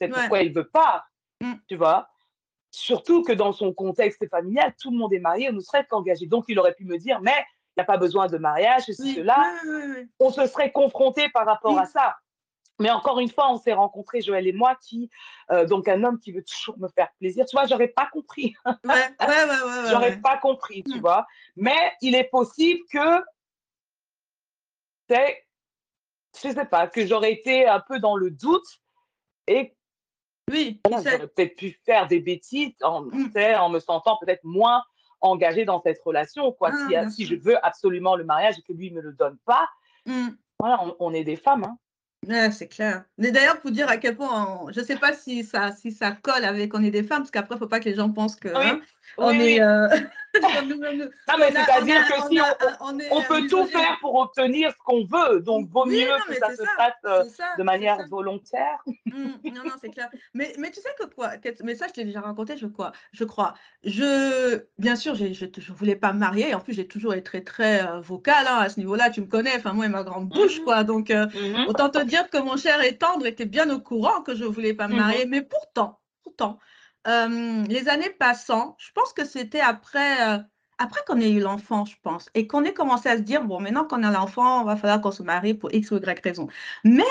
c'est 0.00 0.08
pourquoi 0.08 0.40
il 0.42 0.52
veut 0.52 0.68
pas. 0.68 1.04
Tu 1.68 1.76
vois 1.76 2.08
Surtout 2.70 3.22
que 3.22 3.32
dans 3.32 3.52
son 3.52 3.72
contexte 3.72 4.26
familial, 4.28 4.74
tout 4.80 4.90
le 4.90 4.96
monde 4.96 5.12
est 5.12 5.20
marié, 5.20 5.48
on 5.50 5.52
ne 5.52 5.60
serait 5.60 5.86
qu'engagé. 5.86 6.26
Donc, 6.26 6.44
il 6.48 6.58
aurait 6.58 6.74
pu 6.74 6.84
me 6.84 6.98
dire, 6.98 7.20
mais 7.20 7.36
il 7.76 7.80
n'y 7.80 7.82
a 7.82 7.84
pas 7.84 7.96
besoin 7.96 8.26
de 8.26 8.38
mariage, 8.38 8.84
ceci, 8.86 9.14
cela. 9.14 9.52
on 10.18 10.30
se 10.30 10.46
serait 10.46 10.72
confronté 10.72 11.28
par 11.28 11.46
rapport 11.46 11.78
à 11.78 11.86
ça. 11.86 12.16
Mais 12.78 12.90
encore 12.90 13.20
une 13.20 13.30
fois, 13.30 13.50
on 13.50 13.58
s'est 13.58 13.72
rencontrés, 13.72 14.20
Joël 14.20 14.46
et 14.46 14.52
moi, 14.52 14.76
qui, 14.82 15.10
euh, 15.50 15.66
donc 15.66 15.88
un 15.88 16.04
homme 16.04 16.18
qui 16.18 16.32
veut 16.32 16.44
toujours 16.44 16.78
me 16.78 16.88
faire 16.88 17.08
plaisir. 17.18 17.46
Tu 17.46 17.56
vois, 17.56 17.66
j'aurais 17.66 17.88
pas 17.88 18.08
compris. 18.12 18.54
Ouais, 18.84 19.08
ouais, 19.20 19.44
ouais, 19.44 19.90
j'aurais 19.90 20.16
pas 20.20 20.36
compris, 20.36 20.82
tu 20.84 21.00
vois. 21.00 21.26
Mais 21.56 21.92
il 22.02 22.14
est 22.14 22.28
possible 22.30 22.80
que, 22.90 23.22
c'est, 25.08 25.45
je 26.42 26.50
sais 26.50 26.64
pas, 26.64 26.86
que 26.86 27.06
j'aurais 27.06 27.32
été 27.32 27.66
un 27.66 27.80
peu 27.80 27.98
dans 27.98 28.16
le 28.16 28.30
doute 28.30 28.66
et 29.46 29.74
oui, 30.50 30.80
j'aurais 30.88 31.26
peut-être 31.26 31.56
pu 31.56 31.78
faire 31.84 32.06
des 32.06 32.20
bêtises 32.20 32.74
en, 32.82 33.02
mmh. 33.02 33.32
en 33.58 33.68
me 33.68 33.80
sentant 33.80 34.16
peut-être 34.20 34.44
moins 34.44 34.82
engagée 35.20 35.64
dans 35.64 35.82
cette 35.82 36.00
relation. 36.04 36.52
Quoi. 36.52 36.70
Ah, 36.72 37.10
si, 37.10 37.26
je 37.26 37.34
veux 37.34 37.64
absolument 37.66 38.14
le 38.14 38.24
mariage 38.24 38.56
et 38.58 38.62
que 38.62 38.72
lui 38.72 38.90
ne 38.92 38.96
me 38.96 39.02
le 39.02 39.12
donne 39.12 39.38
pas, 39.44 39.68
mmh. 40.06 40.28
voilà, 40.60 40.84
on, 41.00 41.12
est 41.12 41.24
des 41.24 41.36
femmes. 41.36 41.64
Hein 41.64 42.50
c'est 42.50 42.68
clair. 42.68 43.04
Mais 43.18 43.30
d'ailleurs, 43.30 43.60
pour 43.60 43.70
dire 43.70 43.88
à 43.88 43.96
quel 43.96 44.16
point, 44.16 44.66
je 44.70 44.80
ne 44.80 44.84
sais 44.84 44.96
pas 44.96 45.12
si 45.12 45.44
ça, 45.44 45.72
si 45.72 45.90
ça 45.92 46.12
colle 46.12 46.44
avec 46.44 46.74
on 46.74 46.82
est 46.82 46.90
des 46.90 47.02
femmes, 47.02 47.22
parce 47.22 47.30
qu'après, 47.30 47.54
il 47.54 47.58
ne 47.58 47.60
faut 47.60 47.68
pas 47.68 47.80
que 47.80 47.88
les 47.88 47.94
gens 47.94 48.10
pensent 48.10 48.36
que 48.36 48.48
hein, 48.48 48.80
on 49.18 49.32
est. 49.32 49.60
Euh, 49.60 49.88
non, 51.28 51.34
mais 51.38 51.52
c'est-à-dire 51.52 52.06
que 52.06 52.28
si 52.28 52.40
on, 52.80 52.98
on, 53.10 53.22
peut 53.22 53.46
tout 53.46 53.66
faire 53.66 53.98
pour 54.00 54.14
obtenir 54.16 54.70
ce 54.72 54.78
qu'on 54.84 55.04
veut, 55.04 55.40
donc 55.40 55.68
vaut 55.70 55.86
mieux 55.86 56.08
que 56.26 56.34
ça 56.34 56.50
se 56.50 56.62
fasse 56.76 56.94
euh, 57.04 57.24
de 57.58 57.62
manière 57.62 58.06
volontaire. 58.08 58.82
Mmh, 59.06 59.50
non, 59.54 59.64
non, 59.64 59.72
c'est 59.80 59.90
clair. 59.90 60.08
Mais, 60.34 60.52
mais 60.58 60.70
tu 60.70 60.80
sais 60.80 60.90
que 60.98 61.06
quoi 61.06 61.32
Mais 61.62 61.74
ça, 61.74 61.86
je 61.88 61.92
t'ai 61.92 62.04
déjà 62.04 62.20
raconté, 62.20 62.56
je 62.56 62.66
crois. 62.66 62.92
Je 63.12 63.24
crois. 63.24 63.54
Je, 63.84 64.64
bien 64.78 64.96
sûr, 64.96 65.14
je 65.14 65.24
ne 65.24 65.76
voulais 65.76 65.96
pas 65.96 66.12
me 66.12 66.18
marier. 66.18 66.54
En 66.54 66.60
plus, 66.60 66.74
j'ai 66.74 66.86
toujours 66.86 67.14
été 67.14 67.22
très, 67.22 67.40
très 67.42 67.86
euh, 67.86 68.00
vocale 68.00 68.46
hein, 68.48 68.58
à 68.58 68.68
ce 68.68 68.78
niveau-là. 68.78 69.10
Tu 69.10 69.20
me 69.20 69.26
connais, 69.26 69.56
enfin, 69.56 69.72
moi 69.72 69.86
et 69.86 69.88
ma 69.88 70.02
grande 70.02 70.28
bouche, 70.28 70.60
mmh. 70.60 70.64
quoi. 70.64 70.84
Donc, 70.84 71.10
mmh. 71.10 71.66
autant 71.68 71.88
te 71.88 72.02
dire 72.04 72.28
que 72.30 72.38
mon 72.38 72.56
cher 72.56 72.82
et 72.82 72.96
tendre 72.96 73.26
était 73.26 73.46
bien 73.46 73.68
au 73.70 73.80
courant 73.80 74.22
que 74.22 74.34
je 74.34 74.44
ne 74.44 74.48
voulais 74.48 74.74
pas 74.74 74.88
me 74.88 74.96
marier. 74.96 75.26
Mais 75.26 75.42
pourtant, 75.42 76.00
pourtant, 76.22 76.58
euh, 77.06 77.64
les 77.64 77.88
années 77.88 78.10
passant, 78.10 78.76
je 78.78 78.90
pense 78.92 79.12
que 79.12 79.24
c'était 79.24 79.60
après, 79.60 80.28
euh, 80.28 80.38
après 80.78 81.00
qu'on 81.06 81.20
ait 81.20 81.30
eu 81.30 81.40
l'enfant, 81.40 81.84
je 81.84 81.96
pense, 82.02 82.28
et 82.34 82.46
qu'on 82.46 82.64
ait 82.64 82.74
commencé 82.74 83.08
à 83.08 83.16
se 83.16 83.22
dire, 83.22 83.44
bon, 83.44 83.60
maintenant 83.60 83.84
qu'on 83.84 84.02
a 84.02 84.10
l'enfant, 84.10 84.62
il 84.62 84.66
va 84.66 84.76
falloir 84.76 85.00
qu'on 85.00 85.12
se 85.12 85.22
marie 85.22 85.54
pour 85.54 85.72
X 85.72 85.90
ou 85.90 85.96
Y 85.96 86.20
raison. 86.24 86.48
Mais 86.84 87.04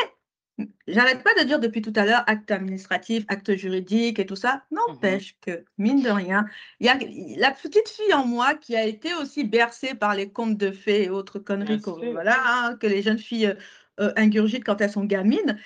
J'arrête 0.88 1.21
pas 1.21 1.34
de 1.34 1.43
dire 1.45 1.60
depuis 1.60 1.81
tout 1.81 1.91
à 1.95 2.05
l'heure 2.05 2.23
acte 2.27 2.49
administratif, 2.49 3.25
acte 3.27 3.55
juridique 3.55 4.19
et 4.19 4.25
tout 4.25 4.38
ça. 4.38 4.63
N'empêche 4.71 5.34
mmh 5.34 5.38
que, 5.41 5.65
mine 5.77 6.01
de 6.01 6.10
rien, 6.10 6.45
il 6.79 6.86
y 6.86 6.89
a 6.89 6.97
la 7.38 7.51
petite 7.51 7.89
fille 7.89 8.13
en 8.13 8.25
moi 8.25 8.53
qui 8.55 8.75
a 8.75 8.86
été 8.86 9.13
aussi 9.15 9.43
bercée 9.43 9.95
par 9.95 10.15
les 10.15 10.31
contes 10.31 10.58
de 10.58 10.71
fées 10.71 11.03
et 11.03 11.10
autres 11.10 11.39
conneries 11.39 11.81
que, 11.81 12.12
voilà, 12.12 12.38
hein, 12.45 12.77
que 12.77 12.88
les 12.88 13.01
jeunes 13.01 13.19
filles 13.19 13.53
euh, 13.99 14.13
ingurgitent 14.15 14.63
quand 14.63 14.79
elles 14.79 14.91
sont 14.91 15.03
gamines, 15.03 15.60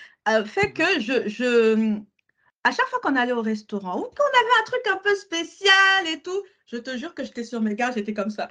fait 0.46 0.70
mmh 0.70 0.74
que 0.74 1.00
je, 1.00 1.30
je, 1.30 2.00
à 2.70 2.72
chaque 2.72 2.88
fois 2.88 3.00
qu'on 3.02 3.16
allait 3.16 3.32
au 3.32 3.42
restaurant 3.42 3.98
ou 3.98 4.04
qu'on 4.04 4.08
avait 4.08 4.60
un 4.60 4.64
truc 4.64 4.86
un 4.92 4.98
peu 4.98 5.16
spécial 5.16 6.08
et 6.08 6.22
tout, 6.22 6.44
je 6.68 6.78
te 6.78 6.96
jure 6.98 7.16
que 7.16 7.24
j'étais 7.24 7.44
sur 7.44 7.62
mes 7.62 7.74
gars, 7.74 7.90
j'étais 7.92 8.14
comme 8.14 8.30
ça. 8.30 8.50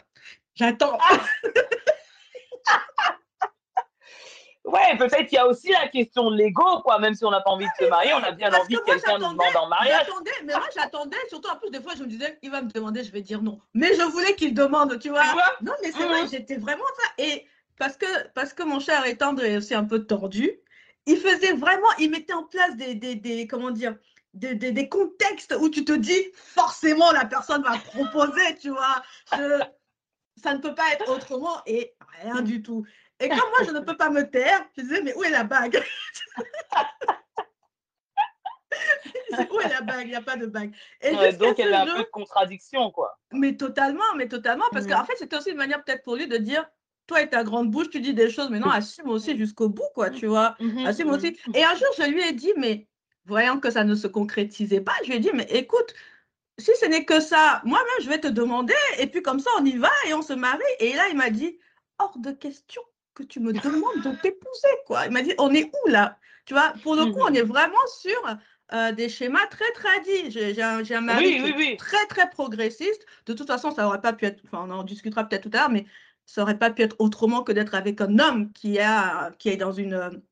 J'attends. 0.57 0.98
ouais, 4.64 4.96
peut-être 4.98 5.26
qu'il 5.26 5.35
y 5.35 5.38
a 5.38 5.46
aussi 5.46 5.70
la 5.70 5.87
question 5.87 6.33
de 6.33 6.37
l'ego, 6.37 6.81
quoi. 6.83 6.98
Même 6.98 7.14
si 7.14 7.24
on 7.24 7.31
n'a 7.31 7.40
pas 7.40 7.50
envie 7.50 7.66
de 7.66 7.85
se 7.85 7.88
marier, 7.88 8.12
on 8.12 8.24
a 8.24 8.33
bien 8.33 8.52
envie 8.52 8.74
que 8.74 8.85
quelqu'un 8.85 9.18
nous 9.18 9.31
demande 9.31 9.57
en 9.57 9.68
mariage. 9.68 10.09
Mais 10.44 10.52
moi, 10.52 10.66
j'attendais, 10.74 11.16
surtout 11.28 11.50
en 11.50 11.57
plus, 11.57 11.70
des 11.70 11.81
fois, 11.81 11.92
je 11.96 12.02
me 12.02 12.09
disais, 12.09 12.40
il 12.42 12.50
va 12.50 12.61
me 12.61 12.70
demander, 12.70 13.04
je 13.04 13.12
vais 13.12 13.22
dire 13.22 13.40
non. 13.40 13.61
Mais 13.74 13.94
je 13.94 14.02
voulais 14.02 14.35
qu'il 14.35 14.52
demande, 14.52 14.98
tu 14.98 15.11
vois. 15.11 15.22
non, 15.62 15.74
mais 15.81 15.92
c'est 15.92 16.04
vrai, 16.04 16.24
mmh. 16.24 16.31
j'étais 16.33 16.57
vraiment 16.57 16.83
ça. 16.96 17.04
Et 17.18 17.46
parce 17.78 17.96
que, 17.96 18.26
parce 18.35 18.52
que 18.52 18.64
mon 18.64 18.81
cher 18.81 19.04
est 19.04 19.18
tendre 19.18 19.44
et 19.44 19.59
aussi 19.59 19.76
un 19.76 19.85
peu 19.85 20.04
tordu, 20.04 20.59
il 21.09 21.16
faisait 21.16 21.55
vraiment, 21.55 21.88
il 21.99 22.11
mettait 22.11 22.35
en 22.35 22.44
place 22.44 22.77
des, 22.77 22.94
des, 22.94 23.16
des 23.16 23.47
comment 23.47 23.71
dire, 23.71 23.97
des, 24.35 24.55
des, 24.55 24.73
des, 24.73 24.88
contextes 24.88 25.57
où 25.59 25.71
tu 25.71 25.85
te 25.85 25.92
dis 25.92 26.23
forcément 26.35 27.11
la 27.12 27.25
personne 27.25 27.62
va 27.62 27.79
proposer, 27.79 28.57
tu 28.61 28.68
vois. 28.68 29.03
ça 29.31 30.55
ne 30.55 30.59
peut 30.59 30.75
pas 30.75 30.92
être 30.92 31.11
autrement 31.11 31.62
et 31.66 31.94
rien 32.23 32.42
du 32.42 32.62
tout. 32.62 32.85
Et 33.21 33.29
comme 33.29 33.38
moi, 33.38 33.64
je 33.66 33.71
ne 33.71 33.81
peux 33.81 33.97
pas 33.97 34.11
me 34.11 34.31
taire, 34.31 34.64
je 34.77 34.83
disais, 34.83 35.03
mais 35.03 35.14
où 35.14 35.25
est 35.25 35.31
la 35.31 35.44
bague? 35.44 35.83
Où 39.51 39.61
est 39.61 39.68
la 39.68 39.81
bague? 39.81 40.07
Il 40.07 40.11
n'y 40.11 40.14
a 40.14 40.23
pas 40.23 40.37
de 40.37 40.47
bague. 40.47 40.73
Et 41.01 41.33
donc, 41.33 41.59
elle 41.59 41.75
a 41.75 41.83
un 41.83 41.87
peu 41.87 41.99
de 41.99 42.11
contradiction, 42.11 42.90
quoi. 42.90 43.18
Mais 43.33 43.57
totalement, 43.57 44.14
mais 44.16 44.29
totalement. 44.29 44.64
Parce 44.73 44.87
qu'en 44.87 45.05
fait, 45.05 45.16
c'était 45.16 45.37
aussi 45.37 45.51
une 45.51 45.57
manière 45.57 45.83
peut-être 45.83 46.03
pour 46.03 46.16
lui 46.16 46.29
de 46.29 46.37
dire, 46.37 46.68
toi 47.09 47.23
et 47.23 47.29
ta 47.29 47.42
grande 47.42 47.71
bouche, 47.71 47.90
tu 47.90 48.01
dis 48.01 48.14
des 48.14 48.31
choses, 48.31 48.51
mais 48.51 48.61
non, 48.61 48.71
assume 48.71 49.09
aussi 49.09 49.37
jusqu'au 49.37 49.68
bout, 49.68 49.88
quoi, 49.94 50.11
tu 50.11 50.27
vois. 50.27 50.55
Mhm, 50.61 50.87
assume 50.87 51.11
aussi. 51.11 51.37
Mhm. 51.49 51.57
Et 51.57 51.64
un 51.64 51.75
jour, 51.75 51.88
je 51.99 52.05
lui 52.05 52.23
ai 52.23 52.33
dit, 52.33 52.53
mais 52.57 52.87
voyant 53.25 53.59
que 53.59 53.71
ça 53.71 53.83
ne 53.83 53.97
se 53.97 54.07
concrétisait 54.07 54.83
pas, 54.83 54.92
je 55.03 55.09
lui 55.09 55.16
ai 55.16 55.18
dit, 55.18 55.31
mais 55.35 55.49
écoute, 55.51 55.94
si 56.59 56.71
ce 56.81 56.87
n'est 56.87 57.05
que 57.05 57.18
ça, 57.18 57.62
moi-même, 57.64 58.05
je 58.05 58.09
vais 58.09 58.21
te 58.21 58.29
demander, 58.29 58.75
et 58.99 59.07
puis 59.07 59.23
comme 59.23 59.40
ça, 59.40 59.51
on 59.59 59.64
y 59.64 59.77
va 59.77 59.90
et 60.07 60.14
on 60.14 60.23
se 60.23 60.35
marie. 60.35 60.62
Et 60.81 60.92
là, 60.92 61.09
il 61.11 61.16
m'a 61.16 61.31
dit, 61.31 61.59
hors 61.99 62.18
de 62.18 62.31
question 62.31 62.83
que 63.14 63.23
tu 63.23 63.40
me 63.40 63.53
demandes 63.53 64.03
de 64.05 64.21
t'épouser, 64.21 64.68
quoi. 64.87 65.07
Il 65.07 65.12
m'a 65.12 65.23
dit, 65.23 65.35
on 65.38 65.53
est 65.53 65.64
où 65.64 65.88
là? 65.88 66.18
Tu 66.44 66.55
vois, 66.55 66.73
pour 66.83 66.94
le 66.94 67.07
coup, 67.07 67.21
on 67.21 67.35
est 67.35 67.42
vraiment 67.42 67.87
sur 68.01 68.37
euh, 68.73 68.92
des 68.92 69.09
schémas 69.09 69.47
très 69.47 69.71
tradis. 69.73 70.31
J'ai 70.31 70.62
un, 70.62 70.83
un, 70.83 71.01
mari 71.01 71.77
très, 71.77 72.07
très 72.07 72.31
progressiste. 72.31 73.05
De 73.27 73.33
toute 73.35 73.47
façon, 73.47 73.71
ça 73.71 73.83
n'aurait 73.83 74.01
pas 74.01 74.12
pu 74.12 74.25
être, 74.25 74.42
enfin, 74.47 74.64
on 74.66 74.71
en 74.71 74.83
discutera 74.83 75.25
peut-être 75.25 75.49
tout 75.49 75.57
à 75.57 75.61
l'heure, 75.61 75.71
mais 75.71 75.87
ça 76.29 76.43
aurait 76.43 76.59
pas 76.59 76.71
pu 76.71 76.83
être 76.83 76.97
autrement 76.99 77.43
que 77.43 77.53
d'être 77.53 77.75
avec 77.75 78.03
un 78.03 78.19
homme 78.19 78.53
qui, 78.53 78.79
a, 78.79 79.31
qui 79.38 79.49
est 79.49 79.57
dans 79.57 79.73
une 79.73 80.23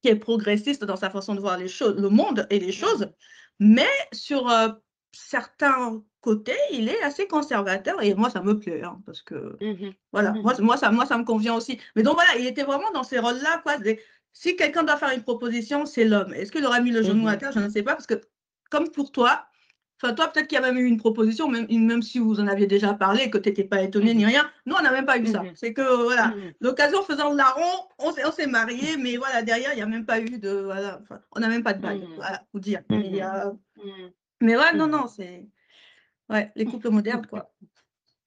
qui 0.00 0.08
est 0.08 0.16
progressiste 0.16 0.84
dans 0.84 0.96
sa 0.96 1.10
façon 1.10 1.34
de 1.34 1.40
voir 1.40 1.58
les 1.58 1.68
choses, 1.68 1.94
le 1.96 2.08
monde 2.08 2.46
et 2.48 2.58
les 2.58 2.72
choses, 2.72 3.12
mais 3.60 3.86
sur 4.12 4.48
euh, 4.48 4.70
certains 5.12 6.02
côtés, 6.22 6.56
il 6.72 6.88
est 6.88 7.00
assez 7.02 7.28
conservateur 7.28 8.02
et 8.02 8.14
moi, 8.14 8.30
ça 8.30 8.42
me 8.42 8.58
plaît, 8.58 8.82
hein, 8.82 9.00
parce 9.04 9.20
que, 9.22 9.56
mmh 9.60 9.90
voilà, 10.10 10.32
mmh 10.32 10.40
moi, 10.40 10.54
moi, 10.60 10.76
ça, 10.78 10.90
moi, 10.90 11.04
ça 11.04 11.18
me 11.18 11.24
convient 11.24 11.54
aussi. 11.54 11.78
Mais 11.94 12.02
donc, 12.02 12.14
voilà, 12.14 12.34
il 12.38 12.46
était 12.46 12.64
vraiment 12.64 12.90
dans 12.92 13.04
ces 13.04 13.18
rôles-là, 13.18 13.60
quoi. 13.62 13.74
Si 14.32 14.56
quelqu'un 14.56 14.82
doit 14.82 14.96
faire 14.96 15.10
une 15.10 15.22
proposition, 15.22 15.84
c'est 15.84 16.04
l'homme. 16.04 16.32
Est-ce 16.32 16.50
qu'il 16.50 16.64
aurait 16.64 16.82
mis 16.82 16.90
le 16.90 17.02
genou 17.02 17.28
à 17.28 17.34
mmh 17.34 17.38
terre 17.38 17.52
Je 17.52 17.60
ne 17.60 17.68
sais 17.68 17.82
pas, 17.82 17.92
parce 17.92 18.06
que, 18.06 18.20
comme 18.70 18.90
pour 18.90 19.12
toi, 19.12 19.44
Enfin, 20.02 20.14
toi, 20.14 20.28
peut-être 20.28 20.48
qu'il 20.48 20.56
y 20.56 20.58
a 20.58 20.64
même 20.64 20.78
eu 20.78 20.86
une 20.86 20.96
proposition, 20.96 21.46
même, 21.46 21.66
même 21.70 22.02
si 22.02 22.18
vous 22.18 22.40
en 22.40 22.48
aviez 22.48 22.66
déjà 22.66 22.92
parlé, 22.92 23.30
que 23.30 23.38
tu 23.38 23.48
n'étais 23.48 23.62
pas 23.62 23.82
étonné 23.82 24.14
ni 24.14 24.26
rien. 24.26 24.50
Nous, 24.66 24.74
on 24.74 24.82
n'a 24.82 24.90
même 24.90 25.06
pas 25.06 25.16
eu 25.16 25.26
ça. 25.28 25.42
C'est 25.54 25.72
que, 25.72 26.02
voilà, 26.02 26.34
l'occasion 26.60 27.04
faisant 27.04 27.30
le 27.30 27.36
larron, 27.36 27.86
on 27.98 28.32
s'est 28.32 28.48
mariés, 28.48 28.96
mais 28.96 29.16
voilà, 29.16 29.42
derrière, 29.42 29.72
il 29.72 29.76
n'y 29.76 29.82
a 29.82 29.86
même 29.86 30.04
pas 30.04 30.20
eu 30.20 30.38
de. 30.38 30.50
Voilà, 30.50 31.00
on 31.30 31.40
n'a 31.40 31.48
même 31.48 31.62
pas 31.62 31.72
de 31.72 31.80
bague, 31.80 32.02
voilà, 32.16 32.42
vous 32.52 32.58
dire. 32.58 32.82
Mais, 32.90 33.22
euh, 33.22 33.52
mais 34.40 34.56
ouais, 34.56 34.72
non, 34.74 34.88
non, 34.88 35.06
c'est. 35.06 35.46
Ouais, 36.28 36.50
les 36.56 36.64
couples 36.64 36.90
modernes, 36.90 37.26
quoi. 37.26 37.52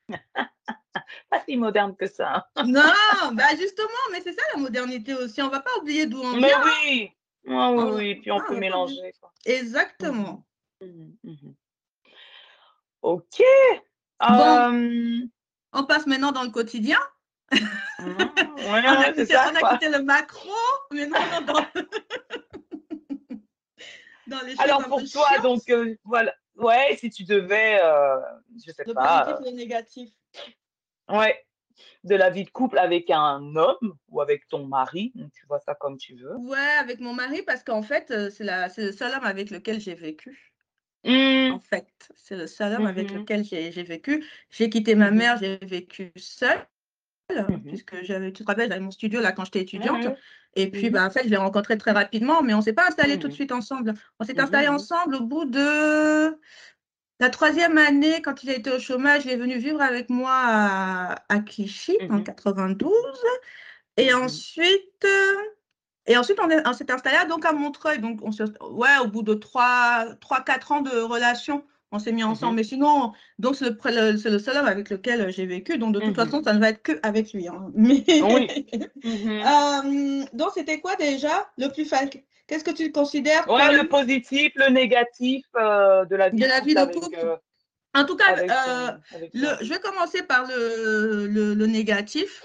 pas 1.30 1.42
si 1.46 1.58
moderne 1.58 1.96
que 1.98 2.08
ça. 2.08 2.48
non, 2.66 2.82
bah 3.34 3.50
justement, 3.60 3.90
mais 4.14 4.22
c'est 4.22 4.34
ça 4.34 4.44
la 4.54 4.62
modernité 4.62 5.14
aussi. 5.14 5.42
On 5.42 5.48
ne 5.48 5.52
va 5.52 5.60
pas 5.60 5.72
oublier 5.82 6.06
d'où 6.06 6.22
on 6.22 6.38
vient. 6.38 6.40
Mais 6.40 6.54
oui, 6.64 7.12
oui, 7.46 7.56
oui, 7.56 7.92
oui, 7.96 8.16
puis 8.16 8.32
on 8.32 8.40
peut 8.40 8.58
mélanger. 8.58 9.12
Exactement. 9.46 10.46
Ok. 13.06 13.39
Bon, 14.20 15.30
on 15.74 15.84
passe 15.84 16.08
maintenant 16.08 16.32
dans 16.32 16.41
le 16.41 16.50
quotidien. 16.50 16.98
Mmh, 17.52 17.60
on, 18.68 18.74
a 18.74 19.12
quitté, 19.12 19.89
le 19.89 20.02
macro, 20.02 20.50
mais 20.91 21.06
non, 21.06 21.20
non 21.32 21.41
dans, 21.41 21.54
dans 24.28 24.41
les 24.41 24.60
Alors 24.60 24.88
pour 24.88 25.04
toi, 25.04 25.38
donc 25.44 25.70
euh, 25.70 25.96
voilà. 26.04 26.34
Ouais, 26.56 26.98
si 27.00 27.12
tu 27.12 27.26
devais, 27.26 27.80
euh, 27.80 28.18
je 28.65 28.72
sais 28.72 28.84
le 28.88 28.96
pas. 28.96 29.20
Le 29.20 29.34
positif, 29.34 29.52
le 29.52 29.56
négatif. 29.56 30.10
Ouais, 31.08 31.46
de 32.04 32.15
la 32.15 32.32
vie 32.32 32.46
de 32.46 32.50
couple 32.50 32.80
avec 32.80 33.12
un 33.12 33.56
homme 33.56 33.96
ou 34.10 34.20
avec 34.20 34.48
ton 34.48 34.65
mari, 34.65 35.13
tu 35.36 35.46
vois 35.46 35.60
ça 35.60 35.76
comme 35.76 35.98
tu 35.98 36.15
veux. 36.15 36.36
Ouais, 36.38 36.58
avec 36.80 37.00
mon 37.00 37.13
mari 37.13 37.44
parce 37.44 37.63
qu'en 37.63 37.84
fait, 37.84 38.10
euh, 38.10 38.32
c'est 38.32 38.46
le 38.84 38.91
seul 38.91 39.13
homme 39.13 39.26
avec 39.26 39.52
lequel 39.52 39.80
j'ai 39.80 39.94
vécu. 39.94 40.55
Mmh. 41.06 41.52
En 41.54 41.60
fait, 41.60 41.88
c'est 42.15 42.36
le 42.36 42.48
seul 42.48 42.74
homme 42.74 42.88
avec 42.88 43.12
Mmh 43.12 43.18
lequel 43.18 43.46
j'ai 43.46 43.70
vécu. 43.84 44.24
J'ai 44.50 44.70
quitté 44.70 44.96
ma 44.96 45.12
Mmh 45.12 45.15
mère, 45.15 45.38
j'ai 45.38 45.58
vécu 45.62 46.12
seule, 46.18 46.65
puisque 47.65 48.04
j'avais, 48.04 48.32
tu 48.32 48.44
te 48.44 48.48
rappelles, 48.48 48.70
j'avais 48.70 48.82
mon 48.82 48.91
studio 48.91 49.22
là 49.22 49.32
quand 49.32 49.46
j'étais 49.46 49.62
étudiante. 49.62 50.08
Et 50.56 50.72
puis, 50.72 50.89
bah, 50.89 51.06
en 51.06 51.10
fait, 51.10 51.24
je 51.26 51.30
l'ai 51.30 51.38
rencontré 51.38 51.78
très 51.78 51.91
rapidement, 51.91 52.41
mais 52.41 52.54
on 52.54 52.58
ne 52.60 52.63
s'est 52.63 52.74
pas 52.74 52.88
installé 52.88 53.20
tout 53.20 53.28
de 53.28 53.34
suite 53.34 53.52
ensemble. 53.52 53.94
On 54.20 54.24
s'est 54.26 54.39
installé 54.39 54.68
ensemble 54.68 55.15
au 55.15 55.22
bout 55.22 55.46
de 55.46 56.38
la 57.20 57.30
troisième 57.30 57.78
année, 57.78 58.22
quand 58.22 58.44
il 58.44 58.50
a 58.50 58.56
été 58.56 58.72
au 58.72 58.80
chômage, 58.80 59.26
il 59.26 59.32
est 59.32 59.38
venu 59.38 59.58
vivre 59.58 59.82
avec 59.82 60.10
moi 60.10 60.34
à, 60.34 61.15
à 61.30 61.39
Clichy 61.39 61.98
en 62.10 62.22
92. 62.22 62.91
Et 63.98 64.13
ensuite, 64.13 65.06
et 66.08 66.18
ensuite, 66.18 66.39
on 66.39 66.74
s'est 66.74 66.91
installé 66.91 67.18
donc 67.28 67.46
à 67.46 67.54
Montreuil. 67.54 68.00
Donc, 68.00 68.20
on 68.22 68.30
ouais, 68.74 68.98
au 69.02 69.08
bout 69.08 69.24
de 69.24 69.34
3-4 69.34 70.74
ans 70.74 70.82
de 70.82 71.02
relation, 71.02 71.63
on 71.91 72.00
s'est 72.00 72.12
mis 72.12 72.24
mmh 72.24 72.28
ensemble. 72.28 72.56
Mais 72.58 72.63
sinon, 72.63 73.13
donc 73.39 73.56
c'est 73.56 73.70
le, 73.70 74.12
le, 74.30 74.39
seul 74.39 74.58
homme 74.58 74.68
avec 74.68 74.89
lequel 74.89 75.32
j'ai 75.32 75.46
vécu. 75.46 75.78
Donc, 75.78 75.94
de 75.94 76.00
toute 76.00 76.10
mmh 76.10 76.15
façon, 76.15 76.44
ça 76.44 76.54
ne 76.54 76.60
va 76.60 76.70
être 76.70 76.84
que 76.84 77.00
avec 77.02 77.34
lui. 77.34 77.48
Hein. 77.48 77.72
Mais... 77.76 78.04
Oui. 78.22 78.68
euh, 79.06 80.26
donc, 80.34 80.50
c'était 80.54 80.80
quoi 80.80 80.96
déjà 80.96 81.50
le 81.58 81.70
plus 81.70 81.86
facile 81.86 82.24
Qu'est-ce 82.48 82.63
que 82.63 82.72
tu 82.72 82.91
considères 82.91 83.50
Ouais, 83.50 83.76
le 83.76 83.88
positif, 83.88 84.52
le 84.56 84.70
négatif 84.70 85.46
euh, 85.56 86.06
de 86.06 86.15
la 86.15 86.30
vie 86.30 86.39
de, 86.39 86.46
la 86.46 86.60
vie 86.60 86.76
de 86.76 86.86
couple. 86.86 87.18
Euh, 87.18 87.36
en 87.96 88.06
tout 88.06 88.15
cas, 88.15 88.36
euh, 88.38 88.91
le, 89.34 89.48
je 89.63 89.70
vais 89.70 89.80
commencer 89.80 90.22
par 90.22 90.46
le, 90.46 91.26
le 91.26 91.65
négatif. 91.65 92.44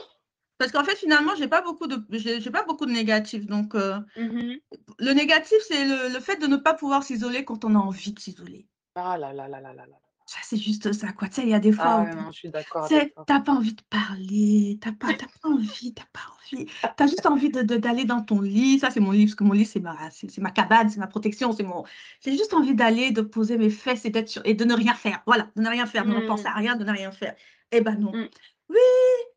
Parce 0.60 0.72
qu'en 0.72 0.84
fait, 0.84 0.94
finalement, 0.94 1.34
je 1.36 1.40
n'ai 1.40 1.48
pas, 1.48 1.62
beaucoup 1.62 1.86
de, 1.86 2.04
j'ai, 2.10 2.50
pas 2.50 2.64
beaucoup 2.64 2.84
de 2.84 2.90
négatifs. 2.90 3.46
Donc, 3.46 3.74
euh, 3.74 3.98
mmh 4.18 4.56
le 4.98 5.12
négatif, 5.14 5.56
c'est 5.66 5.86
le, 5.86 6.20
fait 6.20 6.36
de 6.36 6.46
ne 6.46 6.56
pas 6.56 6.74
pouvoir 6.74 7.02
s'isoler 7.02 7.46
quand 7.46 7.64
on 7.64 7.74
a 7.76 7.78
envie 7.78 8.12
de 8.12 8.20
s'isoler. 8.20 8.68
Ah 8.94 9.16
là 9.16 9.32
là 9.32 9.48
là 9.48 9.62
là 9.62 9.72
là 9.72 9.86
là. 9.86 9.96
Ça, 10.26 10.36
c'est 10.42 10.58
juste 10.58 10.92
ça, 10.92 11.12
quoi. 11.12 11.28
Tu 11.28 11.36
sais, 11.36 11.42
il 11.44 11.48
y 11.48 11.54
a 11.54 11.60
des 11.60 11.72
fois 11.72 11.86
ah, 11.86 12.00
où 12.02 12.14
non, 12.14 12.30
je 12.30 12.40
suis 12.40 12.50
d'accord. 12.50 12.86
Tu 12.86 12.94
n'as 12.94 13.40
pas 13.40 13.52
envie 13.52 13.72
de 13.72 13.80
parler, 13.88 14.78
tu 14.82 14.86
n'as 14.86 14.94
pas, 14.94 15.14
pas 15.14 15.48
envie, 15.48 15.94
tu 15.94 16.04
pas 16.12 16.20
envie. 16.54 16.66
Tu 16.66 17.02
as 17.02 17.06
juste 17.06 17.24
envie 17.24 17.48
de, 17.48 17.62
d'aller 17.62 18.04
dans 18.04 18.20
ton 18.20 18.42
lit. 18.42 18.80
Ça, 18.80 18.90
c'est 18.90 19.00
mon 19.00 19.12
lit, 19.12 19.24
parce 19.24 19.36
que 19.36 19.44
mon 19.44 19.54
lit, 19.54 19.64
c'est 19.64 19.80
ma, 19.80 19.96
c'est, 20.10 20.36
ma 20.38 20.50
cabane, 20.50 20.90
c'est 20.90 21.00
ma 21.00 21.06
protection. 21.06 21.52
C'est 21.52 21.62
mon... 21.62 21.84
J'ai 22.22 22.32
juste 22.32 22.52
envie 22.52 22.74
d'aller, 22.74 23.12
de 23.12 23.22
poser 23.22 23.56
mes 23.56 23.70
fesses 23.70 24.04
et, 24.04 24.10
d'être 24.10 24.42
et 24.44 24.52
de 24.52 24.64
ne 24.66 24.74
rien 24.74 24.92
faire. 24.92 25.22
Voilà, 25.24 25.48
de 25.56 25.62
ne 25.62 25.68
rien 25.70 25.86
faire, 25.86 26.04
de 26.04 26.10
ne 26.10 26.26
penser 26.26 26.46
à 26.46 26.54
rien, 26.54 26.76
de 26.76 26.84
ne 26.84 26.92
rien 26.92 27.12
faire. 27.12 27.34
Eh 27.72 27.80
ben 27.80 27.94
non. 27.94 28.12
Mmh. 28.12 28.28
Oui, 28.68 28.76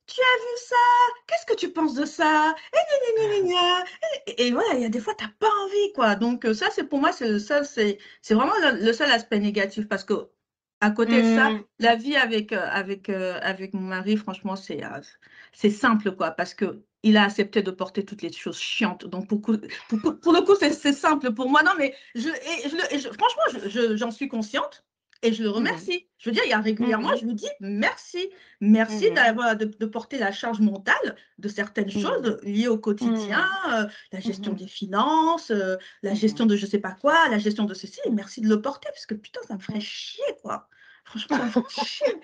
tu 0.05 0.19
as 0.19 0.37
vu 0.37 0.57
ça? 0.57 0.75
Qu'est-ce 1.27 1.45
que 1.45 1.59
tu 1.59 1.71
penses 1.71 1.93
de 1.93 2.05
ça? 2.05 2.55
Et, 4.27 4.47
et, 4.47 4.51
voilà, 4.51 4.73
il 4.75 4.81
y 4.81 4.85
a 4.85 4.89
des 4.89 4.99
fois, 4.99 5.13
tu 5.15 5.23
n'as 5.23 5.31
pas 5.39 5.49
envie, 5.63 5.93
quoi. 5.93 6.15
Donc, 6.15 6.45
euh, 6.45 6.53
ça, 6.53 6.69
c'est 6.71 6.83
pour 6.83 6.99
moi, 6.99 7.11
c'est 7.11 7.29
le 7.29 7.39
seul, 7.39 7.65
c'est, 7.65 7.97
c'est 8.21 8.33
vraiment 8.33 8.53
le, 8.61 8.93
seul 8.93 9.09
aspect 9.11 9.39
négatif 9.39 9.87
parce 9.87 10.03
que 10.03 10.29
à 10.81 10.91
côté 10.91 11.21
de 11.21 11.35
ça, 11.35 11.49
mmh. 11.49 11.63
la 11.79 11.95
vie 11.95 12.17
avec, 12.17 12.51
euh, 12.51 12.67
avec, 12.69 13.07
euh, 13.07 13.39
avec 13.41 13.73
mon 13.73 13.81
mari, 13.81 14.17
franchement, 14.17 14.57
c'est, 14.57 14.81
c'est 15.53 15.69
simple, 15.69 16.11
quoi, 16.11 16.31
parce 16.31 16.53
que 16.53 16.83
il 17.03 17.17
a 17.17 17.23
accepté 17.23 17.61
de 17.61 17.71
porter 17.71 18.03
toutes 18.05 18.21
les 18.21 18.31
choses 18.31 18.59
chiantes. 18.59 19.05
Donc, 19.05 19.27
pour, 19.27 19.41
pour, 19.41 19.57
pour 20.19 20.33
le 20.33 20.41
coup, 20.41 20.55
c'est, 20.59 20.73
simple 20.93 21.33
pour 21.33 21.49
moi. 21.49 21.61
Non, 21.63 21.71
mais 21.77 21.95
je, 22.15 22.29
et 22.29 22.99
je, 22.99 23.09
franchement, 23.09 23.95
j'en 23.95 24.11
suis 24.11 24.27
consciente. 24.27 24.85
Et 25.23 25.31
je 25.31 25.41
le 25.41 25.49
mmh 25.49 25.53
remercie. 25.53 26.05
Je 26.17 26.29
veux 26.29 26.33
dire, 26.33 26.43
il 26.45 26.49
y 26.49 26.53
a 26.53 26.59
régulièrement, 26.59 27.13
mmh 27.13 27.17
je 27.21 27.25
lui 27.25 27.33
dis 27.33 27.49
merci. 27.61 28.29
Merci 28.59 29.09
mmh 29.09 29.13
d'avoir 29.13 29.55
de, 29.55 29.85
porter 29.85 30.19
la 30.19 30.31
charge 30.31 30.59
mentale 30.59 31.15
de 31.37 31.47
certaines 31.47 31.89
choses 31.89 32.37
liées 32.43 32.67
au 32.67 32.77
quotidien, 32.77 33.47
euh, 33.71 33.87
la 34.11 34.19
gestion 34.19 34.53
des 34.53 34.67
finances, 34.67 35.49
euh, 35.49 35.77
la 36.03 36.13
gestion 36.13 36.45
de 36.45 36.55
je 36.55 36.65
sais 36.65 36.79
pas 36.79 36.91
quoi, 36.91 37.29
la 37.29 37.39
gestion 37.39 37.63
de 37.63 37.73
ceci. 37.73 38.01
Merci 38.11 38.41
de 38.41 38.49
le 38.49 38.61
porter, 38.61 38.89
parce 38.89 39.05
que 39.05 39.15
putain, 39.15 39.39
ça 39.47 39.55
me 39.55 39.59
ferait 39.59 39.81
chier, 39.81 40.23
quoi. 40.41 40.67
Franchement, 41.05 41.37
ça 41.37 41.45
me 41.45 41.49
ferait 41.49 41.63
chier. 41.85 42.15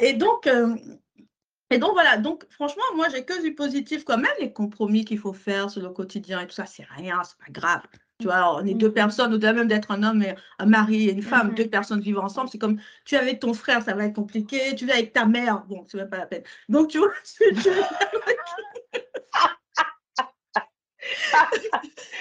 Et 0.00 0.14
donc, 0.14 0.46
euh, 0.46 0.74
et 1.70 1.78
donc 1.78 1.92
voilà, 1.92 2.16
donc 2.16 2.46
franchement, 2.50 2.84
moi 2.94 3.08
j'ai 3.10 3.24
que 3.24 3.42
du 3.42 3.54
positif 3.54 4.04
quand 4.04 4.18
même, 4.18 4.32
les 4.40 4.52
compromis 4.52 5.04
qu'il 5.04 5.18
faut 5.18 5.32
faire 5.32 5.68
sur 5.68 5.82
le 5.82 5.90
quotidien 5.90 6.40
et 6.40 6.46
tout 6.46 6.54
ça, 6.54 6.64
c'est 6.64 6.86
rien, 6.88 7.22
c'est 7.24 7.38
pas 7.38 7.50
grave. 7.50 7.82
Tu 8.18 8.26
vois, 8.26 8.56
on 8.56 8.64
est 8.64 8.72
deux 8.72 8.88
mmh 8.88 8.94
personnes, 8.94 9.34
au-delà 9.34 9.52
même 9.52 9.68
d'être 9.68 9.90
un 9.90 10.02
homme 10.02 10.22
et 10.22 10.34
un 10.58 10.64
mari 10.64 11.08
et 11.08 11.12
une 11.12 11.22
femme, 11.22 11.50
mmh 11.50 11.54
deux 11.54 11.68
personnes 11.68 12.00
vivant 12.00 12.24
ensemble, 12.24 12.48
c'est 12.48 12.58
comme 12.58 12.80
tu 13.04 13.14
es 13.14 13.18
avec 13.18 13.40
ton 13.40 13.52
frère, 13.52 13.82
ça 13.82 13.94
va 13.94 14.06
être 14.06 14.14
compliqué, 14.14 14.74
tu 14.74 14.86
vis 14.86 14.92
avec 14.92 15.12
ta 15.12 15.26
mère, 15.26 15.64
bon, 15.66 15.84
c'est 15.86 15.98
même 15.98 16.08
pas 16.08 16.16
la 16.16 16.26
peine. 16.26 16.42
Donc 16.70 16.88
tu 16.88 16.98
vois, 16.98 17.12
tu, 17.24 17.54
tu... 17.54 17.70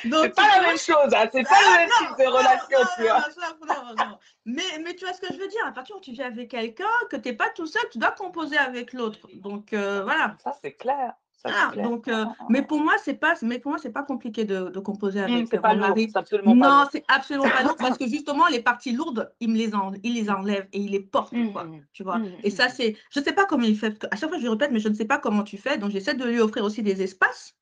c'est 0.04 0.36
pas 0.36 0.56
la 0.56 0.62
même 0.68 0.78
chose, 0.78 1.14
hein. 1.14 1.30
c'est 1.32 1.44
pas 1.44 1.62
le 1.62 1.78
même 1.78 1.90
type 1.98 2.18
de 2.18 2.28
relation, 2.30 2.80
tu 2.98 3.04
vois. 3.04 4.20
mais, 4.46 4.80
mais 4.84 4.96
tu 4.96 5.06
vois 5.06 5.14
ce 5.14 5.22
que 5.22 5.34
je 5.34 5.40
veux 5.40 5.48
dire, 5.48 5.66
à 5.66 5.72
partir 5.72 5.96
où 5.96 6.02
tu 6.02 6.12
vis 6.12 6.24
avec 6.24 6.52
quelqu'un, 6.52 6.86
que 7.10 7.16
tu 7.16 7.30
n'es 7.30 7.36
pas 7.36 7.50
tout 7.50 7.68
seul, 7.68 7.84
tu 7.90 8.00
dois 8.00 8.12
composer 8.12 8.58
avec 8.58 8.92
l'autre. 8.94 9.28
Donc 9.36 9.72
euh, 9.74 10.04
voilà. 10.04 10.36
Ça, 10.44 10.54
c'est 10.62 10.74
clair. 10.74 11.14
Ah, 11.44 11.72
donc, 11.76 12.08
euh, 12.08 12.26
mais 12.50 12.62
pour 12.62 12.80
moi, 12.80 12.94
c'est 13.04 13.14
pas, 13.14 13.36
mais 13.44 13.60
pour 13.60 13.72
moi, 13.72 13.80
c'est 13.80 13.92
pas 13.92 14.04
compliqué 14.04 14.46
de, 14.46 14.70
de 14.70 14.80
composer 14.80 15.20
mmh, 15.20 15.24
avec 15.24 15.54
mmh, 15.54 15.60
pas 15.60 15.76
mari. 15.76 16.12
absolument 16.16 16.56
non, 16.56 16.86
c'est 16.92 17.04
absolument 17.08 17.50
pas 17.50 17.64
lourd 17.64 17.76
parce 17.78 17.98
que 17.98 18.08
justement, 18.08 18.48
les 18.48 18.62
parties 18.62 18.94
lourdes, 18.94 19.32
il 19.40 19.50
me 19.50 19.58
les, 19.58 19.76
en, 19.76 19.92
il 20.04 20.16
les 20.16 20.30
enlève 20.30 20.68
et 20.74 20.80
il 20.80 20.92
les 20.92 21.02
porte, 21.02 21.36
quoi, 21.54 21.66
mmh, 21.66 21.86
tu 21.94 22.04
vois. 22.04 22.20
et 22.44 22.50
ça, 22.50 22.70
c'est, 22.70 22.96
je 23.12 23.20
sais 23.20 23.34
pas 23.34 23.46
comment 23.46 23.66
il 23.66 23.78
fait. 23.78 24.08
À 24.12 24.16
chaque 24.16 24.30
fois, 24.30 24.38
je 24.38 24.44
lui 24.44 24.50
répète, 24.50 24.72
mais 24.72 24.80
je 24.80 24.90
ne 24.90 24.96
sais 24.96 25.06
pas 25.06 25.20
comment 25.20 25.44
tu 25.44 25.58
fais. 25.58 25.78
Donc, 25.78 25.92
j'essaie 25.92 26.16
de 26.16 26.26
lui 26.26 26.40
offrir 26.40 26.64
aussi 26.64 26.82
des 26.82 27.02
espaces 27.02 27.56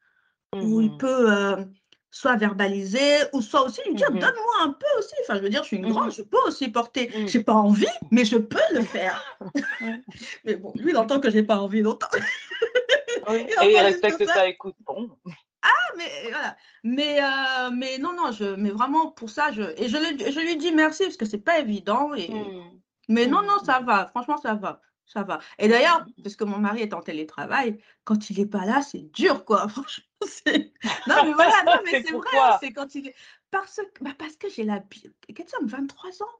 où 0.56 0.82
il 0.82 0.96
peut 0.98 1.32
euh, 1.32 1.66
soit 2.14 2.36
verbaliser 2.36 3.24
ou 3.34 3.42
soit 3.42 3.66
aussi 3.66 3.82
lui 3.88 3.96
dire, 3.96 4.12
donne-moi 4.12 4.56
un 4.62 4.70
peu 4.70 4.86
aussi. 5.00 5.16
Enfin, 5.24 5.38
je 5.38 5.42
veux 5.42 5.50
dire, 5.50 5.64
je 5.64 5.68
suis 5.68 5.78
une 5.78 5.90
grande, 5.90 6.12
je 6.12 6.22
peux 6.22 6.38
aussi 6.46 6.70
porter. 6.70 7.12
J'ai 7.28 7.44
pas 7.44 7.54
envie, 7.54 7.88
mais 8.12 8.24
je 8.24 8.38
peux 8.38 8.60
le 8.74 8.82
faire. 8.84 9.22
mais 10.46 10.56
bon, 10.56 10.72
lui, 10.76 10.92
il 10.92 10.98
entend 10.98 11.20
que 11.20 11.32
j'ai 11.32 11.44
pas 11.44 11.58
envie 11.58 11.82
longtemps. 11.82 12.08
et 13.32 13.72
il 13.72 13.78
respecte 13.78 14.26
ça. 14.26 14.48
écoute, 14.48 14.76
bon. 14.82 15.18
Ah, 15.62 15.94
mais 15.98 16.10
voilà. 16.30 16.58
Mais, 16.84 17.22
euh, 17.22 17.72
mais 17.72 17.98
non, 17.98 18.14
non, 18.14 18.32
je, 18.32 18.56
mais 18.56 18.70
vraiment 18.70 19.12
pour 19.12 19.30
ça, 19.30 19.52
je, 19.52 19.62
et 19.78 19.88
je, 19.88 19.98
je 19.98 20.40
lui 20.40 20.58
dis 20.58 20.72
merci 20.72 21.04
parce 21.04 21.18
que 21.18 21.26
c'est 21.26 21.38
pas 21.38 21.60
évident. 21.60 22.14
Et, 22.14 22.30
mmh. 22.30 22.80
Mais 23.10 23.28
non, 23.28 23.42
non, 23.42 23.60
ça 23.64 23.80
va. 23.80 24.08
Franchement, 24.08 24.38
ça 24.38 24.56
va. 24.56 24.82
Ça 25.06 25.24
va. 25.24 25.40
Et 25.60 25.68
d'ailleurs, 25.68 26.06
parce 26.24 26.36
que 26.36 26.44
mon 26.44 26.58
mari 26.58 26.82
est 26.82 26.94
en 26.94 27.02
télétravail, 27.02 27.80
quand 28.04 28.30
il 28.30 28.40
n'est 28.40 28.46
pas 28.46 28.66
là, 28.66 28.82
c'est 28.82 29.12
dur, 29.12 29.46
quoi. 29.46 29.68
Franchement, 29.70 30.06
c'est. 30.26 30.74
Non, 31.08 31.16
mais 31.24 31.34
voilà, 31.34 31.64
non, 31.66 31.82
mais 31.86 32.04
c'est 32.04 32.14
vrai. 32.14 32.58
C'est 32.62 32.72
quand 32.72 32.96
il 32.96 33.08
est. 33.08 33.16
Parce, 33.52 33.80
bah 34.02 34.12
parce 34.18 34.36
que 34.36 34.50
j'ai 34.50 34.64
la. 34.64 34.80
Qu'est-ce 34.80 35.56
que 35.56 35.66
23 35.66 36.24
ans 36.24 36.40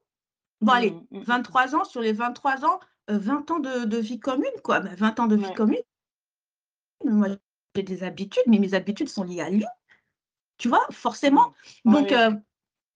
Bon, 0.62 0.72
allez, 0.72 0.96
23 1.12 1.76
ans, 1.76 1.84
sur 1.84 2.00
les 2.00 2.14
23 2.14 2.66
ans, 2.66 2.80
20 3.10 3.52
euh, 3.52 3.54
ans 3.54 3.60
de, 3.60 3.86
de 3.86 3.98
vie 3.98 4.20
commune, 4.20 4.50
quoi. 4.64 4.80
20 4.80 4.96
bah, 4.98 5.24
ans 5.24 5.28
de 5.28 5.36
vie 5.36 5.54
commune, 5.54 5.82
moi, 7.06 7.28
j'ai 7.76 7.84
des 7.84 8.04
habitudes, 8.04 8.44
mais 8.48 8.60
mes 8.60 8.74
habitudes 8.74 9.10
sont 9.10 9.24
liées 9.24 9.42
à 9.42 9.50
lui. 9.50 9.66
Tu 10.58 10.68
vois, 10.68 10.86
forcément. 10.92 11.54
Donc, 11.86 12.12
euh, 12.12 12.32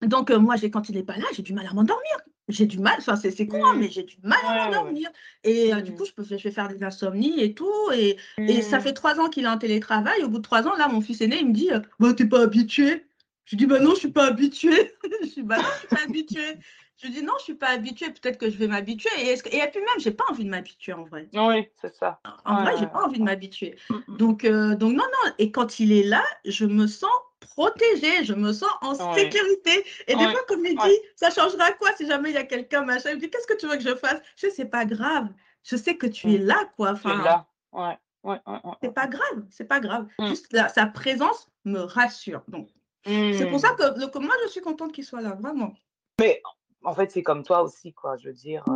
donc 0.02 0.32
moi, 0.32 0.56
quand 0.72 0.90
il 0.90 0.96
n'est 0.96 1.04
pas 1.04 1.18
là, 1.18 1.26
j'ai 1.34 1.42
du 1.42 1.54
mal 1.54 1.68
à 1.68 1.74
m'endormir. 1.74 2.18
J'ai 2.50 2.66
du 2.66 2.80
mal, 2.80 2.96
enfin, 3.00 3.18
c'est 3.18 3.46
con, 3.46 3.66
hein, 3.66 3.76
mais 3.78 3.90
j'ai 3.90 4.04
du 4.04 4.16
mal 4.24 4.40
à 4.46 4.66
m'endormir. 4.66 5.10
Et 5.44 5.74
du 5.82 5.94
coup, 5.94 6.06
je, 6.06 6.14
peux, 6.14 6.24
je 6.24 6.36
vais 6.36 6.52
faire 6.52 6.70
des 6.70 6.82
insomnies 6.84 7.42
et 7.42 7.54
tout. 7.54 7.92
Et, 7.94 8.18
et 8.38 8.62
ça 8.62 8.80
fait 8.80 8.94
trois 8.94 9.20
ans 9.20 9.30
qu'il 9.30 9.44
est 9.44 9.50
en 9.50 9.58
télétravail. 9.58 10.24
Au 10.24 10.30
bout 10.30 10.38
de 10.38 10.44
trois 10.44 10.66
ans, 10.66 10.76
là, 10.78 10.88
mon 10.88 11.02
fils 11.02 11.20
aîné, 11.22 11.40
il 11.40 11.50
me 11.50 11.54
dit 11.54 11.70
bah, 12.00 12.14
T'es 12.14 12.26
pas 12.26 12.44
habitué? 12.44 13.06
Je 13.46 13.56
dis 13.56 13.66
Bah 13.66 13.80
non, 13.80 13.92
je 13.92 14.00
suis 14.00 14.12
pas 14.12 14.28
habitué. 14.28 14.94
je 15.24 15.28
dis 15.28 15.44
Bah 15.44 15.58
non, 15.58 15.64
je 15.74 15.80
suis 15.80 15.88
pas 15.88 16.04
habitué. 16.04 16.58
Je 16.98 17.08
dis 17.10 17.22
non, 17.22 17.34
je 17.38 17.44
suis 17.44 17.54
pas 17.56 17.70
habituée, 17.70 18.08
peut-être 18.08 18.40
que 18.40 18.50
je 18.50 18.58
vais 18.58 18.68
m'habituer. 18.68 19.10
Et, 19.20 19.34
et 19.34 19.38
puis 19.38 19.80
même, 19.80 20.00
j'ai 20.00 20.12
pas 20.12 20.24
envie 20.30 20.46
de 20.46 20.50
m'habituer 20.50 20.94
en 20.94 21.04
vrai. 21.04 21.30
Oui, 21.34 21.70
c'est 21.80 21.96
ça. 21.96 22.20
En 22.44 22.64
vrai, 22.64 22.76
j'ai 22.80 22.88
pas 22.88 23.06
envie 23.06 23.20
de 23.20 23.24
m'habituer. 23.24 23.78
Mm, 23.90 23.96
mm. 24.08 24.18
Donc, 24.18 24.46
euh, 24.46 24.76
donc 24.76 24.94
non, 24.94 25.04
non. 25.04 25.32
Et 25.38 25.52
quand 25.52 25.80
il 25.80 25.92
est 25.92 26.04
là, 26.04 26.24
je 26.46 26.66
me 26.66 26.88
sens 26.88 27.12
protégée, 27.40 28.24
je 28.24 28.34
me 28.34 28.52
sens 28.52 28.72
en 28.82 29.14
sécurité. 29.14 29.86
Et 30.08 30.16
des 30.16 30.24
fois, 30.24 30.42
comme 30.48 30.66
il 30.66 30.76
dit, 30.76 31.00
ça 31.16 31.30
changera 31.30 31.72
quoi 31.74 31.90
si 31.96 32.08
jamais 32.08 32.30
il 32.30 32.36
y 32.36 32.40
a 32.40 32.44
quelqu'un, 32.44 32.84
machin, 32.84 33.12
il 33.12 33.18
me 33.18 33.22
dit, 33.22 33.30
qu'est-ce 33.30 33.48
que 33.48 33.58
tu 33.58 33.68
veux 33.68 33.78
que 33.78 33.84
je 33.84 33.96
fasse? 33.96 34.20
Je 34.36 34.50
sais 34.50 34.66
pas 34.66 34.86
grave. 34.86 35.28
Je 35.64 35.76
sais 35.76 35.98
que 35.98 36.08
tu 36.08 36.34
es 36.34 36.40
mm. 36.40 36.46
là, 36.46 36.70
quoi. 36.76 36.92
Enfin, 36.92 37.22
là. 37.24 37.46
Ouais. 37.72 37.98
Ouais, 38.24 38.42
ouais, 38.46 38.60
c'est 38.82 38.94
pas 38.94 39.08
grave, 39.08 39.46
c'est 39.52 39.68
pas 39.68 39.80
grave. 39.80 40.08
Juste 40.28 40.54
sa 40.74 40.86
présence 40.88 41.50
me 41.64 41.80
rassure. 41.80 42.44
Donc, 42.48 42.68
c'est 43.06 43.50
pour 43.50 43.60
ça 43.60 43.70
que, 43.70 44.10
que, 44.10 44.20
moi, 44.20 44.34
je 44.44 44.50
suis 44.50 44.62
contente 44.62 44.92
qu'il 44.92 45.06
soit 45.06 45.22
là, 45.22 45.38
vraiment. 45.40 45.74
Mais 46.20 46.42
en 46.84 46.94
fait, 46.94 47.12
c'est 47.12 47.24
comme 47.24 47.44
toi 47.44 47.62
aussi, 47.64 47.94
quoi. 47.94 48.18
Je 48.18 48.30
veux 48.30 48.34
dire, 48.34 48.64
euh, 48.70 48.74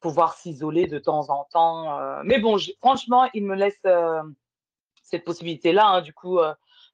pouvoir 0.00 0.34
s'isoler 0.34 0.86
de 0.86 0.98
temps 0.98 1.30
en 1.30 1.44
temps. 1.44 1.98
Euh. 1.98 2.22
Mais 2.24 2.38
bon, 2.38 2.58
franchement, 2.78 3.28
il 3.34 3.44
me 3.44 3.54
laisse 3.54 3.80
euh, 3.86 4.22
cette 5.02 5.24
possibilité-là. 5.24 5.86
Hein. 5.86 6.02
Du 6.02 6.12
coup, 6.12 6.38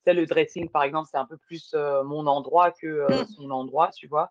c'est 0.05 0.14
le 0.14 0.26
dressing, 0.26 0.68
par 0.68 0.83
exemple, 0.83 1.09
c'est 1.11 1.18
un 1.18 1.26
peu 1.26 1.37
plus 1.37 1.74
mon 2.05 2.26
endroit 2.26 2.70
que 2.70 3.11
mmh. 3.11 3.26
son 3.37 3.51
endroit, 3.51 3.91
tu 3.93 4.07
vois. 4.07 4.31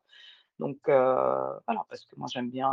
Donc, 0.59 0.77
voilà, 0.85 1.85
parce 1.89 2.05
que 2.05 2.15
moi, 2.17 2.27
j'aime 2.31 2.49
bien 2.49 2.71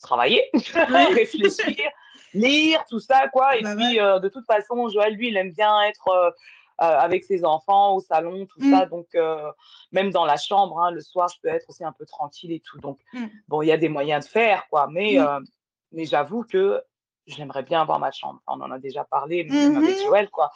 travailler, 0.00 0.50
réfléchir, 1.14 1.90
lire, 2.34 2.84
tout 2.88 3.00
ça, 3.00 3.28
quoi. 3.28 3.56
Et 3.56 3.62
bah 3.62 3.76
puis, 3.76 3.96
de 3.96 4.28
toute 4.28 4.46
façon, 4.46 4.88
Joël, 4.88 5.14
lui, 5.14 5.28
il 5.28 5.36
aime 5.36 5.52
bien 5.52 5.82
être 5.82 6.34
avec 6.82 7.24
ses 7.24 7.44
enfants 7.44 7.94
au 7.94 8.00
salon, 8.00 8.46
tout 8.46 8.60
ça. 8.70 8.86
Mmh. 8.86 8.88
Donc, 8.88 9.06
euh, 9.14 9.50
même 9.92 10.10
dans 10.10 10.24
la 10.24 10.36
chambre, 10.36 10.80
hein, 10.80 10.90
le 10.90 11.00
soir, 11.00 11.28
je 11.28 11.40
peux 11.40 11.48
être 11.48 11.68
aussi 11.68 11.84
un 11.84 11.92
peu 11.92 12.06
tranquille 12.06 12.52
et 12.52 12.60
tout. 12.60 12.78
Donc, 12.78 12.98
mmh. 13.12 13.26
bon, 13.48 13.62
il 13.62 13.68
y 13.68 13.72
a 13.72 13.76
des 13.76 13.88
moyens 13.88 14.24
de 14.24 14.30
faire, 14.30 14.66
quoi. 14.68 14.88
Mais, 14.90 15.14
mmh. 15.14 15.26
euh, 15.26 15.40
mais 15.92 16.04
j'avoue 16.04 16.44
que 16.44 16.82
j'aimerais 17.26 17.62
bien 17.62 17.82
avoir 17.82 17.98
ma 17.98 18.10
chambre. 18.10 18.40
On 18.46 18.60
en 18.60 18.70
a 18.70 18.78
déjà 18.78 19.04
parlé, 19.04 19.46
mais 19.48 19.76
avec 19.76 19.98
Joël, 19.98 20.28
quoi. 20.30 20.50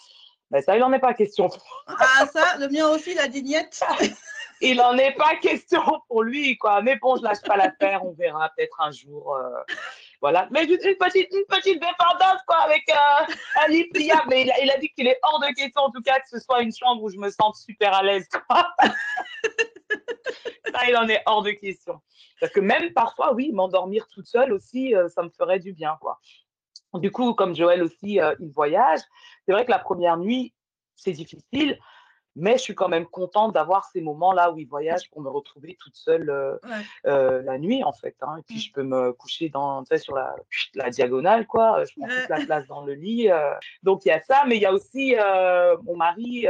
Mais 0.51 0.63
ça, 0.63 0.77
il 0.77 0.81
n'en 0.81 0.93
est 0.93 1.01
pas 1.01 1.15
question. 1.15 1.49
Ah, 1.87 2.27
ça, 2.33 2.57
le 2.59 2.69
mien 2.69 2.89
aussi, 2.89 3.15
la 3.15 3.29
dignette. 3.29 3.83
il 4.61 4.77
n'en 4.77 4.97
est 4.97 5.15
pas 5.15 5.37
question 5.37 5.83
pour 6.09 6.23
lui, 6.23 6.57
quoi. 6.57 6.83
Mais 6.83 6.97
bon, 6.97 7.17
je 7.17 7.23
lâche 7.23 7.43
pas 7.43 7.57
l'affaire, 7.57 8.05
on 8.05 8.13
verra 8.13 8.51
peut-être 8.57 8.81
un 8.81 8.91
jour. 8.91 9.37
Voilà. 10.21 10.49
Mais 10.51 10.65
une 10.65 10.77
petite, 10.77 11.29
une 11.33 11.45
petite 11.49 11.81
dépendance, 11.81 12.41
quoi, 12.47 12.59
avec 12.59 12.83
euh, 12.91 13.35
un 13.65 13.69
lit 13.69 13.85
pliable. 13.89 14.29
Mais 14.29 14.43
il 14.63 14.71
a, 14.71 14.79
dit 14.79 14.89
qu'il 14.91 15.07
est 15.07 15.19
hors 15.23 15.41
de 15.41 15.49
question, 15.55 15.83
en 15.83 15.91
tout 15.91 16.03
cas, 16.03 16.19
que 16.21 16.29
ce 16.29 16.39
soit 16.39 16.63
une 16.63 16.73
chambre 16.75 17.03
où 17.03 17.11
je 17.11 17.19
me 17.19 17.31
sente 17.31 17.57
super 17.57 17.95
à 17.95 18.03
l'aise. 18.03 18.29
ça, 20.73 20.89
il 20.89 20.97
en 20.97 21.09
est 21.09 21.23
hors 21.27 21.43
de 21.43 21.51
question. 21.51 22.01
Parce 22.41 22.53
que 22.53 22.61
même 22.61 22.93
parfois, 22.93 23.33
oui, 23.35 23.53
m'endormir 23.53 24.07
toute 24.09 24.27
seule 24.27 24.53
aussi, 24.53 24.95
euh, 24.95 25.09
ça 25.09 25.23
me 25.23 25.31
ferait 25.31 25.59
du 25.59 25.73
bien, 25.73 25.97
quoi. 26.01 26.19
Du 26.95 27.11
coup, 27.11 27.35
comme 27.35 27.55
Joël 27.55 27.83
aussi, 27.83 28.21
euh, 28.21 28.35
il 28.41 28.51
voyage. 28.51 29.01
C'est 29.45 29.53
vrai 29.53 29.65
que 29.65 29.71
la 29.71 29.79
première 29.79 30.17
nuit, 30.17 30.55
c'est 30.95 31.13
difficile. 31.13 31.79
Mais 32.39 32.59
je 32.59 32.63
suis 32.63 32.75
quand 32.75 32.89
même 32.89 33.07
contente 33.07 33.55
d'avoir 33.55 33.87
ces 33.87 34.03
moments-là 34.03 34.53
où 34.53 34.59
il 34.59 34.69
voyage 34.69 35.11
pour 35.11 35.23
me 35.23 35.31
retrouver 35.31 35.77
toute 35.81 35.97
seule 35.97 36.29
euh, 36.29 36.59
euh, 37.07 37.41
la 37.43 37.59
nuit, 37.59 37.83
en 37.83 37.93
fait. 37.93 38.15
Hein. 38.21 38.37
Et 38.39 38.43
puis, 38.43 38.57
mmh. 38.57 38.61
je 38.61 38.73
peux 38.73 38.83
me 38.83 39.13
coucher 39.15 39.49
dans, 39.49 39.83
sur 39.97 40.15
la, 40.15 40.37
la, 40.75 40.91
diagonale, 40.91 41.47
quoi. 41.47 41.83
Je 41.85 41.93
prends 41.99 42.09
toute 42.09 42.29
la 42.29 42.37
place 42.47 42.67
dans 42.67 42.85
le 42.85 42.93
lit. 42.93 43.31
Euh. 43.31 43.55
Donc, 43.83 44.05
il 44.05 44.09
y 44.09 44.13
a 44.13 44.23
ça. 44.23 44.45
Mais 44.47 44.57
il 44.57 44.63
y 44.63 44.67
a 44.67 44.73
aussi 44.73 45.17
mon 45.83 45.97
mari. 45.97 46.43
je 46.43 46.49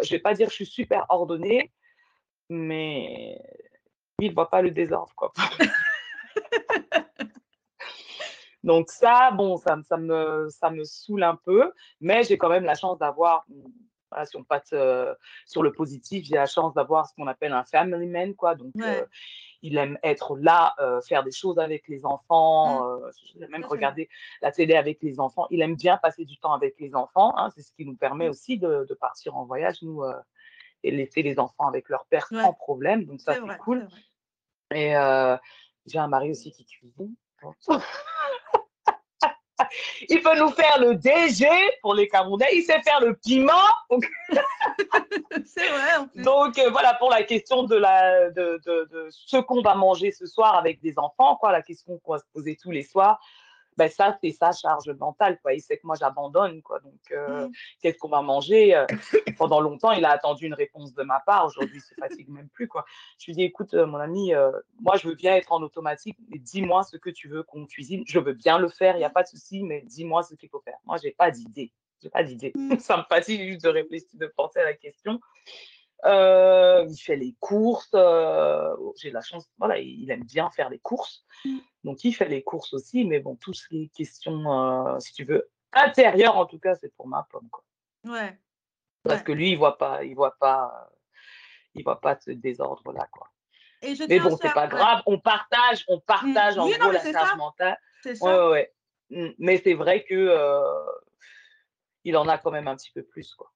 ne 0.00 0.08
vais 0.08 0.18
pas 0.20 0.32
dire 0.32 0.46
que 0.46 0.52
je 0.52 0.56
suis 0.56 0.66
super 0.66 1.04
ordonnée, 1.10 1.70
mais 2.48 3.38
lui, 4.18 4.26
il 4.26 4.30
ne 4.30 4.34
voit 4.34 4.48
pas 4.48 4.62
le 4.62 4.70
désordre, 4.70 5.12
quoi. 5.14 5.32
Donc 8.64 8.88
ça, 8.88 9.30
bon, 9.30 9.58
ça, 9.58 9.76
ça, 9.86 9.98
me, 9.98 10.48
ça 10.48 10.70
me 10.70 10.84
saoule 10.84 11.22
un 11.22 11.36
peu, 11.36 11.70
mais 12.00 12.22
j'ai 12.22 12.38
quand 12.38 12.48
même 12.48 12.64
la 12.64 12.74
chance 12.74 12.98
d'avoir 12.98 13.44
si 14.24 14.36
on 14.36 14.44
passe 14.44 14.74
sur 15.46 15.62
le 15.62 15.72
positif, 15.72 16.24
j'ai 16.24 16.36
la 16.36 16.46
chance 16.46 16.74
d'avoir 16.74 17.08
ce 17.08 17.14
qu'on 17.14 17.26
appelle 17.26 17.52
un 17.52 17.64
family 17.64 18.06
man, 18.06 18.34
quoi. 18.34 18.54
Donc, 18.54 18.72
il 19.62 19.78
aime 19.78 19.98
être 20.02 20.36
là, 20.36 20.74
faire 21.06 21.24
des 21.24 21.32
choses 21.32 21.58
avec 21.58 21.88
les 21.88 22.04
enfants, 22.04 22.98
mmh. 23.36 23.46
même 23.48 23.64
regarder 23.64 24.08
la 24.42 24.52
télé 24.52 24.74
avec 24.74 25.02
les 25.02 25.20
enfants. 25.20 25.46
Il 25.50 25.62
aime 25.62 25.76
bien 25.76 25.96
passer 25.96 26.24
du 26.24 26.36
temps 26.36 26.52
avec 26.52 26.74
les 26.78 26.94
enfants. 26.94 27.32
Hein, 27.38 27.50
c'est 27.54 27.62
ce 27.62 27.72
qui 27.72 27.84
nous 27.84 27.96
permet 27.96 28.26
mmh. 28.26 28.30
aussi 28.30 28.58
de, 28.58 28.96
partir 29.00 29.36
en 29.36 29.44
voyage, 29.44 29.82
nous, 29.82 30.02
et 30.82 30.90
laisser 30.90 31.22
les 31.22 31.38
enfants 31.38 31.66
avec 31.66 31.88
leur 31.88 32.06
père 32.06 32.26
sans 32.26 32.52
problème. 32.52 33.04
Donc, 33.04 33.20
ça, 33.20 33.34
c'est 33.34 33.58
cool. 33.58 33.88
Et 34.70 34.94
j'ai 35.86 35.98
un 35.98 36.08
mari 36.08 36.30
aussi 36.30 36.52
qui 36.52 36.64
cuisine. 36.64 37.14
Il 40.08 40.22
peut 40.22 40.38
nous 40.38 40.50
faire 40.50 40.78
le 40.80 40.94
DG 40.94 41.46
pour 41.82 41.94
les 41.94 42.08
Camerounais. 42.08 42.48
Il 42.54 42.62
sait 42.62 42.80
faire 42.82 43.00
le 43.00 43.14
piment. 43.14 43.52
C'est 45.44 45.68
vrai. 45.68 46.22
Donc 46.22 46.58
euh, 46.58 46.70
voilà 46.70 46.94
pour 46.94 47.10
la 47.10 47.22
question 47.22 47.64
de, 47.64 47.76
la, 47.76 48.30
de, 48.30 48.60
de, 48.64 48.88
de 48.90 49.08
ce 49.10 49.36
qu'on 49.38 49.62
va 49.62 49.74
manger 49.74 50.12
ce 50.12 50.26
soir 50.26 50.56
avec 50.56 50.80
des 50.80 50.94
enfants, 50.98 51.36
quoi, 51.36 51.52
la 51.52 51.62
question 51.62 51.98
qu'on 51.98 52.12
va 52.12 52.18
se 52.18 52.24
poser 52.32 52.56
tous 52.60 52.70
les 52.70 52.82
soirs 52.82 53.20
ben 53.76 53.88
ça, 53.88 54.16
c'est 54.20 54.30
sa 54.30 54.52
charge 54.52 54.90
mentale. 54.90 55.38
Quoi. 55.40 55.54
Il 55.54 55.60
sait 55.60 55.76
que 55.76 55.86
moi, 55.86 55.96
j'abandonne. 55.98 56.62
Quoi. 56.62 56.80
Donc, 56.80 57.00
euh, 57.12 57.48
mmh. 57.48 57.52
qu'est-ce 57.82 57.98
qu'on 57.98 58.08
va 58.08 58.22
manger 58.22 58.74
euh, 58.74 58.86
Pendant 59.38 59.60
longtemps, 59.60 59.92
il 59.92 60.04
a 60.04 60.10
attendu 60.10 60.46
une 60.46 60.54
réponse 60.54 60.94
de 60.94 61.02
ma 61.02 61.20
part. 61.20 61.46
Aujourd'hui, 61.46 61.76
il 61.76 61.80
se 61.80 61.94
fatigue 61.94 62.28
même 62.28 62.48
plus. 62.48 62.68
Quoi. 62.68 62.84
Je 63.18 63.26
lui 63.26 63.32
dis, 63.34 63.42
écoute, 63.42 63.74
euh, 63.74 63.86
mon 63.86 63.98
ami, 63.98 64.32
moi, 64.80 64.96
je 64.96 65.08
veux 65.08 65.14
bien 65.14 65.34
être 65.34 65.52
en 65.52 65.62
automatique, 65.62 66.16
mais 66.28 66.38
dis-moi 66.38 66.82
ce 66.82 66.96
que 66.96 67.10
tu 67.10 67.28
veux 67.28 67.42
qu'on 67.42 67.66
cuisine. 67.66 68.04
Je 68.06 68.18
veux 68.18 68.34
bien 68.34 68.58
le 68.58 68.68
faire, 68.68 68.96
il 68.96 68.98
n'y 68.98 69.04
a 69.04 69.10
pas 69.10 69.22
de 69.22 69.28
souci, 69.28 69.62
mais 69.62 69.82
dis-moi 69.82 70.22
ce 70.22 70.34
qu'il 70.34 70.48
faut 70.48 70.60
faire. 70.60 70.78
Moi, 70.84 70.96
je 70.98 71.08
n'ai 71.08 71.12
pas 71.12 71.30
d'idée. 71.30 71.72
J'ai 72.02 72.10
pas 72.10 72.22
d'idée. 72.22 72.52
Mmh. 72.54 72.78
ça 72.78 72.96
me 72.96 73.02
fatigue 73.02 73.42
juste 73.42 73.64
de 73.64 73.70
réfléchir, 73.70 74.08
de 74.14 74.26
penser 74.26 74.60
à 74.60 74.64
la 74.64 74.74
question. 74.74 75.20
Euh, 76.04 76.86
il 76.88 76.96
fait 76.96 77.16
les 77.16 77.34
courses. 77.40 77.90
Euh, 77.94 78.74
j'ai 78.96 79.10
la 79.10 79.22
chance, 79.22 79.48
voilà, 79.58 79.78
il 79.78 80.10
aime 80.10 80.24
bien 80.24 80.50
faire 80.50 80.68
les 80.68 80.78
courses. 80.78 81.24
Mmh. 81.44 81.58
Donc, 81.84 82.04
il 82.04 82.12
fait 82.12 82.28
les 82.28 82.42
courses 82.42 82.74
aussi. 82.74 83.04
Mais 83.04 83.20
bon, 83.20 83.36
toutes 83.36 83.60
les 83.70 83.88
questions, 83.88 84.52
euh, 84.52 84.98
si 85.00 85.14
tu 85.14 85.24
veux, 85.24 85.48
intérieures, 85.72 86.36
en 86.36 86.46
tout 86.46 86.58
cas, 86.58 86.74
c'est 86.74 86.94
pour 86.94 87.08
ma 87.08 87.26
pomme. 87.30 87.48
Quoi. 87.50 87.64
Ouais. 88.04 88.38
Parce 89.02 89.22
que 89.22 89.32
lui, 89.32 89.50
il 89.50 89.58
voit 89.58 89.78
pas, 89.78 90.04
il 90.04 90.14
voit 90.14 90.36
pas, 90.38 90.90
il 91.74 91.84
voit 91.84 92.00
pas 92.00 92.18
ce 92.18 92.30
désordre-là, 92.30 93.06
quoi. 93.12 93.28
Et 93.82 93.94
je 93.94 94.04
mais 94.08 94.18
bon, 94.18 94.38
c'est 94.40 94.52
pas 94.52 94.66
grave. 94.66 95.02
On 95.04 95.18
partage, 95.18 95.84
on 95.88 95.98
mmh. 95.98 96.02
partage 96.06 96.58
en 96.58 96.68
gros 96.68 96.90
la 96.90 97.02
charge 97.02 97.36
mentale. 97.36 97.78
C'est 98.02 98.14
ça. 98.14 98.50
Ouais. 98.50 98.72
Mmh. 99.10 99.28
Mais 99.38 99.60
c'est 99.62 99.74
vrai 99.74 100.04
que 100.04 100.34
il 102.04 102.16
en 102.16 102.28
a 102.28 102.38
quand 102.38 102.50
même 102.50 102.68
un 102.68 102.76
petit 102.76 102.92
peu 102.92 103.02
plus, 103.02 103.34
quoi. 103.34 103.52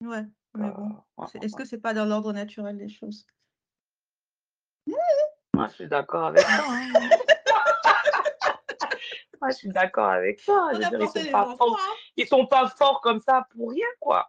Ouais. 0.00 0.24
Mais 0.54 0.70
bon, 0.70 0.96
est-ce 1.40 1.56
que 1.56 1.64
c'est 1.64 1.80
pas 1.80 1.94
dans 1.94 2.04
l'ordre 2.04 2.32
naturel 2.32 2.76
des 2.76 2.88
choses? 2.88 3.26
Moi, 5.54 5.68
je 5.68 5.74
suis 5.74 5.88
d'accord 5.88 6.26
avec 6.26 6.44
toi. 6.44 6.64
Hein. 6.68 6.92
Moi, 9.40 9.50
je 9.50 9.56
suis 9.56 9.68
d'accord 9.68 10.08
avec 10.08 10.44
toi. 10.44 10.72
ils, 10.74 10.82
sont 10.82 11.30
pas 11.30 11.56
forts. 11.56 11.78
Hein. 11.80 11.94
ils 12.16 12.26
sont 12.26 12.46
pas 12.46 12.66
forts 12.68 13.00
comme 13.00 13.20
ça 13.20 13.46
pour 13.50 13.70
rien, 13.70 13.86
quoi. 14.00 14.28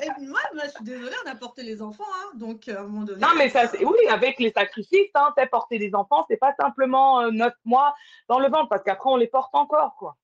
Et 0.00 0.08
moi, 0.20 0.38
je 0.54 0.68
suis 0.68 0.84
désolée, 0.84 1.16
on 1.26 1.30
a 1.30 1.34
porté 1.34 1.64
les 1.64 1.82
enfants, 1.82 2.04
hein, 2.14 2.30
donc 2.34 2.68
à 2.68 2.80
un 2.80 2.84
moment 2.84 3.02
donné. 3.02 3.20
Non, 3.20 3.30
mais 3.36 3.48
ça, 3.48 3.64
euh, 3.64 3.84
oui, 3.84 4.06
avec 4.08 4.38
les 4.38 4.52
sacrifices, 4.52 5.10
hein, 5.14 5.34
porter 5.50 5.78
les 5.78 5.92
enfants, 5.92 6.24
c'est 6.28 6.36
pas 6.36 6.54
simplement 6.60 7.20
euh, 7.20 7.32
neuf 7.32 7.54
mois 7.64 7.96
dans 8.28 8.38
le 8.38 8.48
ventre, 8.48 8.68
parce 8.68 8.84
qu'après, 8.84 9.10
on 9.10 9.16
les 9.16 9.26
porte 9.26 9.52
encore, 9.54 9.96
quoi 9.96 10.16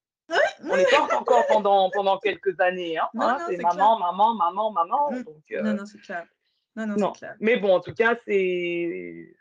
on 0.65 0.75
les 0.75 0.87
porte 0.87 1.13
encore 1.13 1.47
pendant, 1.47 1.91
pendant 1.91 2.19
quelques 2.19 2.59
années. 2.61 2.99
Hein, 2.99 3.09
hein 3.21 3.39
c'est 3.49 3.61
maman, 3.61 3.99
maman, 3.99 4.35
maman, 4.35 4.71
maman, 4.73 5.13
euh, 5.13 5.63
non, 5.63 5.75
non, 5.75 5.87
c'est 5.87 6.01
clair. 6.01 6.27
Non, 6.77 6.87
non, 6.87 6.97
non. 6.97 7.13
Clair. 7.13 7.37
Mais 7.41 7.57
bon, 7.57 7.75
en 7.75 7.81
tout 7.81 7.95
cas, 7.95 8.17
c'est 8.27 8.33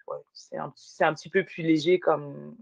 ouais, 0.08 0.58
un, 0.58 0.74
un, 1.00 1.14
petit 1.14 1.30
peu 1.30 1.44
plus 1.44 1.64
léger 1.64 2.00
comme. 2.00 2.56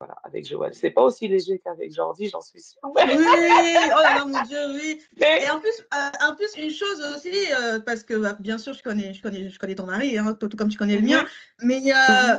Voilà, 0.00 0.14
avec 0.22 0.46
Joël. 0.46 0.72
C'est 0.74 0.92
pas 0.92 1.02
aussi 1.02 1.26
léger 1.26 1.58
qu'avec 1.58 1.92
Jordi, 1.92 2.28
j'en 2.28 2.40
suis 2.40 2.60
sûre. 2.60 2.78
Oui, 2.84 2.92
oh 2.94 4.02
là 4.02 4.14
là, 4.14 4.24
mon 4.24 4.42
Dieu, 4.42 4.58
oui. 4.74 5.00
Et 5.16 5.50
en 5.50 5.58
plus, 5.58 5.72
euh, 5.92 6.28
en 6.28 6.36
plus, 6.36 6.54
une 6.56 6.70
chose 6.70 7.02
aussi, 7.16 7.34
euh, 7.52 7.80
parce 7.80 8.04
que 8.04 8.14
bah, 8.14 8.36
bien 8.38 8.58
sûr, 8.58 8.74
je 8.74 8.82
connais, 8.82 9.12
je 9.12 9.20
connais, 9.22 9.48
je 9.48 9.58
connais 9.58 9.74
ton 9.74 9.86
mari, 9.86 10.16
hein, 10.16 10.34
tout, 10.34 10.48
comme 10.50 10.68
tu 10.68 10.78
connais 10.78 10.98
le 10.98 11.02
mien, 11.02 11.26
mais, 11.62 11.80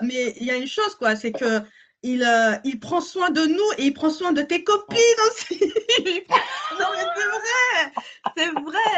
mais 0.04 0.34
il 0.38 0.46
y 0.46 0.52
a 0.52 0.56
une 0.56 0.68
chose, 0.68 0.96
quoi, 0.96 1.18
c'est 1.18 1.34
que 1.34 1.62
il, 2.02 2.24
euh, 2.24 2.56
il 2.64 2.80
prend 2.80 3.02
soin 3.02 3.30
de 3.30 3.46
nous 3.46 3.72
et 3.78 3.88
il 3.88 3.94
prend 3.94 4.10
soin 4.10 4.32
de 4.32 4.42
tes 4.42 4.64
copines 4.64 4.98
aussi. 5.30 5.60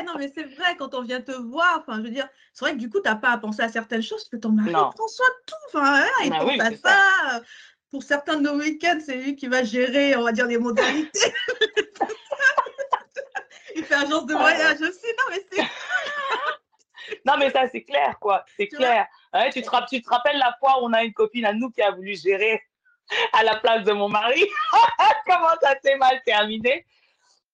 non, 0.06 0.14
mais 0.18 0.32
c'est 0.36 0.44
vrai, 0.44 0.76
quand 0.78 0.94
on 0.94 1.02
vient 1.02 1.22
te 1.22 1.32
voir, 1.32 1.82
enfin, 1.82 1.98
je 1.98 2.04
veux 2.04 2.10
dire, 2.10 2.28
c'est 2.54 2.66
vrai 2.66 2.74
que 2.74 2.80
du 2.80 2.90
coup, 2.90 3.00
tu 3.02 3.10
n'as 3.10 3.16
pas 3.16 3.32
à 3.32 3.38
penser 3.38 3.64
à 3.64 3.70
certaines 3.70 4.04
choses, 4.04 4.24
parce 4.24 4.30
que 4.30 4.38
ton 4.38 4.52
mari 4.52 4.72
prend 4.72 5.08
soin 5.08 5.28
de 5.28 5.34
tout. 5.48 5.56
Enfin, 5.74 6.06
il 6.24 6.30
pense 6.30 6.60
à 6.60 6.70
ça. 6.78 7.42
Pour 7.90 8.04
certains 8.04 8.36
de 8.38 8.44
nos 8.44 8.58
week-ends, 8.58 9.00
c'est 9.06 9.18
lui 9.18 9.36
qui 9.36 9.48
va 9.48 9.64
gérer, 9.64 10.16
on 10.16 10.24
va 10.24 10.32
dire, 10.32 10.46
les 10.46 10.58
modalités. 10.58 11.34
il 13.76 13.84
fait 13.84 13.96
agence 13.96 14.26
de 14.28 14.34
voyage 14.34 14.80
aussi. 14.80 15.08
Non, 15.18 15.26
mais 15.30 15.46
c'est. 15.52 15.62
non, 17.26 17.34
mais 17.38 17.50
ça, 17.50 17.68
c'est 17.70 17.84
clair, 17.84 18.18
quoi. 18.22 18.46
C'est 18.56 18.68
clair. 18.68 19.08
tu, 19.52 19.62
te, 19.62 19.70
tu 19.90 20.02
te 20.02 20.10
rappelles 20.10 20.38
la 20.38 20.56
fois 20.60 20.82
où 20.82 20.86
on 20.86 20.94
a 20.94 21.04
une 21.04 21.12
copine 21.14 21.44
à 21.46 21.52
nous 21.54 21.70
qui 21.70 21.82
a 21.82 21.92
voulu 21.92 22.16
gérer 22.16 22.64
à 23.34 23.44
la 23.44 23.58
place 23.58 23.84
de 23.84 23.92
mon 23.92 24.10
mari 24.10 24.46
Comment 25.26 25.56
ça 25.62 25.76
s'est 25.84 25.98
mal 25.98 26.22
terminé? 26.26 26.86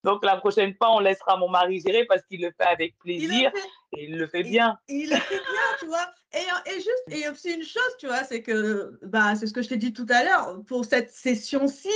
Donc 0.03 0.24
la 0.24 0.38
prochaine 0.38 0.74
fois, 0.76 0.95
on 0.95 0.99
laissera 0.99 1.38
mon 1.38 1.49
mari 1.49 1.82
gérer 1.86 2.05
parce 2.05 2.24
qu'il 2.26 2.41
le 2.41 2.51
fait 2.51 2.68
avec 2.68 2.97
plaisir 2.99 3.51
et 3.93 4.05
il 4.05 4.18
le 4.18 4.28
fait 4.28 4.43
bien. 4.43 4.78
Il, 4.88 5.10
le 5.10 5.18
fait 5.18 5.36
bien, 5.36 5.78
tu 5.80 5.86
vois. 5.88 6.14
Et, 6.34 6.72
et, 6.72 6.76
juste, 6.76 7.03
et 7.10 7.28
aussi 7.30 7.51
une 7.51 7.64
chose, 7.64 7.97
tu 7.99 8.08
vois, 8.08 8.24
c'est 8.24 8.41
que 8.41 8.97
bah, 9.01 9.36
c'est 9.36 9.47
ce 9.47 9.53
que 9.53 9.62
je 9.62 9.70
t'ai 9.70 9.78
dit 9.78 9.93
tout 9.93 10.05
à 10.10 10.24
l'heure, 10.24 10.62
pour 10.68 10.86
cette 10.86 11.12
session-ci, 11.12 11.91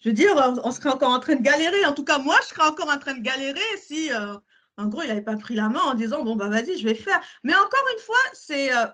je 0.00 0.08
veux 0.08 0.14
dire, 0.14 0.34
on, 0.64 0.70
serait 0.70 0.90
encore 0.90 1.12
en 1.12 1.20
train 1.20 1.36
de 1.36 1.42
galérer. 1.42 1.84
En 1.86 1.92
tout 1.92 2.04
cas, 2.04 2.18
moi, 2.18 2.36
je 2.42 2.48
serais 2.48 2.66
encore 2.66 2.90
en 2.90 2.98
train 2.98 3.14
de 3.14 3.22
galérer 3.22 3.60
si, 3.76 4.12
euh, 4.12 4.34
en 4.76 4.86
gros, 4.86 5.02
il 5.02 5.08
n'avait 5.08 5.22
pas 5.22 5.36
pris 5.36 5.54
la 5.54 5.68
main 5.68 5.80
en 5.80 5.94
disant, 5.94 6.22
bon, 6.24 6.36
bah 6.36 6.48
vas-y, 6.48 6.76
je 6.76 6.84
vais 6.84 6.94
faire. 6.94 7.20
Mais 7.42 7.54
encore 7.54 7.86
une 7.94 8.02
fois, 8.02 8.16
c'est... 8.32 8.74
Euh, 8.76 8.86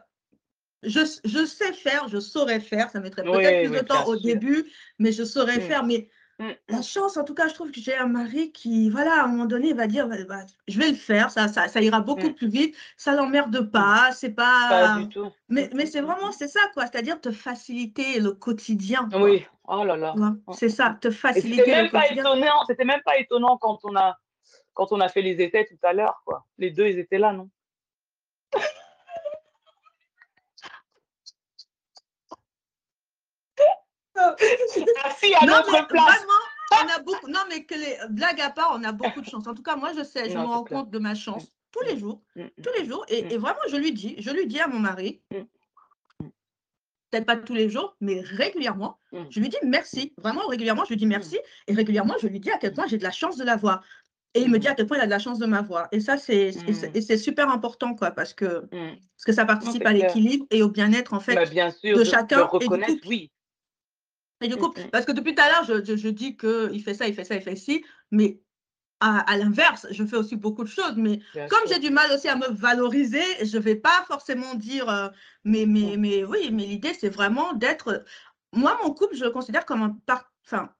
je, 0.82 1.00
je, 1.24 1.44
sais 1.44 1.72
faire, 1.72 2.08
je 2.08 2.18
saurais 2.18 2.60
faire. 2.60 2.90
Ça 2.90 3.00
mettrait 3.00 3.22
peut-être 3.22 3.68
plus 3.68 3.78
de 3.78 3.84
temps 3.84 4.06
au 4.06 4.16
début, 4.16 4.70
mais 4.98 5.12
je 5.12 5.24
saurais 5.24 5.58
mm. 5.58 5.62
faire. 5.62 5.84
Mais 5.84 6.08
Mm. 6.40 6.52
La 6.70 6.80
chance, 6.80 7.18
en 7.18 7.24
tout 7.24 7.34
cas, 7.34 7.48
je 7.48 7.54
trouve 7.54 7.70
que 7.70 7.80
j'ai 7.80 7.94
un 7.94 8.06
mari 8.06 8.50
qui, 8.50 8.88
voilà, 8.88 9.20
à 9.20 9.24
un 9.24 9.28
moment 9.28 9.44
donné, 9.44 9.74
va 9.74 9.86
dire, 9.86 10.08
bah, 10.08 10.16
bah, 10.26 10.40
je 10.68 10.78
vais 10.78 10.88
le 10.88 10.96
faire, 10.96 11.30
ça, 11.30 11.48
ça, 11.48 11.68
ça 11.68 11.82
ira 11.82 12.00
beaucoup 12.00 12.28
mm. 12.28 12.34
plus 12.34 12.48
vite, 12.48 12.76
ça 12.96 13.14
l'emmerde 13.14 13.54
mm. 13.60 13.70
pas, 13.70 14.10
c'est 14.12 14.30
pas... 14.30 14.68
Pas 14.70 14.98
du 15.00 15.08
tout. 15.10 15.30
Mais, 15.50 15.68
mais 15.74 15.84
c'est 15.84 16.00
vraiment, 16.00 16.32
c'est 16.32 16.48
ça, 16.48 16.60
quoi, 16.72 16.86
c'est-à-dire 16.86 17.20
te 17.20 17.30
faciliter 17.30 18.20
le 18.20 18.32
quotidien. 18.32 19.06
Oui, 19.12 19.44
oh 19.68 19.84
là 19.84 19.98
là. 19.98 20.14
C'est 20.54 20.70
ça, 20.70 20.96
te 20.98 21.10
faciliter 21.10 21.82
le 21.82 21.90
quotidien. 21.90 22.24
C'était 22.66 22.86
même 22.86 23.02
pas 23.04 23.18
étonnant 23.18 23.58
quand 23.58 23.78
on 23.84 23.94
a, 23.94 24.16
quand 24.72 24.92
on 24.92 25.00
a 25.00 25.10
fait 25.10 25.22
les 25.22 25.42
essais 25.42 25.66
tout 25.66 25.86
à 25.86 25.92
l'heure, 25.92 26.22
quoi. 26.24 26.46
Les 26.56 26.70
deux, 26.70 26.86
ils 26.86 26.98
étaient 26.98 27.18
là, 27.18 27.34
non? 27.34 27.50
Merci 35.04 35.34
à 35.34 35.46
notre 35.46 35.86
place. 35.86 36.26
on 36.72 36.88
a 36.88 36.98
beaucoup. 37.00 37.28
Non, 37.28 37.40
mais 37.48 37.64
que 37.64 37.74
les 37.74 37.96
blagues 38.10 38.40
à 38.40 38.50
part, 38.50 38.72
on 38.74 38.84
a 38.84 38.92
beaucoup 38.92 39.20
de 39.20 39.26
chance. 39.26 39.46
En 39.46 39.54
tout 39.54 39.62
cas, 39.62 39.76
moi, 39.76 39.92
je 39.96 40.04
sais, 40.04 40.30
je 40.30 40.36
me 40.36 40.44
rends 40.44 40.64
compte 40.64 40.90
de 40.90 40.98
ma 40.98 41.14
chance 41.14 41.52
tous 41.72 41.82
les 41.82 41.98
jours, 41.98 42.20
mm, 42.36 42.42
mm, 42.42 42.50
tous 42.62 42.70
les 42.78 42.86
jours. 42.86 43.04
Et, 43.08 43.22
mm. 43.22 43.40
vraiment, 43.40 43.60
je 43.68 43.76
lui 43.76 43.92
dis, 43.92 44.16
je 44.18 44.30
lui 44.30 44.46
dis 44.46 44.60
à 44.60 44.66
mon 44.66 44.78
mari, 44.78 45.20
peut-être 47.10 47.26
pas 47.26 47.36
tous 47.36 47.54
les 47.54 47.68
jours, 47.68 47.96
mais 48.00 48.20
régulièrement, 48.20 48.98
je 49.30 49.40
lui 49.40 49.48
dis 49.48 49.58
merci. 49.64 50.12
Vraiment, 50.18 50.46
régulièrement, 50.46 50.84
je 50.84 50.90
lui 50.90 50.96
dis 50.96 51.06
merci. 51.06 51.38
Et 51.66 51.74
régulièrement, 51.74 52.14
je 52.20 52.26
lui 52.28 52.40
dis 52.40 52.50
à 52.50 52.58
quel 52.58 52.72
point 52.72 52.86
j'ai 52.86 52.98
de 52.98 53.02
la 53.02 53.10
chance 53.10 53.36
de 53.36 53.44
l'avoir. 53.44 53.82
Et 54.34 54.42
il 54.42 54.50
me 54.50 54.58
dit 54.60 54.68
à 54.68 54.74
quel 54.74 54.86
point 54.86 54.96
il 54.96 55.00
a 55.00 55.06
de 55.06 55.10
la 55.10 55.18
chance 55.18 55.40
de 55.40 55.46
m'avoir. 55.46 55.88
Et 55.90 55.98
ça, 55.98 56.16
c'est 56.16 56.52
c'est 56.52 57.18
super 57.18 57.50
important, 57.50 57.94
quoi, 57.94 58.12
parce 58.12 58.32
que, 58.32 58.64
parce 58.70 59.24
que 59.26 59.32
ça 59.32 59.44
participe 59.44 59.84
à 59.86 59.92
l'équilibre 59.92 60.46
et 60.50 60.62
au 60.62 60.68
bien-être, 60.68 61.14
en 61.14 61.20
fait, 61.20 61.34
bah, 61.34 61.46
bien 61.46 61.70
sûr, 61.70 61.98
de, 61.98 62.04
chacun. 62.04 62.44
reconnaître, 62.44 63.02
oui. 63.06 63.30
Et 64.40 64.48
du 64.48 64.56
coup, 64.56 64.72
parce 64.92 65.04
que 65.04 65.12
depuis 65.12 65.34
tout 65.34 65.42
à 65.42 65.48
l'heure, 65.48 65.64
je, 65.64 65.84
je, 65.84 65.96
je 65.96 66.08
dis 66.08 66.36
qu'il 66.36 66.82
fait 66.82 66.94
ça, 66.94 67.06
il 67.06 67.14
fait 67.14 67.24
ça, 67.24 67.34
il 67.34 67.42
fait 67.42 67.56
ci, 67.56 67.84
mais 68.10 68.40
à, 69.00 69.18
à 69.20 69.36
l'inverse, 69.36 69.86
je 69.90 70.04
fais 70.04 70.16
aussi 70.16 70.36
beaucoup 70.36 70.62
de 70.62 70.68
choses. 70.68 70.94
Mais 70.96 71.20
comme 71.34 71.66
j'ai 71.66 71.78
du 71.78 71.90
mal 71.90 72.12
aussi 72.12 72.28
à 72.28 72.36
me 72.36 72.48
valoriser, 72.48 73.22
je 73.44 73.56
ne 73.56 73.62
vais 73.62 73.76
pas 73.76 74.04
forcément 74.06 74.54
dire, 74.54 74.88
euh, 74.88 75.08
mais, 75.44 75.66
mais, 75.66 75.96
mais 75.96 76.24
oui, 76.24 76.50
mais 76.52 76.66
l'idée, 76.66 76.94
c'est 76.94 77.08
vraiment 77.08 77.54
d'être. 77.54 78.04
Moi, 78.52 78.78
mon 78.82 78.92
couple, 78.92 79.16
je 79.16 79.24
le 79.24 79.30
considère 79.30 79.64
comme 79.64 79.82
un 79.82 79.96
par... 80.06 80.30
Enfin, 80.44 80.70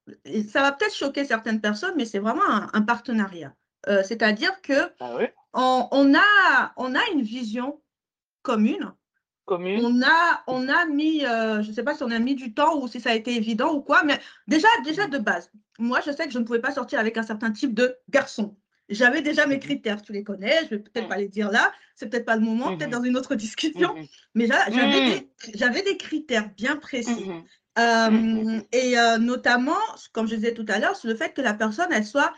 ça 0.49 0.63
va 0.63 0.73
peut-être 0.73 0.95
choquer 0.95 1.25
certaines 1.25 1.61
personnes, 1.61 1.95
mais 1.97 2.05
c'est 2.05 2.19
vraiment 2.19 2.43
un, 2.45 2.83
partenariat. 2.83 3.55
Euh, 3.89 4.03
c'est-à-dire 4.03 4.61
que 4.63 4.91
ah 4.99 5.15
oui? 5.17 5.27
on, 5.55 5.89
on, 5.93 6.15
a, 6.15 6.73
on 6.77 6.95
a 6.95 7.01
une 7.15 7.23
vision 7.23 7.81
commune 8.43 8.93
on 9.51 10.03
a, 10.03 10.43
on 10.47 10.69
a 10.69 10.87
mis, 10.87 11.25
euh, 11.25 11.63
je 11.63 11.71
ne 11.71 11.75
sais 11.75 11.83
pas 11.83 11.95
si 11.95 12.03
on 12.03 12.11
a 12.11 12.19
mis 12.19 12.35
du 12.35 12.55
temps 12.55 12.81
ou 12.81 12.89
si 12.89 13.01
ça 13.01 13.11
a 13.11 13.15
été 13.15 13.35
évident 13.35 13.75
ou 13.75 13.81
quoi, 13.81 14.03
mais 14.05 14.19
déjà, 14.47 14.69
déjà 14.85 15.07
de 15.07 15.19
base, 15.19 15.51
moi, 15.79 16.01
je 16.05 16.13
sais 16.13 16.27
que 16.27 16.33
je 16.33 16.39
ne 16.39 16.45
pouvais 16.45 16.61
pas 16.61 16.73
sortir 16.73 16.99
avec 16.99 17.17
un 17.17 17.23
certain 17.23 17.51
type 17.51 17.75
de 17.75 17.97
garçon. 18.09 18.57
J'avais 18.89 19.23
déjà 19.23 19.47
mes 19.47 19.55
mhm. 19.55 19.61
critères, 19.61 20.03
tu 20.03 20.13
les 20.13 20.25
connais, 20.25 20.59
je 20.59 20.65
ne 20.65 20.69
vais 20.71 20.79
peut-être 20.79 21.09
pas 21.09 21.17
les 21.17 21.29
dire 21.29 21.51
là, 21.51 21.73
c'est 21.95 22.09
peut-être 22.09 22.25
pas 22.25 22.37
le 22.37 22.43
moment, 22.43 22.77
peut-être 22.77 22.91
mhm. 22.91 22.99
dans 22.99 23.05
une 23.05 23.17
autre 23.17 23.35
discussion, 23.35 23.95
mhm. 23.95 24.07
mais 24.35 24.49
j'avais 25.55 25.83
des, 25.83 25.97
critères 25.97 26.51
bien 26.57 26.77
précis. 26.77 27.31
Euh, 27.79 28.61
et 28.73 28.99
euh, 28.99 29.19
notamment, 29.19 29.79
comme 30.13 30.27
je 30.27 30.35
disais 30.35 30.55
tout 30.55 30.67
à 30.69 30.81
l'heure, 30.81 30.97
sur 30.97 31.09
le 31.09 31.15
fait 31.15 31.33
que 31.33 31.41
la 31.41 31.55
personne, 31.55 31.89
elle 31.93 32.05
soit 32.05 32.33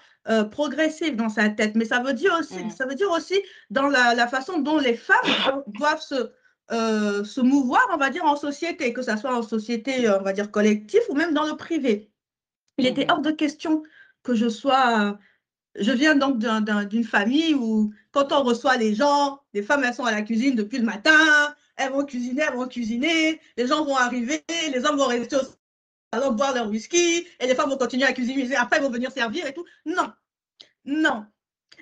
progressive 0.53 1.17
dans 1.17 1.31
sa 1.31 1.49
tête. 1.49 1.75
Mais 1.75 1.85
ça 1.85 1.99
veut 1.99 2.13
dire 2.13 2.37
aussi, 2.39 2.71
ça 2.71 2.87
veut 2.87 2.95
dire 2.95 3.11
aussi 3.11 3.43
dans 3.71 3.89
la, 3.89 4.15
la 4.15 4.29
façon 4.29 4.61
dont 4.61 4.79
les 4.79 4.95
femmes 4.95 5.65
doivent 5.67 6.01
se, 6.01 6.31
euh, 6.73 7.25
se 7.25 7.41
mouvoir, 7.41 7.87
on 7.93 7.99
va 7.99 8.11
dire, 8.11 8.25
en 8.25 8.37
société, 8.37 8.93
que 8.93 9.03
ce 9.03 9.17
soit 9.17 9.37
en 9.37 9.43
société, 9.43 10.09
euh, 10.09 10.19
on 10.19 10.23
va 10.23 10.33
dire, 10.33 10.51
collective 10.51 11.03
ou 11.09 11.15
même 11.15 11.35
dans 11.35 11.45
le 11.45 11.57
privé. 11.57 12.11
Il 12.79 12.87
était 12.87 13.05
mhm. 13.05 13.11
hors 13.11 13.21
de 13.21 13.31
question 13.31 13.83
que 14.23 14.35
je 14.35 14.49
sois... 14.49 15.19
Je 15.75 15.91
viens 15.91 16.15
donc 16.17 16.39
d'une 16.39 17.05
famille 17.05 17.55
où, 17.55 17.93
quand 18.11 18.31
on 18.33 18.43
reçoit 18.43 18.77
les 18.77 18.95
gens, 18.95 19.41
les 19.55 19.63
femmes, 19.63 19.85
elles 19.85 19.95
sont 19.95 20.05
à 20.05 20.13
la 20.13 20.21
cuisine 20.21 20.55
depuis 20.55 20.79
le 20.79 20.85
matin, 20.85 21.55
elles 21.77 21.93
vont 21.93 22.05
cuisiner, 22.05 22.43
elles 22.43 22.55
vont 22.55 22.69
cuisiner, 22.69 23.41
les 23.57 23.67
gens 23.67 23.83
vont 23.83 23.97
arriver, 23.97 24.45
les 24.71 24.85
hommes 24.85 24.99
vont 24.99 25.07
rester 25.07 25.37
au 25.37 25.41
salon 26.13 26.33
boire 26.33 26.55
leur 26.55 26.69
whisky, 26.69 27.27
et 27.41 27.47
les 27.47 27.55
femmes 27.55 27.71
vont 27.71 27.79
continuer 27.79 28.05
à 28.05 28.13
cuisiner, 28.13 28.55
après 28.57 28.79
ils 28.79 28.83
vont 28.83 28.91
venir 28.91 29.11
servir 29.11 29.47
et 29.47 29.55
tout. 29.55 29.65
Non, 29.87 30.13
non. 30.85 31.25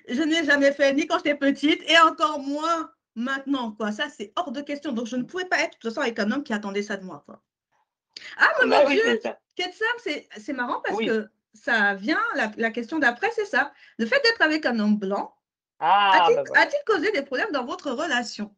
Je 0.08 0.22
n'ai 0.22 0.44
jamais 0.44 0.70
fait, 0.70 0.94
ni 0.94 1.08
quand 1.08 1.18
j'étais 1.18 1.34
petite, 1.34 1.82
et 1.90 1.98
encore 1.98 2.38
moins 2.38 2.90
maintenant, 3.14 3.72
quoi. 3.72 3.92
Ça, 3.92 4.08
c'est 4.08 4.32
hors 4.36 4.52
de 4.52 4.60
question. 4.60 4.92
Donc, 4.92 5.06
je 5.06 5.16
ne 5.16 5.22
pouvais 5.22 5.44
pas 5.44 5.60
être, 5.60 5.72
de 5.72 5.78
toute 5.78 5.90
façon, 5.90 6.00
avec 6.00 6.18
un 6.18 6.30
homme 6.30 6.42
qui 6.42 6.52
attendait 6.52 6.82
ça 6.82 6.96
de 6.96 7.04
moi, 7.04 7.22
quoi. 7.26 7.42
Ah, 8.38 8.50
mais 8.62 8.70
bah 8.70 8.82
mon 8.84 8.90
Dieu, 8.90 9.20
c'est 10.36 10.52
marrant 10.52 10.80
parce 10.84 10.98
que 10.98 11.28
ça 11.54 11.94
vient, 11.94 12.20
la, 12.34 12.70
question 12.70 12.98
d'après, 12.98 13.30
c'est 13.34 13.46
ça. 13.46 13.72
Le 13.98 14.06
fait 14.06 14.20
d'être 14.22 14.42
avec 14.42 14.66
un 14.66 14.78
homme 14.78 14.98
blanc, 14.98 15.34
ah, 15.78 16.26
a-t-il 16.26 16.36
bah 16.52 16.66
causé 16.86 17.10
des 17.12 17.22
problèmes 17.22 17.52
dans 17.52 17.64
votre 17.64 17.90
relation? 17.90 18.54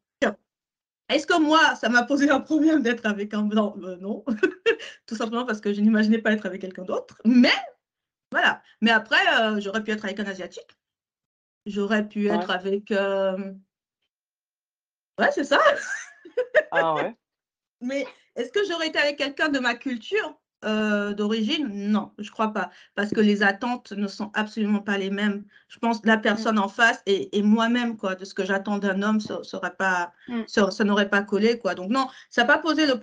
Est-ce 1.09 1.27
que 1.27 1.39
moi, 1.39 1.75
ça 1.75 1.91
m'a 1.91 2.05
posé 2.05 2.31
un 2.31 2.41
problème 2.41 2.83
d'être 2.83 3.05
avec 3.05 3.35
un 3.35 3.43
blanc? 3.43 3.77
Euh, 3.83 3.97
Non, 3.97 4.25
tout 5.07 5.15
simplement 5.15 5.45
parce 5.45 5.61
que 5.61 5.73
je 5.73 5.81
n'imaginais 5.81 6.19
pas 6.19 6.33
être 6.33 6.47
avec 6.47 6.63
quelqu'un 6.63 6.85
d'autre. 6.85 7.19
Mais, 7.25 7.53
voilà. 8.31 8.63
Mais 8.81 8.91
après, 8.91 9.21
euh, 9.41 9.61
j'aurais 9.61 9.85
pu 9.85 9.91
être 9.91 10.05
avec 10.05 10.19
un 10.21 10.25
Asiatique. 10.25 10.79
J'aurais 11.67 12.09
pu 12.09 12.29
être 12.29 12.51
avec... 12.51 12.91
Euh, 12.91 13.53
Ouais, 15.19 15.31
c'est 15.33 15.45
ça. 15.45 15.61
Ah 16.71 16.95
ouais. 16.95 17.17
Mais 17.81 18.07
est-ce 18.37 18.51
que 18.51 18.61
j'aurais 18.69 18.89
été 18.89 18.99
avec 18.99 19.19
quelqu'un 19.19 19.49
de 19.49 19.59
ma 19.59 19.75
culture 19.75 20.39
euh, 20.65 21.13
d'origine? 21.13 21.69
Non, 21.91 22.13
je 22.19 22.31
crois 22.31 22.53
pas. 22.53 22.71
Parce 22.95 23.11
que 23.11 23.21
les 23.21 23.43
attentes 23.43 23.93
ne 23.93 24.07
sont 24.07 24.31
absolument 24.35 24.79
pas 24.79 24.97
les 24.97 25.11
mêmes. 25.11 25.45
Je 25.69 25.79
pense 25.79 26.01
que 26.01 26.07
la 26.07 26.17
mmh. 26.17 26.23
personne 26.23 26.59
en 26.59 26.69
face 26.69 27.03
et, 27.07 27.43
moi-même, 27.43 27.97
quoi, 27.97 28.15
de 28.15 28.25
ce 28.25 28.35
que 28.35 28.45
j'attends 28.45 28.79
d'un 28.79 29.03
homme, 29.03 29.21
ça, 29.21 29.41
pas, 29.71 30.13
mmh. 30.29 30.43
ça, 30.47 30.85
n'aurait 30.85 31.11
pas 31.11 31.23
collé, 31.23 31.59
quoi. 31.59 31.75
Donc 31.75 31.91
non, 31.91 32.07
ça 32.31 32.43
n'a 32.43 32.47
pas 32.47 32.59
posé 32.59 32.87
le 32.87 32.99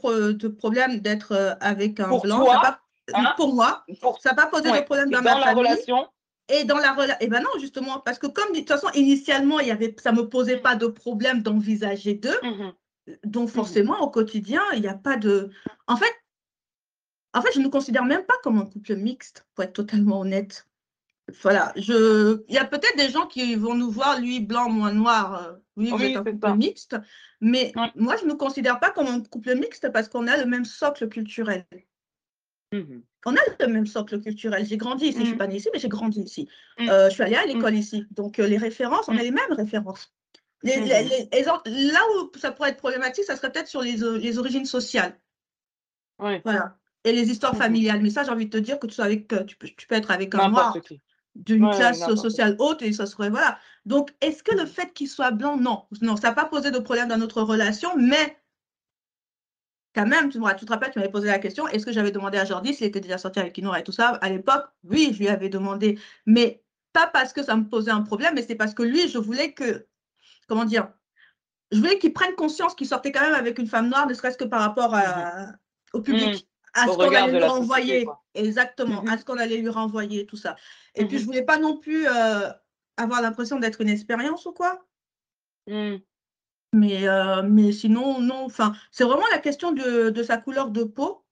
problème 0.55 1.01
d'être 1.01 1.33
euh, 1.33 1.53
avec 1.59 1.99
un 1.99 2.17
blanc. 2.19 2.47
Hein? 2.51 3.33
pour 3.37 3.55
moi, 3.55 3.83
ça 4.19 4.29
n'a 4.29 4.35
pas 4.35 4.47
posé 4.47 4.71
le 4.71 4.85
problème 4.85 5.09
dans, 5.09 5.21
dans 5.21 5.35
ma 5.35 5.45
la 5.45 5.53
relation 5.53 6.07
et 6.49 6.63
dans 6.65 6.77
la 6.77 6.93
relation, 6.93 7.17
eh 7.21 7.27
ben 7.27 7.41
non, 7.41 7.59
justement, 7.59 7.99
parce 7.99 8.19
que 8.19 8.27
comme 8.27 8.51
de 8.53 8.59
toute 8.59 8.67
façon, 8.67 8.89
initialement, 8.93 9.59
il 9.59 9.67
y 9.67 9.71
avait, 9.71 9.95
ça 10.01 10.11
ne 10.11 10.17
me 10.17 10.29
posait 10.29 10.57
pas 10.57 10.75
de 10.75 10.87
problème 10.87 11.41
d'envisager 11.41 12.15
d'eux. 12.15 12.39
Mmh 12.43 12.71
donc 13.23 13.49
mmh 13.49 13.53
forcément, 13.53 13.99
au 14.01 14.11
quotidien, 14.11 14.61
il 14.75 14.81
n'y 14.81 14.87
a 14.87 14.93
pas 14.93 15.17
de. 15.17 15.49
En 15.87 15.97
fait, 15.97 16.13
en 17.33 17.41
fait, 17.41 17.51
je 17.53 17.59
ne 17.59 17.65
me 17.65 17.69
considère 17.69 18.05
même 18.05 18.23
pas 18.23 18.35
comme 18.43 18.59
un 18.59 18.65
couple 18.65 18.95
mixte, 18.95 19.47
pour 19.55 19.63
être 19.63 19.73
totalement 19.73 20.19
honnête. 20.19 20.67
Voilà, 21.41 21.73
je... 21.75 22.43
il 22.47 22.55
y 22.55 22.57
a 22.57 22.65
peut-être 22.65 22.97
des 22.97 23.09
gens 23.09 23.27
qui 23.27 23.55
vont 23.55 23.75
nous 23.75 23.89
voir, 23.89 24.19
lui 24.19 24.39
blanc, 24.39 24.69
moi 24.69 24.91
noir, 24.91 25.43
euh, 25.43 25.53
lui, 25.77 25.91
oui, 25.91 26.15
un 26.15 26.23
couple 26.23 26.53
mixte, 26.53 26.97
mais 27.41 27.71
moi, 27.95 28.15
je 28.17 28.25
ne 28.25 28.31
me 28.31 28.35
considère 28.35 28.79
pas 28.79 28.91
comme 28.91 29.07
un 29.07 29.21
couple 29.21 29.55
mixte 29.55 29.91
parce 29.91 30.09
qu'on 30.09 30.27
a 30.27 30.37
le 30.37 30.45
même 30.45 30.65
socle 30.65 31.07
culturel. 31.07 31.65
Mmh 32.71 33.01
On 33.25 33.35
a 33.35 33.39
le 33.59 33.67
même 33.67 33.87
socle 33.87 34.21
culturel. 34.21 34.65
J'ai 34.65 34.77
grandi 34.77 35.07
ici, 35.07 35.15
je 35.15 35.19
ne 35.19 35.25
suis 35.25 35.33
mmh. 35.35 35.37
pas 35.37 35.47
née 35.47 35.55
ici, 35.57 35.69
mais 35.73 35.79
j'ai 35.79 35.89
grandi 35.89 36.21
ici. 36.21 36.47
Mmh. 36.77 36.89
Euh, 36.89 37.09
je 37.09 37.13
suis 37.13 37.23
allée 37.23 37.35
à 37.35 37.45
l'école 37.45 37.75
ici. 37.75 38.05
Donc, 38.11 38.39
euh, 38.39 38.47
les 38.47 38.57
références, 38.57 39.07
on 39.07 39.17
a 39.17 39.23
les 39.23 39.31
mêmes 39.31 39.51
références. 39.51 40.13
là 40.63 42.01
où 42.15 42.31
ça 42.37 42.51
pourrait 42.51 42.69
être 42.69 42.77
problématique, 42.77 43.25
ça 43.25 43.35
serait 43.35 43.51
peut-être 43.51 43.67
sur 43.67 43.81
les, 43.81 43.97
les, 43.97 44.37
origines 44.37 44.65
sociales. 44.65 45.17
Voilà. 46.19 46.77
Et 47.05 47.11
les 47.11 47.31
histoires 47.31 47.55
familiales. 47.55 48.01
Mais 48.01 48.09
ça, 48.09 48.23
j'ai 48.23 48.31
envie 48.31 48.45
de 48.45 48.51
te 48.51 48.57
dire 48.57 48.77
que 48.77 48.87
tu, 48.87 49.01
avec, 49.01 49.27
tu, 49.47 49.55
peux, 49.55 49.67
tu 49.67 49.87
peux 49.87 49.95
être 49.95 50.11
avec 50.11 50.35
un 50.35 50.49
noir. 50.49 50.77
d'une 51.35 51.69
classe 51.71 52.05
sociale 52.15 52.55
haute 52.59 52.81
et 52.81 52.93
ça 52.93 53.05
serait 53.05 53.29
voilà. 53.29 53.57
Donc, 53.85 54.13
est-ce 54.21 54.43
que 54.43 54.55
le 54.55 54.65
fait 54.65 54.93
qu'il 54.93 55.07
soit 55.07 55.31
blanc, 55.31 55.57
non, 55.57 55.85
non, 56.01 56.17
ça 56.17 56.29
n'a 56.29 56.33
pas 56.35 56.45
posé 56.45 56.71
de 56.71 56.79
problème 56.79 57.07
dans 57.07 57.17
notre 57.17 57.41
relation, 57.41 57.95
mais 57.97 58.37
quand 59.95 60.05
même, 60.05 60.29
tu, 60.29 60.39
tu 60.57 60.65
te 60.65 60.71
rappelles, 60.71 60.91
tu 60.91 60.99
m'avais 60.99 61.11
posé 61.11 61.27
la 61.27 61.39
question, 61.39 61.67
est-ce 61.67 61.85
que 61.85 61.91
j'avais 61.91 62.11
demandé 62.11 62.37
à 62.37 62.45
Jordi 62.45 62.73
s'il 62.73 62.87
était 62.87 62.99
déjà 62.99 63.17
sorti 63.17 63.39
avec 63.39 63.53
Kinoura 63.53 63.79
et 63.79 63.83
tout 63.83 63.91
ça? 63.91 64.09
À 64.21 64.29
l'époque, 64.29 64.65
oui, 64.83 65.09
je 65.13 65.19
lui 65.19 65.27
avais 65.27 65.49
demandé, 65.49 65.99
mais 66.25 66.63
pas 66.93 67.07
parce 67.07 67.33
que 67.33 67.43
ça 67.43 67.55
me 67.55 67.67
posait 67.67 67.91
un 67.91 68.01
problème, 68.01 68.33
mais 68.35 68.43
c'est 68.43 68.55
parce 68.55 68.73
que 68.73 68.83
lui, 68.83 69.07
je 69.09 69.17
voulais 69.17 69.53
que, 69.53 69.87
comment 70.47 70.65
dire, 70.65 70.89
je 71.71 71.79
voulais 71.79 71.99
qu'il 71.99 72.13
prenne 72.13 72.35
conscience 72.35 72.75
qu'il 72.75 72.87
sortait 72.87 73.11
quand 73.11 73.21
même 73.21 73.35
avec 73.35 73.59
une 73.59 73.67
femme 73.67 73.89
noire, 73.89 74.07
ne 74.07 74.13
serait-ce 74.13 74.37
que 74.37 74.43
par 74.43 74.61
rapport 74.61 74.93
mm-hmm. 74.93 75.53
au 75.93 76.01
public. 76.01 76.35
Mm 76.35 76.49
à 76.73 76.87
ce 76.87 76.95
qu'on 76.95 77.01
allait 77.01 77.31
lui 77.31 77.43
renvoyer. 77.43 78.07
Exactement, 78.33 79.01
à 79.01 79.11
mhm. 79.11 79.19
ce 79.19 79.25
qu'on 79.25 79.37
allait 79.37 79.57
lui 79.57 79.69
renvoyer, 79.69 80.25
tout 80.25 80.37
ça. 80.37 80.55
Et 80.95 81.05
puis, 81.05 81.17
je 81.17 81.23
mhm. 81.23 81.27
voulais 81.27 81.43
pas 81.43 81.57
non 81.57 81.77
plus 81.77 82.07
euh, 82.07 82.49
avoir 82.97 83.21
l'impression 83.21 83.59
d'être 83.59 83.81
une 83.81 83.89
expérience 83.89 84.45
ou 84.45 84.53
quoi. 84.53 84.85
Mm. 85.67 85.97
Mais, 86.73 87.07
euh, 87.07 87.41
mais 87.43 87.71
sinon, 87.71 88.19
non. 88.21 88.45
Enfin, 88.45 88.73
c'est 88.91 89.03
vraiment 89.03 89.25
la 89.31 89.39
question 89.39 89.71
de, 89.71 90.09
de, 90.09 90.23
sa 90.23 90.37
couleur 90.37 90.69
de 90.69 90.83
peau 90.83 91.25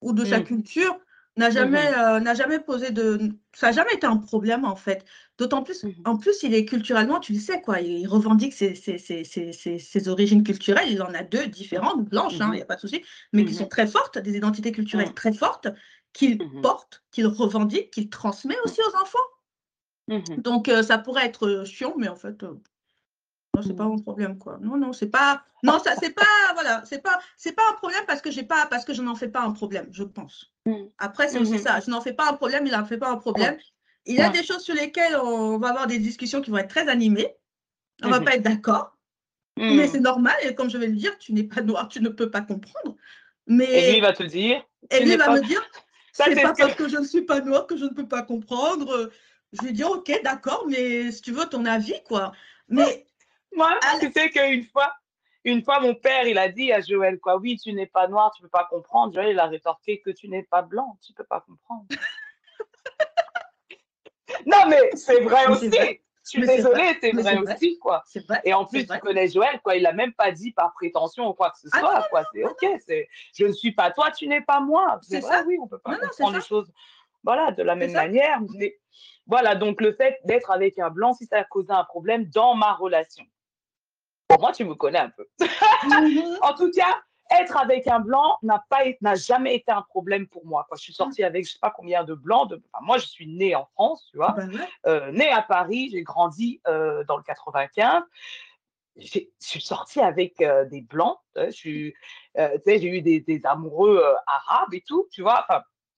ou 0.00 0.12
de 0.12 0.24
sa 0.24 0.40
mm. 0.40 0.44
culture 0.44 0.98
n'a 1.36 1.50
jamais, 1.50 1.90
mmh 1.90 1.94
euh, 1.98 2.20
n'a 2.20 2.34
jamais 2.34 2.60
posé 2.60 2.90
de. 2.90 3.18
Ça 3.54 3.68
n'a 3.68 3.72
jamais 3.72 3.94
été 3.94 4.06
un 4.06 4.18
problème, 4.18 4.64
en 4.64 4.76
fait. 4.76 5.04
D'autant 5.38 5.62
plus, 5.62 5.82
mmh 5.84 5.92
en 6.04 6.16
plus, 6.16 6.42
il 6.42 6.54
est 6.54 6.64
culturellement, 6.64 7.18
tu 7.18 7.32
le 7.32 7.40
sais, 7.40 7.60
quoi. 7.60 7.80
Il 7.80 8.06
revendique 8.06 8.52
ses, 8.52 8.74
ses, 8.74 8.98
ses, 8.98 9.78
ses 9.78 10.08
origines 10.08 10.44
culturelles. 10.44 10.90
Il 10.90 11.02
en 11.02 11.12
a 11.14 11.22
deux 11.22 11.46
différentes, 11.46 12.04
blanches, 12.04 12.40
hein, 12.40 12.50
il 12.52 12.56
n'y 12.56 12.62
a 12.62 12.66
pas 12.66 12.76
de 12.76 12.80
souci, 12.80 13.02
mais 13.32 13.44
qui 13.44 13.54
sont 13.54 13.66
très 13.66 13.86
fortes, 13.86 14.18
des 14.18 14.36
identités 14.36 14.70
culturelles 14.70 15.14
très 15.14 15.32
fortes, 15.32 15.68
qu'il 16.12 16.38
porte, 16.62 17.02
qu'il 17.10 17.26
revendique, 17.26 17.90
qu'il 17.90 18.10
transmet 18.10 18.56
aussi 18.64 18.80
aux 18.80 19.02
enfants. 19.02 19.18
Donc, 20.38 20.68
euh, 20.68 20.82
ça 20.82 20.98
pourrait 20.98 21.26
être 21.26 21.46
euh, 21.46 21.64
chiant, 21.64 21.94
mais 21.96 22.08
en 22.08 22.16
fait, 22.16 22.44
non, 23.54 23.62
c'est 23.62 23.76
pas 23.76 23.84
mon 23.84 23.98
problème, 23.98 24.38
quoi. 24.38 24.58
Non, 24.60 24.76
non, 24.76 24.92
c'est 24.92 25.08
pas. 25.08 25.44
Non, 25.62 25.78
ça, 25.78 25.94
c'est 26.00 26.14
pas. 26.14 26.24
Voilà, 26.54 26.82
c'est 26.84 27.02
pas. 27.02 27.18
C'est 27.36 27.52
pas 27.52 27.62
un 27.70 27.74
problème 27.74 28.02
parce 28.06 28.20
que 28.20 28.30
j'ai 28.30 28.42
pas. 28.42 28.66
Parce 28.66 28.84
que 28.84 28.92
je 28.92 29.02
n'en 29.02 29.14
fais 29.14 29.28
pas 29.28 29.42
un 29.42 29.52
problème, 29.52 29.88
je 29.92 30.02
pense. 30.02 30.52
Mm. 30.66 30.84
Après, 30.98 31.28
c'est 31.28 31.38
aussi 31.38 31.54
mm-hmm. 31.54 31.62
ça. 31.62 31.80
Je 31.80 31.90
n'en 31.90 32.00
fais 32.00 32.12
pas 32.12 32.28
un 32.28 32.34
problème, 32.34 32.66
il 32.66 32.72
n'en 32.72 32.84
fait 32.84 32.98
pas 32.98 33.10
un 33.10 33.16
problème. 33.16 33.56
Il 34.06 34.16
y 34.16 34.20
a 34.20 34.28
des 34.28 34.42
choses 34.42 34.62
sur 34.62 34.74
lesquelles 34.74 35.16
on 35.16 35.58
va 35.58 35.70
avoir 35.70 35.86
des 35.86 35.98
discussions 35.98 36.42
qui 36.42 36.50
vont 36.50 36.58
être 36.58 36.68
très 36.68 36.88
animées. 36.88 37.34
On 38.02 38.10
va 38.10 38.18
mm-hmm. 38.18 38.24
pas 38.24 38.34
être 38.34 38.42
d'accord. 38.42 38.96
Mm. 39.56 39.76
Mais 39.76 39.88
c'est 39.88 40.00
normal. 40.00 40.34
Et 40.42 40.54
comme 40.54 40.68
je 40.68 40.78
vais 40.78 40.88
le 40.88 40.96
dire, 40.96 41.16
tu 41.18 41.32
n'es 41.32 41.44
pas 41.44 41.62
noir, 41.62 41.88
tu 41.88 42.00
ne 42.00 42.08
peux 42.08 42.30
pas 42.30 42.42
comprendre. 42.42 42.96
Mais... 43.46 43.64
Et 43.64 43.90
lui, 43.90 43.96
il 43.98 44.02
va 44.02 44.12
te 44.12 44.24
dire. 44.24 44.62
Et 44.90 45.04
lui, 45.04 45.12
il 45.12 45.18
va 45.18 45.30
me 45.30 45.40
dire. 45.40 45.62
C'est 46.12 46.40
pas 46.40 46.54
parce 46.54 46.76
que 46.76 46.88
je 46.88 46.96
ne 46.96 47.04
suis 47.04 47.22
pas 47.22 47.40
noir 47.40 47.66
que 47.66 47.76
je 47.76 47.84
ne 47.84 47.90
peux 47.90 48.06
pas 48.06 48.22
comprendre. 48.22 49.10
Je 49.52 49.62
vais 49.66 49.72
dire, 49.72 49.90
ok, 49.90 50.20
d'accord, 50.22 50.64
mais 50.68 51.10
si 51.10 51.22
tu 51.22 51.32
veux 51.32 51.46
ton 51.46 51.64
avis, 51.64 52.00
quoi. 52.06 52.30
Mais 52.68 53.04
moi, 53.56 53.78
tu 54.00 54.10
sais 54.12 54.30
qu'une 54.30 54.64
fois, 54.64 54.92
une 55.44 55.62
fois, 55.62 55.80
mon 55.80 55.94
père, 55.94 56.26
il 56.26 56.38
a 56.38 56.48
dit 56.48 56.72
à 56.72 56.80
Joël, 56.80 57.20
quoi, 57.20 57.36
oui, 57.36 57.58
tu 57.58 57.72
n'es 57.72 57.86
pas 57.86 58.08
noir, 58.08 58.32
tu 58.34 58.42
ne 58.42 58.46
peux 58.46 58.50
pas 58.50 58.64
comprendre. 58.64 59.12
Joël, 59.12 59.30
il 59.30 59.38
a 59.38 59.46
rétorqué 59.46 60.00
que 60.00 60.10
tu 60.10 60.28
n'es 60.28 60.42
pas 60.42 60.62
blanc, 60.62 60.98
tu 61.04 61.12
ne 61.12 61.16
peux 61.16 61.24
pas 61.24 61.40
comprendre. 61.40 61.84
non, 64.46 64.66
mais 64.68 64.90
c'est 64.94 65.20
vrai 65.20 65.46
aussi. 65.48 65.70
Je 66.24 66.30
suis 66.30 66.46
désolée, 66.46 66.96
c'est 67.02 67.12
vrai, 67.12 67.36
aussi, 67.36 67.78
quoi. 67.78 68.02
Vrai, 68.26 68.40
et 68.44 68.54
en 68.54 68.64
plus, 68.64 68.86
tu 68.86 68.98
connais 69.00 69.28
Joël, 69.28 69.60
quoi. 69.62 69.76
Il 69.76 69.82
l'a 69.82 69.92
même 69.92 70.14
pas 70.14 70.32
dit 70.32 70.52
par 70.52 70.72
prétention 70.72 71.28
ou 71.28 71.34
quoi 71.34 71.50
que 71.50 71.58
ce 71.58 71.68
ah 71.72 71.80
soit, 71.80 72.06
quoi. 72.08 72.24
C'est 72.32 72.44
ok. 72.44 72.80
C'est, 72.86 73.08
je 73.36 73.44
ne 73.44 73.52
suis 73.52 73.72
pas 73.72 73.90
toi, 73.90 74.10
tu 74.10 74.26
n'es 74.26 74.40
pas 74.40 74.60
moi. 74.60 74.98
C'est 75.02 75.20
vrai, 75.20 75.44
oui, 75.46 75.58
on 75.60 75.68
peut 75.68 75.78
pas 75.78 75.98
comprendre 75.98 76.36
les 76.36 76.42
choses, 76.42 76.72
voilà, 77.22 77.52
de 77.52 77.62
la 77.62 77.74
même 77.74 77.92
manière. 77.92 78.40
voilà, 79.26 79.54
donc 79.54 79.82
le 79.82 79.92
fait 79.92 80.18
d'être 80.24 80.50
avec 80.50 80.78
un 80.78 80.88
blanc, 80.88 81.12
si 81.12 81.26
ça 81.26 81.40
a 81.40 81.44
causé 81.44 81.72
un 81.72 81.84
problème 81.84 82.24
dans 82.30 82.54
ma 82.54 82.72
relation, 82.72 83.24
pour 84.34 84.40
moi, 84.40 84.52
tu 84.52 84.64
me 84.64 84.74
connais 84.74 84.98
un 84.98 85.10
peu. 85.10 85.26
Mhm. 85.84 86.38
en 86.42 86.54
tout 86.54 86.70
cas, 86.70 87.02
être 87.30 87.56
avec 87.56 87.86
un 87.86 88.00
blanc 88.00 88.38
n'a 88.42 88.64
pas 88.68 88.84
n'a 89.00 89.14
jamais 89.14 89.56
été 89.56 89.70
un 89.70 89.82
problème 89.82 90.26
pour 90.26 90.44
moi. 90.46 90.66
Je 90.74 90.80
suis 90.80 90.92
sortie 90.92 91.22
avec 91.22 91.46
je 91.46 91.52
sais 91.52 91.58
pas 91.60 91.70
combien 91.70 92.04
de 92.04 92.14
blancs. 92.14 92.50
De, 92.50 92.62
moi, 92.82 92.98
je 92.98 93.06
suis 93.06 93.26
née 93.26 93.54
en 93.54 93.66
France, 93.66 94.06
tu 94.10 94.16
vois, 94.16 94.32
ben 94.32 94.50
euh, 94.86 95.10
née 95.12 95.30
à 95.30 95.42
Paris, 95.42 95.90
j'ai 95.92 96.02
grandi 96.02 96.60
euh, 96.66 97.04
dans 97.04 97.16
le 97.16 97.22
95. 97.22 98.02
Je 98.96 99.20
suis 99.40 99.60
sortie 99.60 100.00
avec 100.00 100.40
euh, 100.40 100.64
des 100.66 100.80
blancs. 100.80 101.18
j'ai 101.50 101.94
eu 102.36 103.02
des, 103.02 103.20
des 103.20 103.40
amoureux 103.44 104.02
arabes 104.26 104.72
et 104.72 104.82
tout, 104.86 105.08
tu 105.10 105.22
vois. 105.22 105.46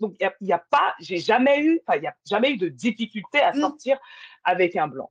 donc 0.00 0.14
il 0.18 0.30
n'y 0.40 0.52
a, 0.52 0.56
a, 0.56 0.64
pas, 0.70 0.94
j'ai 1.00 1.18
jamais 1.18 1.60
eu, 1.60 1.80
il 1.94 2.02
y 2.02 2.06
a 2.06 2.14
jamais 2.24 2.52
eu 2.52 2.56
de 2.56 2.68
difficulté 2.68 3.40
à 3.40 3.52
mm. 3.52 3.60
sortir 3.60 3.98
avec 4.44 4.76
un 4.76 4.88
blanc. 4.88 5.10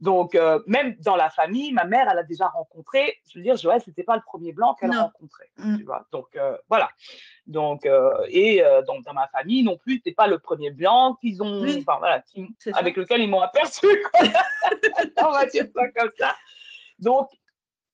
Donc, 0.00 0.34
euh, 0.34 0.60
même 0.66 0.94
dans 1.00 1.16
la 1.16 1.30
famille, 1.30 1.72
ma 1.72 1.84
mère, 1.84 2.08
elle 2.10 2.18
a 2.18 2.22
déjà 2.22 2.48
rencontré, 2.48 3.18
je 3.30 3.38
veux 3.38 3.42
dire, 3.42 3.56
Joël, 3.56 3.80
ce 3.80 3.88
n'était 3.88 4.02
pas 4.02 4.16
le 4.16 4.22
premier 4.22 4.52
blanc 4.52 4.74
qu'elle 4.74 4.92
a 4.92 5.04
rencontré. 5.04 5.44
Mm. 5.56 5.78
Tu 5.78 5.84
vois 5.84 6.06
donc, 6.12 6.28
euh, 6.36 6.56
voilà. 6.68 6.90
Donc, 7.46 7.86
euh, 7.86 8.12
et 8.28 8.62
donc, 8.86 9.04
dans 9.04 9.14
ma 9.14 9.28
famille 9.28 9.62
non 9.62 9.78
plus, 9.78 10.02
ce 10.04 10.12
pas 10.12 10.26
le 10.26 10.38
premier 10.38 10.70
blanc 10.70 11.14
qu'ils 11.20 11.42
ont, 11.42 11.66
enfin, 11.66 11.98
voilà, 11.98 12.22
avec 12.74 12.96
lequel 12.96 13.22
ils 13.22 13.30
m'ont 13.30 13.40
aperçu. 13.40 13.86
On 15.18 15.30
va 15.30 15.46
dire 15.46 15.66
ça 15.74 15.88
comme 15.88 16.10
ça. 16.18 16.34
Donc, 16.98 17.28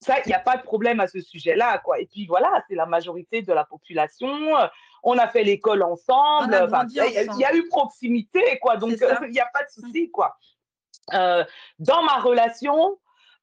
ça, 0.00 0.16
il 0.24 0.28
n'y 0.28 0.34
a 0.34 0.40
pas 0.40 0.57
de 0.57 0.62
problème 0.62 0.98
à 0.98 1.07
ce 1.07 1.20
sujet-là, 1.20 1.78
quoi. 1.78 2.00
Et 2.00 2.07
puis 2.07 2.26
voilà, 2.26 2.64
c'est 2.68 2.74
la 2.74 2.86
majorité 2.86 3.42
de 3.42 3.53
la 3.53 3.64
population. 3.64 4.32
On 5.05 5.18
a 5.18 5.28
fait 5.28 5.44
l'école 5.44 5.82
ensemble. 5.84 6.68
Il 6.90 7.38
y, 7.38 7.44
a 7.44 7.55
eu 7.55 7.68
proximité, 7.68 8.59
quoi. 8.61 8.76
Donc, 8.76 8.90
il 8.90 9.30
n'y 9.30 9.40
a 9.40 9.50
pas 9.53 9.62
de 9.62 9.70
souci, 9.70 10.11
quoi. 10.11 10.36
Euh, 11.12 11.44
dans 11.78 12.03
ma 12.03 12.18
relation, 12.20 12.98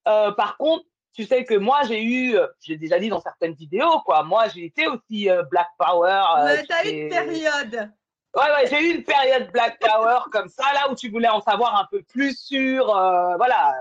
euh, 0.07 0.31
par 0.31 0.57
contre, 0.57 0.85
tu 1.13 1.25
sais 1.25 1.43
que 1.43 1.55
moi, 1.55 1.81
j'ai 1.87 2.01
eu, 2.01 2.37
euh, 2.37 2.47
j'ai 2.61 2.77
déjà 2.77 2.99
dit 2.99 3.09
dans 3.09 3.19
certaines 3.19 3.53
vidéos, 3.53 3.99
quoi, 4.05 4.23
moi, 4.23 4.47
j'ai 4.47 4.65
été 4.65 4.87
aussi 4.87 5.29
Black 5.51 5.67
Power. 5.77 6.21
Ouais, 6.43 6.65
t'as 6.65 6.85
eu 6.85 7.03
une 7.03 7.09
période. 7.09 7.91
Ouais, 8.35 8.43
ouais, 8.43 8.67
j'ai 8.69 8.79
eu 8.79 8.95
une 8.95 9.03
période 9.03 9.51
Black 9.51 9.79
Power 9.79 10.19
comme 10.31 10.49
ça, 10.49 10.65
là 10.73 10.89
où 10.91 10.95
tu 10.95 11.09
voulais 11.09 11.27
en 11.27 11.41
savoir 11.41 11.75
un 11.79 11.87
peu 11.91 12.01
plus 12.03 12.39
sur, 12.39 12.85
voilà, 12.85 13.75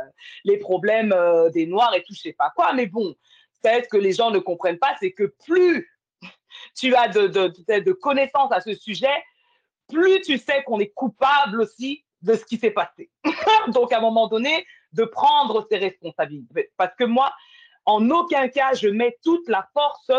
les 0.45 0.59
problèmes 0.59 1.15
des 1.53 1.67
Noirs 1.67 1.95
et 1.95 2.03
tout, 2.03 2.15
je 2.15 2.21
sais 2.21 2.33
pas 2.33 2.51
quoi. 2.57 2.73
Mais 2.73 2.87
bon, 2.87 3.15
peut-être 3.63 3.89
que 3.89 3.99
les 3.99 4.13
gens 4.13 4.31
ne 4.31 4.39
comprennent 4.39 4.79
pas, 4.79 4.97
c'est 4.99 5.13
que 5.13 5.35
plus 5.45 5.89
tu 6.75 6.95
as 6.97 7.09
de, 7.09 7.27
de, 7.27 7.79
de 7.79 7.93
connaissances 7.93 8.51
à 8.53 8.61
ce 8.61 8.75
sujet, 8.75 9.23
plus 9.89 10.23
tu 10.23 10.39
sais 10.39 10.63
qu'on 10.65 10.81
est 10.81 10.93
coupable 10.95 11.61
aussi 11.61 12.05
de 12.23 12.35
ce 12.35 12.45
qui 12.45 12.57
s'est 12.57 12.71
passé. 12.71 13.11
Donc, 13.69 13.93
à 13.93 13.99
un 13.99 14.01
moment 14.01 14.29
donné, 14.29 14.67
de 14.93 15.05
prendre 15.05 15.67
ses 15.71 15.79
responsabilités. 15.79 16.71
Parce 16.77 16.95
que 16.97 17.05
moi, 17.05 17.33
en 17.89 18.11
aucun 18.11 18.49
cas, 18.49 18.75
je 18.75 18.89
mets 18.89 19.17
toute 19.25 19.49
la 19.49 19.67
force 19.73 20.11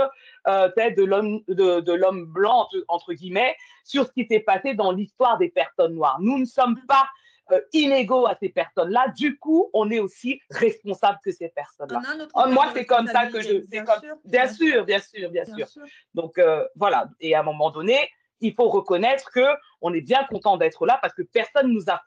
euh, 0.47 0.69
de 0.75 1.03
l'homme 1.03 1.41
de, 1.47 1.93
l'homme 1.93 2.25
blanc, 2.25 2.67
entre, 2.87 3.13
guillemets, 3.13 3.55
sur 3.83 4.07
ce 4.07 4.11
qui 4.11 4.25
s'est 4.25 4.39
passé 4.39 4.73
dans 4.73 4.91
l'histoire 4.91 5.37
des 5.37 5.49
personnes 5.49 5.93
noires. 5.93 6.17
Nous 6.19 6.39
ne 6.39 6.45
sommes 6.45 6.79
pas 6.87 7.07
euh, 7.51 7.59
inégaux 7.73 8.25
à 8.25 8.35
ces 8.39 8.49
personnes-là. 8.49 9.09
Du 9.15 9.37
coup, 9.37 9.69
on 9.73 9.91
est 9.91 9.99
aussi 9.99 10.41
responsable 10.49 11.19
que 11.23 11.31
ces 11.31 11.49
personnes-là. 11.49 12.01
Oh, 12.33 12.49
moi, 12.49 12.71
c'est 12.73 12.85
comme 12.85 13.07
ça 13.07 13.27
que 13.27 13.41
je. 13.41 13.57
Bien, 13.67 13.85
sûr, 13.85 14.15
bien, 14.25 14.47
sûr, 14.47 14.85
bien 14.85 14.99
sûr, 14.99 15.29
bien, 15.29 15.45
sûr. 15.45 15.83
Donc, 16.15 16.39
euh, 16.39 16.65
voilà. 16.75 17.07
Et 17.19 17.35
à 17.35 17.41
un 17.41 17.43
moment 17.43 17.69
donné, 17.69 18.09
il 18.41 18.53
faut 18.53 18.69
reconnaître 18.69 19.31
que 19.31 19.45
on 19.81 19.93
est 19.93 20.01
bien 20.01 20.23
content 20.25 20.57
d'être 20.57 20.85
là 20.85 20.99
parce 21.01 21.13
que 21.13 21.21
personne 21.21 21.71
nous 21.71 21.89
a 21.89 22.01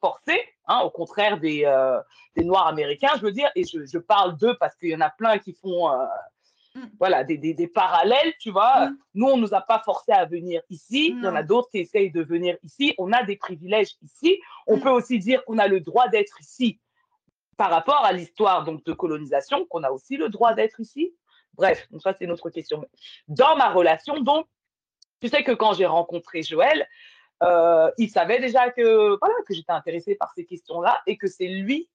forcé, 0.00 0.42
hein, 0.66 0.80
au 0.80 0.90
contraire 0.90 1.38
des, 1.38 1.64
euh, 1.64 2.00
des, 2.36 2.44
Noirs 2.44 2.66
américains, 2.66 3.12
je 3.16 3.22
veux 3.22 3.32
dire, 3.32 3.50
et 3.54 3.64
je, 3.64 3.98
parle 3.98 4.36
d'eux 4.36 4.56
parce 4.58 4.74
qu'il 4.76 4.90
y 4.90 4.96
en 4.96 5.00
a 5.00 5.10
plein 5.10 5.38
qui 5.38 5.52
font 5.52 5.90
euh, 5.90 6.04
mm. 6.74 6.84
voilà, 6.98 7.24
des, 7.24 7.36
des, 7.36 7.68
parallèles, 7.68 8.32
tu 8.40 8.50
vois. 8.50 8.86
Mm. 8.86 8.98
Nous, 9.14 9.26
on 9.26 9.36
ne 9.36 9.42
nous 9.42 9.54
a 9.54 9.60
pas 9.60 9.82
forcé 9.84 10.12
à 10.12 10.24
venir 10.24 10.62
ici, 10.70 11.14
il 11.16 11.24
y 11.24 11.28
en 11.28 11.36
a 11.36 11.42
d'autres 11.42 11.68
qui 11.70 11.78
essayent 11.78 12.10
de 12.10 12.22
venir 12.22 12.56
ici, 12.62 12.94
on 12.98 13.12
a 13.12 13.22
des 13.22 13.36
privilèges 13.36 13.96
ici, 14.02 14.40
on 14.66 14.78
mm. 14.78 14.80
peut 14.80 14.90
aussi 14.90 15.18
dire 15.18 15.44
qu'on 15.44 15.58
a 15.58 15.68
le 15.68 15.80
droit 15.80 16.08
d'être 16.08 16.40
ici 16.40 16.80
par 17.56 17.70
rapport 17.70 18.06
à 18.06 18.12
l'histoire 18.12 18.64
donc 18.64 18.82
de 18.84 18.92
colonisation, 18.94 19.66
qu'on 19.66 19.82
a 19.82 19.90
aussi 19.90 20.16
le 20.16 20.30
droit 20.30 20.54
d'être 20.54 20.80
ici. 20.80 21.14
Bref, 21.54 21.86
donc 21.90 22.00
ça 22.00 22.14
c'est 22.18 22.26
notre 22.26 22.48
question. 22.48 22.86
Dans 23.28 23.54
ma 23.54 23.68
relation, 23.68 24.18
donc, 24.20 24.46
tu 25.20 25.28
sais 25.28 25.42
que 25.44 25.52
quand 25.52 25.74
j'ai 25.74 25.86
rencontré 25.86 26.42
Joël, 26.42 26.88
euh, 27.42 27.90
il 27.98 28.10
savait 28.10 28.40
déjà 28.40 28.70
que, 28.70 29.18
voilà, 29.18 29.34
que 29.46 29.54
j'étais 29.54 29.72
intéressée 29.72 30.14
par 30.14 30.32
ces 30.34 30.44
questions-là 30.44 31.00
et 31.06 31.16
que 31.16 31.26
c'est 31.26 31.48
lui 31.48 31.88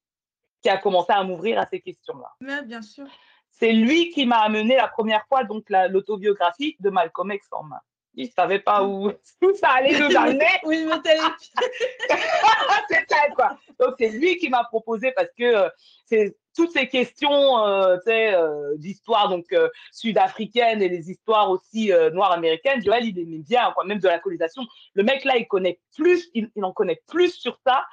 qui 0.62 0.68
a 0.68 0.78
commencé 0.78 1.12
à 1.12 1.22
m'ouvrir 1.22 1.60
à 1.60 1.66
ces 1.66 1.80
questions-là. 1.80 2.32
Oui, 2.40 2.66
bien 2.66 2.82
sûr. 2.82 3.06
C'est 3.50 3.72
lui 3.72 4.10
qui 4.10 4.26
m'a 4.26 4.40
amené 4.40 4.76
la 4.76 4.88
première 4.88 5.24
fois 5.28 5.44
donc 5.44 5.64
l'autobiographie 5.70 6.76
de 6.80 6.90
Malcolm 6.90 7.32
X 7.32 7.46
en 7.52 7.62
main. 7.62 7.80
Il 8.14 8.26
ne 8.26 8.30
savait 8.30 8.58
pas 8.58 8.82
où, 8.84 9.12
ça 9.54 9.68
allait 9.68 9.98
nous 9.98 10.16
amener. 10.16 10.48
oui, 10.64 10.86
mais 10.86 10.94
c'est 12.88 13.08
ça, 13.08 13.28
quoi. 13.34 13.56
Donc, 13.78 13.94
c'est 13.98 14.08
lui 14.08 14.36
qui 14.38 14.48
m'a 14.48 14.64
proposé 14.64 15.12
parce 15.12 15.30
que 15.38 15.44
euh, 15.44 15.68
c'est 16.06 16.36
toutes 16.56 16.72
ces 16.72 16.88
questions 16.88 17.58
euh, 17.64 17.98
euh, 18.08 18.76
d'histoire 18.76 19.28
donc 19.28 19.52
euh, 19.52 19.68
sud-africaine 19.92 20.82
et 20.82 20.88
les 20.88 21.10
histoires 21.10 21.50
aussi 21.50 21.92
noires 22.12 22.32
américaines, 22.32 22.82
Joël, 22.82 23.04
il 23.04 23.18
aimait 23.18 23.38
bien, 23.38 23.70
quoi, 23.72 23.84
même 23.84 23.98
de 23.98 24.08
la 24.08 24.18
colonisation. 24.18 24.62
Le 24.94 25.04
mec 25.04 25.24
là, 25.24 25.36
il 25.36 25.46
connaît 25.46 25.80
plus, 25.94 26.30
il, 26.34 26.50
en 26.62 26.72
connaît 26.72 27.02
plus 27.06 27.32
sur 27.34 27.58
ça 27.64 27.84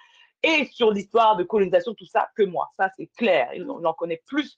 et 0.42 0.66
sur 0.72 0.92
l'histoire 0.92 1.36
de 1.36 1.44
colonisation, 1.44 1.94
tout 1.94 2.06
ça, 2.06 2.30
que 2.36 2.44
moi. 2.44 2.72
Ça, 2.78 2.90
c'est 2.98 3.08
clair. 3.08 3.50
Il, 3.54 3.70
en 3.70 3.94
connaît 3.94 4.22
plus. 4.26 4.58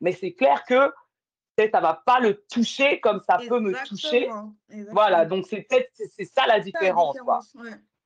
Mais 0.00 0.12
c'est 0.12 0.32
clair 0.32 0.64
que 0.64 0.92
ça 1.58 1.80
va 1.80 2.02
pas 2.06 2.20
le 2.20 2.42
toucher 2.50 3.00
comme 3.00 3.20
ça 3.28 3.38
peut 3.46 3.60
me 3.60 3.74
toucher. 3.86 4.30
Voilà, 4.92 5.26
donc 5.26 5.46
c'est 5.46 5.62
peut-être 5.62 5.90
c'est 6.16 6.24
ça 6.24 6.46
la 6.46 6.58
différence. 6.58 7.18
quoi. 7.20 7.40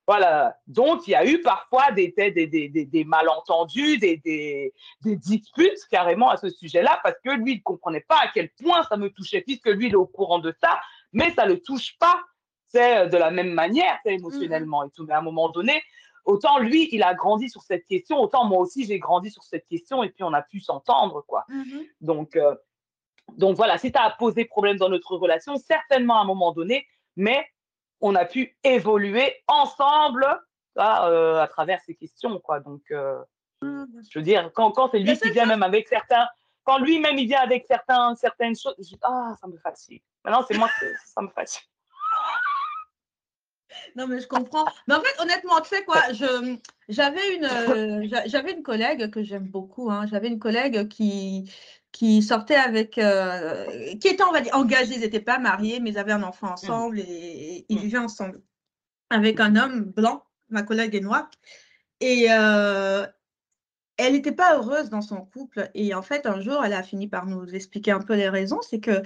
Voilà. 0.06 0.56
Donc, 0.66 1.06
il 1.06 1.12
y 1.12 1.14
a 1.14 1.26
eu 1.26 1.40
parfois 1.40 1.90
des, 1.92 2.14
des, 2.16 2.46
des, 2.46 2.68
des 2.68 3.04
malentendus, 3.04 3.98
des, 3.98 4.72
disputes 5.02 5.80
carrément 5.90 6.30
à 6.30 6.36
ce 6.36 6.50
sujet-là, 6.50 7.00
parce 7.02 7.16
que 7.24 7.30
lui, 7.30 7.52
il 7.52 7.58
ne 7.58 7.62
comprenait 7.62 8.04
pas 8.06 8.18
à 8.22 8.28
quel 8.32 8.50
point 8.62 8.82
ça 8.84 8.96
me 8.96 9.08
touchait, 9.10 9.40
puisque 9.40 9.68
lui, 9.68 9.86
il 9.86 9.92
est 9.92 9.96
au 9.96 10.06
courant 10.06 10.38
de 10.38 10.54
ça, 10.62 10.78
mais 11.12 11.32
ça 11.32 11.46
ne 11.46 11.52
le 11.52 11.60
touche 11.60 11.96
pas 11.98 12.20
c'est 12.74 13.08
de 13.08 13.16
la 13.16 13.30
même 13.30 13.52
manière 13.52 13.98
émotionnellement 14.04 14.84
et 14.84 14.90
tout. 14.90 15.04
Mais 15.06 15.14
à 15.14 15.18
un 15.18 15.22
moment 15.22 15.48
donné, 15.48 15.82
autant 16.24 16.58
lui, 16.58 16.88
il 16.92 17.02
a 17.02 17.14
grandi 17.14 17.48
sur 17.48 17.62
cette 17.62 17.86
question, 17.86 18.18
autant 18.20 18.44
moi 18.44 18.58
aussi, 18.58 18.84
j'ai 18.84 18.98
grandi 18.98 19.30
sur 19.30 19.44
cette 19.44 19.66
question, 19.68 20.02
et 20.02 20.10
puis 20.10 20.24
on 20.24 20.32
a 20.32 20.42
pu 20.42 20.60
s'entendre, 20.60 21.24
quoi. 21.26 21.44
Mm-hmm. 21.48 21.88
Donc, 22.00 22.36
euh, 22.36 22.54
donc 23.36 23.56
voilà, 23.56 23.78
si 23.78 23.92
tu 23.92 23.98
as 23.98 24.10
posé 24.10 24.44
problème 24.44 24.76
dans 24.76 24.88
notre 24.88 25.16
relation, 25.16 25.56
certainement 25.56 26.18
à 26.18 26.22
un 26.22 26.26
moment 26.26 26.52
donné, 26.52 26.86
mais 27.16 27.46
on 28.04 28.14
a 28.14 28.26
pu 28.26 28.54
évoluer 28.62 29.42
ensemble 29.48 30.26
euh, 30.78 31.40
à 31.40 31.48
travers 31.48 31.80
ces 31.86 31.94
questions. 31.94 32.38
Quoi. 32.38 32.60
Donc, 32.60 32.82
euh, 32.90 33.18
mmh, 33.62 33.84
je 34.10 34.18
veux 34.18 34.22
dire, 34.22 34.50
quand, 34.52 34.72
quand 34.72 34.90
c'est 34.90 34.98
lui 34.98 35.16
qui 35.18 35.30
vient 35.30 35.46
même 35.46 35.62
avec 35.62 35.88
certains, 35.88 36.28
quand 36.64 36.78
lui-même 36.78 37.16
il 37.16 37.26
vient 37.26 37.40
avec 37.40 37.64
certains, 37.66 38.14
certaines 38.16 38.56
choses, 38.56 38.74
je 38.78 38.88
dis, 38.88 38.98
ah, 39.02 39.34
ça 39.40 39.46
me 39.46 39.56
fatigue. 39.56 40.02
Maintenant, 40.22 40.44
c'est 40.46 40.58
moi 40.58 40.68
que 40.78 40.86
ça 41.06 41.22
me 41.22 41.28
fatigue. 41.28 41.66
Non, 43.96 44.06
mais 44.06 44.20
je 44.20 44.28
comprends. 44.28 44.66
Mais 44.86 44.94
en 44.94 45.00
fait, 45.00 45.22
honnêtement, 45.22 45.60
tu 45.62 45.70
sais 45.70 45.84
quoi, 45.84 46.02
j'avais 46.88 47.36
une, 47.36 47.44
euh, 47.44 48.20
j'avais 48.26 48.52
une 48.52 48.62
collègue 48.62 49.10
que 49.10 49.22
j'aime 49.22 49.48
beaucoup. 49.48 49.90
Hein. 49.90 50.06
J'avais 50.10 50.28
une 50.28 50.38
collègue 50.38 50.88
qui, 50.88 51.50
qui 51.94 52.22
sortaient 52.22 52.56
avec, 52.56 52.98
euh, 52.98 53.94
qui 54.00 54.08
étaient, 54.08 54.24
on 54.24 54.32
va 54.32 54.40
dire, 54.40 54.56
engagés, 54.56 54.94
ils 54.96 55.00
n'étaient 55.00 55.20
pas 55.20 55.38
mariés, 55.38 55.78
mais 55.78 55.90
ils 55.90 55.98
avaient 55.98 56.12
un 56.12 56.24
enfant 56.24 56.50
ensemble 56.50 56.98
et, 56.98 57.64
ils 57.68 57.76
mmh. 57.76 57.80
vivaient 57.80 57.98
ensemble 57.98 58.42
avec 59.10 59.38
un 59.38 59.54
homme 59.54 59.84
blanc, 59.84 60.24
ma 60.48 60.64
collègue 60.64 60.96
est 60.96 61.00
noire. 61.00 61.30
Et 62.00 62.26
euh, 62.30 63.06
elle 63.96 64.14
n'était 64.14 64.32
pas 64.32 64.56
heureuse 64.56 64.90
dans 64.90 65.02
son 65.02 65.24
couple. 65.24 65.70
Et 65.74 65.94
en 65.94 66.02
fait, 66.02 66.26
un 66.26 66.40
jour, 66.40 66.64
elle 66.64 66.72
a 66.72 66.82
fini 66.82 67.06
par 67.06 67.26
nous 67.26 67.46
expliquer 67.54 67.92
un 67.92 68.00
peu 68.00 68.16
les 68.16 68.28
raisons. 68.28 68.60
C'est 68.62 68.80
que 68.80 69.02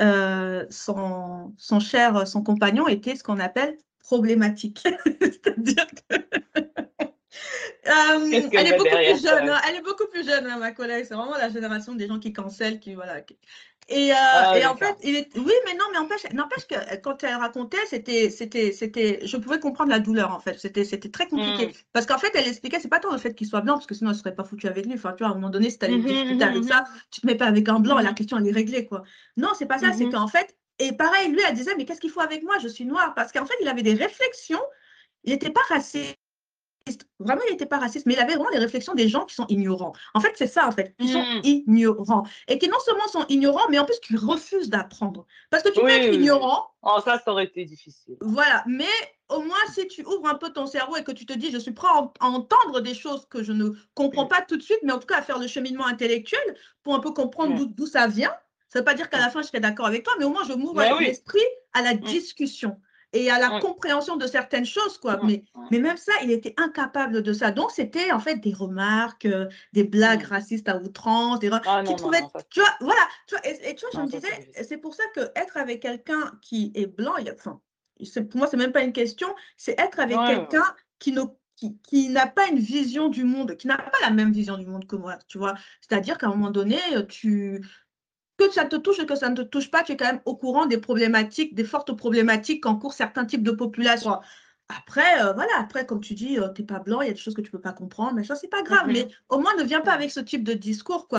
euh, 0.00 0.64
son, 0.70 1.52
son 1.58 1.78
cher, 1.78 2.26
son 2.26 2.42
compagnon 2.42 2.88
était 2.88 3.16
ce 3.16 3.22
qu'on 3.22 3.38
appelle 3.38 3.76
problématique. 3.98 4.88
C'est-à-dire 5.20 5.86
que 6.08 6.16
euh, 7.86 8.40
elle, 8.52 8.66
est 8.66 8.76
beaucoup 8.76 8.90
plus 8.90 9.22
jeune, 9.22 9.48
hein. 9.48 9.60
elle 9.68 9.76
est 9.76 9.82
beaucoup 9.82 10.06
plus 10.06 10.26
jeune, 10.26 10.46
hein, 10.46 10.58
ma 10.58 10.72
collègue. 10.72 11.06
C'est 11.08 11.14
vraiment 11.14 11.36
la 11.36 11.48
génération 11.48 11.94
des 11.94 12.06
gens 12.06 12.18
qui 12.18 12.32
cancellent, 12.32 12.78
qui 12.78 12.94
voilà. 12.94 13.20
Et, 13.88 14.12
euh, 14.12 14.14
ah, 14.16 14.56
et 14.56 14.64
en 14.66 14.76
fait, 14.76 14.94
il 15.02 15.16
est... 15.16 15.28
oui, 15.36 15.52
mais 15.66 15.74
non, 15.74 15.84
mais 15.92 15.98
n'empêche 16.34 16.66
que 16.66 16.74
euh, 16.74 16.96
quand 17.02 17.24
elle 17.24 17.34
racontait, 17.34 17.84
c'était, 17.86 18.30
c'était, 18.30 18.70
c'était, 18.70 19.18
je 19.24 19.36
pouvais 19.36 19.58
comprendre 19.58 19.90
la 19.90 19.98
douleur 19.98 20.32
en 20.32 20.38
fait. 20.38 20.60
C'était, 20.60 20.84
c'était 20.84 21.08
très 21.08 21.26
compliqué 21.26 21.66
hmm. 21.66 21.72
parce 21.92 22.06
qu'en 22.06 22.18
fait, 22.18 22.30
elle 22.34 22.46
expliquait, 22.46 22.78
c'est 22.78 22.88
pas 22.88 23.00
tant 23.00 23.10
le 23.10 23.18
fait 23.18 23.34
qu'il 23.34 23.48
soit 23.48 23.62
blanc, 23.62 23.74
parce 23.74 23.86
que 23.86 23.94
sinon, 23.94 24.10
elle 24.10 24.16
serait 24.16 24.34
pas 24.34 24.44
foutue 24.44 24.68
avec 24.68 24.86
lui. 24.86 24.94
Enfin, 24.94 25.12
tu 25.12 25.24
vois, 25.24 25.28
à 25.28 25.30
un 25.32 25.34
moment 25.34 25.50
donné, 25.50 25.70
si 25.70 25.78
tu 25.78 25.86
allais 25.86 25.96
mmh, 25.96 26.04
discuter 26.04 26.44
avec 26.44 26.64
ça, 26.64 26.84
tu 27.10 27.22
te 27.22 27.26
mets 27.26 27.34
pas 27.34 27.46
avec 27.46 27.68
un 27.68 27.80
blanc 27.80 27.98
la 27.98 28.12
question 28.12 28.38
elle 28.38 28.46
est 28.46 28.52
réglée 28.52 28.86
quoi. 28.86 29.02
Non, 29.36 29.48
c'est 29.58 29.66
pas 29.66 29.78
ça. 29.78 29.92
C'est 29.92 30.08
qu'en 30.08 30.28
fait, 30.28 30.54
et 30.78 30.92
pareil, 30.92 31.30
lui, 31.30 31.40
elle 31.46 31.54
disait, 31.54 31.74
mais 31.76 31.84
qu'est-ce 31.84 32.00
qu'il 32.00 32.10
faut 32.10 32.20
avec 32.20 32.42
moi? 32.42 32.58
Je 32.62 32.68
suis 32.68 32.84
noire 32.84 33.12
parce 33.14 33.32
qu'en 33.32 33.44
fait, 33.44 33.54
il 33.60 33.68
avait 33.68 33.82
des 33.82 33.94
réflexions. 33.94 34.62
Il 35.24 35.32
n'était 35.32 35.50
pas 35.50 35.60
raciste 35.68 36.16
Vraiment, 37.18 37.42
il 37.48 37.52
n'était 37.52 37.66
pas 37.66 37.78
raciste, 37.78 38.06
mais 38.06 38.14
il 38.14 38.18
avait 38.18 38.34
vraiment 38.34 38.50
les 38.50 38.58
réflexions 38.58 38.94
des 38.94 39.08
gens 39.08 39.24
qui 39.24 39.34
sont 39.34 39.46
ignorants. 39.48 39.92
En 40.14 40.20
fait, 40.20 40.32
c'est 40.36 40.46
ça, 40.46 40.66
en 40.66 40.72
fait. 40.72 40.94
Ils 40.98 41.08
sont 41.08 41.22
mmh. 41.22 41.40
ignorants. 41.44 42.24
Et 42.48 42.58
qui 42.58 42.68
non 42.68 42.78
seulement 42.84 43.08
sont 43.08 43.26
ignorants, 43.28 43.68
mais 43.70 43.78
en 43.78 43.84
plus 43.84 43.98
qui 44.00 44.16
refusent 44.16 44.70
d'apprendre. 44.70 45.26
Parce 45.50 45.62
que 45.62 45.68
tu 45.68 45.80
peux 45.80 45.88
être 45.88 46.14
ignorant. 46.14 46.68
Oh, 46.82 46.98
ça, 47.04 47.20
ça 47.24 47.32
aurait 47.32 47.44
été 47.44 47.64
difficile. 47.64 48.16
Voilà. 48.20 48.64
Mais 48.66 48.84
au 49.28 49.42
moins, 49.42 49.58
si 49.72 49.86
tu 49.88 50.04
ouvres 50.04 50.28
un 50.28 50.34
peu 50.34 50.50
ton 50.50 50.66
cerveau 50.66 50.96
et 50.96 51.04
que 51.04 51.12
tu 51.12 51.26
te 51.26 51.32
dis, 51.32 51.50
je 51.50 51.58
suis 51.58 51.72
prêt 51.72 51.88
à, 51.88 52.26
entendre 52.26 52.80
des 52.80 52.94
choses 52.94 53.26
que 53.26 53.42
je 53.42 53.52
ne 53.52 53.70
comprends 53.94 54.26
pas 54.26 54.42
tout 54.42 54.56
de 54.56 54.62
suite, 54.62 54.80
mais 54.82 54.92
en 54.92 54.98
tout 54.98 55.06
cas 55.06 55.18
à 55.18 55.22
faire 55.22 55.38
le 55.38 55.46
cheminement 55.46 55.86
intellectuel 55.86 56.56
pour 56.82 56.94
un 56.94 57.00
peu 57.00 57.12
comprendre 57.12 57.54
mmh. 57.54 57.74
d'où 57.74 57.86
ça 57.86 58.06
vient. 58.06 58.34
Ça 58.68 58.78
ne 58.78 58.80
veut 58.80 58.84
pas 58.84 58.94
dire 58.94 59.10
qu'à 59.10 59.18
la 59.18 59.30
fin, 59.30 59.42
je 59.42 59.48
serai 59.48 59.60
d'accord 59.60 59.86
avec 59.86 60.04
toi, 60.04 60.14
mais 60.18 60.24
au 60.24 60.30
moins, 60.30 60.44
je 60.44 60.52
m'ouvre 60.52 60.80
l'esprit 61.00 61.40
à 61.72 61.82
la 61.82 61.94
discussion 61.94 62.80
et 63.12 63.30
à 63.30 63.38
la 63.38 63.60
compréhension 63.60 64.16
de 64.16 64.26
certaines 64.26 64.64
choses, 64.64 64.98
quoi. 64.98 65.20
Mais, 65.24 65.42
mais 65.70 65.78
même 65.78 65.96
ça, 65.96 66.12
il 66.22 66.30
était 66.30 66.54
incapable 66.56 67.22
de 67.22 67.32
ça. 67.32 67.50
Donc, 67.50 67.70
c'était 67.72 68.12
en 68.12 68.20
fait 68.20 68.36
des 68.36 68.52
remarques, 68.52 69.26
euh, 69.26 69.48
des 69.72 69.84
blagues 69.84 70.22
racistes 70.22 70.68
à 70.68 70.76
outrance, 70.76 71.40
des 71.40 71.50
ah, 71.52 71.82
tu 71.84 72.60
vois, 72.60 72.76
voilà. 72.80 73.02
Tu 73.26 73.34
vois, 73.34 73.46
et, 73.46 73.74
tu 73.74 73.86
vois, 73.86 73.90
je 73.94 74.00
me 74.00 74.06
disais, 74.06 74.52
c'est 74.62 74.78
pour 74.78 74.94
ça 74.94 75.02
que 75.14 75.20
être 75.34 75.56
avec 75.56 75.82
quelqu'un 75.82 76.32
qui 76.40 76.70
est 76.74 76.86
blanc, 76.86 77.16
il, 77.16 77.30
enfin, 77.32 77.60
pour 78.30 78.38
moi, 78.38 78.46
c'est 78.46 78.56
même 78.56 78.72
pas 78.72 78.82
une 78.82 78.92
question, 78.92 79.34
c'est 79.56 79.78
être 79.80 80.00
avec 80.00 80.18
quelqu'un 80.26 80.64
qui 80.98 81.12
ne 81.12 81.22
qui, 81.56 81.76
qui 81.82 82.08
n'a 82.08 82.26
pas 82.26 82.48
une 82.48 82.58
vision 82.58 83.10
du 83.10 83.24
monde, 83.24 83.56
qui 83.56 83.66
n'a 83.66 83.76
pas 83.76 83.98
la 84.00 84.10
même 84.10 84.32
vision 84.32 84.56
du 84.56 84.64
monde 84.64 84.86
que 84.86 84.96
moi, 84.96 85.18
tu 85.28 85.36
vois. 85.36 85.54
C'est-à-dire 85.82 86.16
qu'à 86.16 86.28
un 86.28 86.30
moment 86.30 86.50
donné, 86.50 86.78
tu, 87.08 87.62
que 88.48 88.54
ça 88.54 88.64
te 88.64 88.76
touche 88.76 88.98
et 88.98 89.06
que 89.06 89.14
ça 89.14 89.28
ne 89.28 89.36
te 89.36 89.42
touche 89.42 89.70
pas, 89.70 89.82
tu 89.82 89.92
es 89.92 89.96
quand 89.96 90.06
même 90.06 90.20
au 90.24 90.36
courant 90.36 90.66
des 90.66 90.78
problématiques, 90.78 91.54
des 91.54 91.64
fortes 91.64 91.92
problématiques 91.92 92.62
qu'encourent 92.62 92.94
certains 92.94 93.24
types 93.24 93.42
de 93.42 93.50
populations. 93.50 94.20
Après, 94.68 95.22
euh, 95.22 95.32
voilà, 95.32 95.52
après, 95.58 95.84
comme 95.84 96.00
tu 96.00 96.14
dis, 96.14 96.38
euh, 96.38 96.48
tu 96.50 96.62
n'es 96.62 96.66
pas 96.66 96.78
blanc, 96.78 97.00
il 97.00 97.08
y 97.08 97.10
a 97.10 97.12
des 97.12 97.18
choses 97.18 97.34
que 97.34 97.40
tu 97.40 97.48
ne 97.48 97.52
peux 97.52 97.60
pas 97.60 97.72
comprendre, 97.72 98.14
mais 98.14 98.24
ça, 98.24 98.36
c'est 98.36 98.48
pas 98.48 98.62
grave. 98.62 98.86
Mais 98.86 99.08
au 99.28 99.38
moins, 99.38 99.54
ne 99.56 99.64
viens 99.64 99.80
pas 99.80 99.92
avec 99.92 100.10
ce 100.10 100.20
type 100.20 100.44
de 100.44 100.52
discours, 100.52 101.08
quoi. 101.08 101.18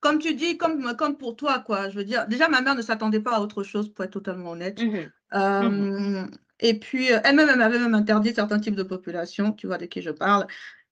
Comme 0.00 0.20
tu 0.20 0.34
dis, 0.34 0.56
comme, 0.56 0.94
comme 0.96 1.16
pour 1.16 1.34
toi, 1.34 1.58
quoi. 1.58 1.88
Je 1.88 1.96
veux 1.96 2.04
dire, 2.04 2.28
déjà, 2.28 2.48
ma 2.48 2.60
mère 2.60 2.76
ne 2.76 2.82
s'attendait 2.82 3.18
pas 3.18 3.36
à 3.36 3.40
autre 3.40 3.64
chose, 3.64 3.92
pour 3.92 4.04
être 4.04 4.12
totalement 4.12 4.52
honnête. 4.52 4.80
Mhm. 4.80 5.10
Euh, 5.34 5.62
mhm. 5.62 6.30
Et 6.60 6.78
puis, 6.78 7.06
elle-même, 7.06 7.48
elle 7.48 7.58
m'avait 7.58 7.80
même 7.80 7.94
interdit 7.94 8.32
certains 8.32 8.60
types 8.60 8.76
de 8.76 8.84
populations, 8.84 9.52
tu 9.52 9.66
vois 9.66 9.78
de 9.78 9.86
qui 9.86 10.02
je 10.02 10.10
parle. 10.10 10.46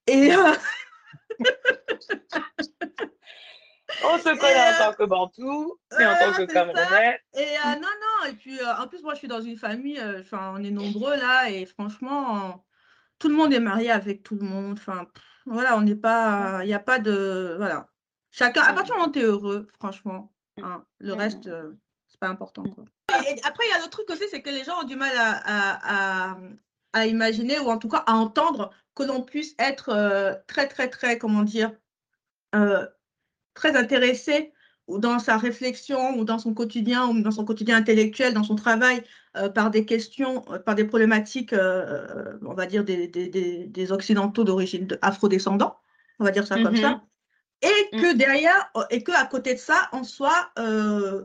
Et. 0.07 0.31
On 4.03 4.17
se 4.17 4.23
connaît 4.23 4.85
en 4.85 4.91
tant 4.91 4.97
que 4.97 5.03
Bantou 5.03 5.79
et 5.99 6.05
en 6.05 6.15
tant 6.17 6.33
que 6.33 6.43
Camerounais. 6.43 7.21
Et 7.35 7.41
euh, 7.41 7.75
non, 7.75 7.81
non, 7.81 8.29
et 8.29 8.33
puis 8.33 8.59
euh, 8.59 8.75
en 8.77 8.87
plus, 8.87 9.01
moi, 9.01 9.13
je 9.13 9.19
suis 9.19 9.27
dans 9.27 9.41
une 9.41 9.57
famille, 9.57 9.99
euh, 9.99 10.21
enfin, 10.21 10.53
on 10.55 10.63
est 10.63 10.71
nombreux 10.71 11.15
là, 11.15 11.49
et 11.49 11.65
franchement, 11.65 12.65
tout 13.19 13.29
le 13.29 13.35
monde 13.35 13.53
est 13.53 13.59
marié 13.59 13.89
avec 13.89 14.23
tout 14.23 14.35
le 14.35 14.45
monde. 14.45 14.77
Enfin, 14.77 15.07
voilà, 15.45 15.77
on 15.77 15.81
n'est 15.81 15.95
pas, 15.95 16.59
il 16.63 16.67
n'y 16.67 16.73
a 16.73 16.79
pas 16.79 16.99
de, 16.99 17.55
voilà. 17.57 17.87
Chacun, 18.31 18.61
à 18.61 18.73
partir 18.73 18.93
du 18.93 18.99
moment 18.99 19.09
où 19.09 19.13
tu 19.13 19.19
es 19.19 19.23
heureux, 19.23 19.67
franchement, 19.79 20.33
hein, 20.61 20.83
le 20.99 21.13
reste, 21.13 21.49
c'est 22.07 22.19
pas 22.19 22.27
important. 22.27 22.63
Quoi. 22.63 22.83
Et 23.25 23.41
après, 23.43 23.65
il 23.67 23.71
y 23.71 23.73
a 23.73 23.83
le 23.83 23.89
truc 23.89 24.09
aussi, 24.09 24.25
c'est 24.29 24.41
que 24.41 24.49
les 24.49 24.65
gens 24.65 24.81
ont 24.81 24.85
du 24.85 24.97
mal 24.97 25.15
à, 25.17 26.31
à, 26.31 26.37
à, 26.93 27.05
imaginer 27.05 27.57
ou 27.59 27.69
en 27.69 27.77
tout 27.77 27.87
cas 27.87 28.03
à 28.05 28.13
entendre 28.13 28.69
que 28.95 29.03
l'on 29.03 29.23
puisse 29.23 29.55
être 29.57 30.43
très, 30.45 30.67
très, 30.67 30.89
très, 30.89 31.17
comment 31.17 31.43
dire, 31.43 31.71
très 33.57 33.75
intéressé 33.75 34.53
dans 34.87 35.19
sa 35.19 35.37
réflexion 35.37 36.17
ou 36.17 36.23
dans 36.23 36.39
son 36.39 36.53
quotidien 36.53 37.07
ou 37.07 37.21
dans 37.21 37.31
son 37.31 37.43
quotidien 37.43 37.75
intellectuel, 37.75 38.33
dans 38.33 38.43
son 38.43 38.55
travail, 38.55 39.03
euh, 39.35 39.49
par 39.49 39.69
des 39.69 39.85
questions, 39.85 40.45
euh, 40.49 40.59
par 40.59 40.75
des 40.75 40.85
problématiques, 40.85 41.51
euh, 41.51 42.37
on 42.45 42.53
va 42.53 42.65
dire, 42.67 42.85
des, 42.85 43.07
des, 43.07 43.27
des, 43.67 43.91
occidentaux 43.91 44.45
d'origine 44.45 44.87
afro-descendants, 45.01 45.77
on 46.19 46.23
va 46.23 46.31
dire 46.31 46.47
ça 46.47 46.55
comme 46.61 46.77
ça, 46.77 47.01
mm-hmm. 47.63 47.69
et 47.69 47.97
que 47.97 48.13
mm. 48.13 48.17
derrière, 48.17 48.71
et 48.89 49.03
que 49.03 49.11
à 49.11 49.25
côté 49.25 49.55
de 49.55 49.59
ça, 49.59 49.89
on 49.91 50.05
soit 50.05 50.51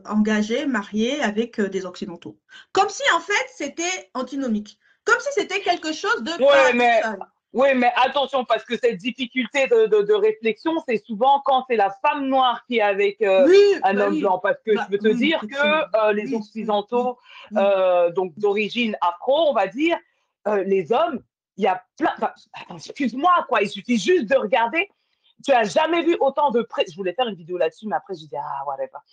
engagé, 0.05 0.65
marié 0.65 1.21
avec 1.21 1.61
des 1.61 1.85
occidentaux. 1.85 2.37
Comme 2.73 2.89
si, 2.89 3.03
en 3.15 3.21
fait, 3.21 3.45
c'était 3.55 4.09
antinomique. 4.13 4.77
Comme 5.05 5.19
si 5.19 5.29
c'était 5.33 5.61
quelque 5.61 5.93
chose 5.93 6.23
de... 6.23 6.31
Ouais, 6.31 6.73
mais... 6.73 7.01
Oui, 7.53 7.67
mais 7.75 7.93
attention, 7.95 8.45
parce 8.45 8.65
que 8.65 8.75
cette 8.75 8.97
difficulté 8.97 9.67
de, 9.67 9.85
de, 9.85 10.13
réflexion, 10.13 10.71
c'est 10.87 10.97
souvent 10.97 11.39
quand 11.45 11.65
c'est 11.69 11.75
la 11.75 11.91
femme 12.01 12.27
noire 12.27 12.65
qui 12.65 12.77
est 12.77 12.81
avec 12.81 13.21
euh, 13.21 13.47
un 13.83 13.93
bah 13.93 14.07
homme 14.07 14.19
blanc. 14.19 14.39
Parce 14.39 14.57
que 14.65 14.73
bah 14.73 14.87
je 14.87 14.91
veux 14.91 14.97
te 14.97 15.15
dire 15.15 15.39
que 15.41 15.97
euh, 15.97 16.13
les 16.13 16.33
Occidentaux, 16.33 17.19
euh, 17.55 18.11
donc 18.11 18.33
d'origine 18.39 18.97
afro, 19.01 19.49
on 19.49 19.53
va 19.53 19.67
dire, 19.67 19.97
les 20.65 20.91
hommes, 20.91 21.21
il 21.57 21.65
y 21.65 21.67
a 21.67 21.83
plein. 21.95 22.15
Excuse-moi, 22.73 23.45
quoi, 23.47 23.61
il 23.61 23.69
suffit 23.69 23.99
juste 23.99 24.25
de 24.25 24.35
regarder. 24.35 24.89
Tu 25.45 25.51
as 25.51 25.63
jamais 25.63 26.01
vu 26.01 26.17
autant 26.19 26.49
de. 26.49 26.63
Pré... 26.63 26.85
Je 26.89 26.95
voulais 26.95 27.13
faire 27.13 27.27
une 27.27 27.35
vidéo 27.35 27.59
là-dessus, 27.59 27.85
mais 27.85 27.95
après, 27.95 28.15
je 28.15 28.21
dis, 28.21 28.35
ah, 28.35 28.63
ouais, 28.67 28.87
pas. 28.87 29.03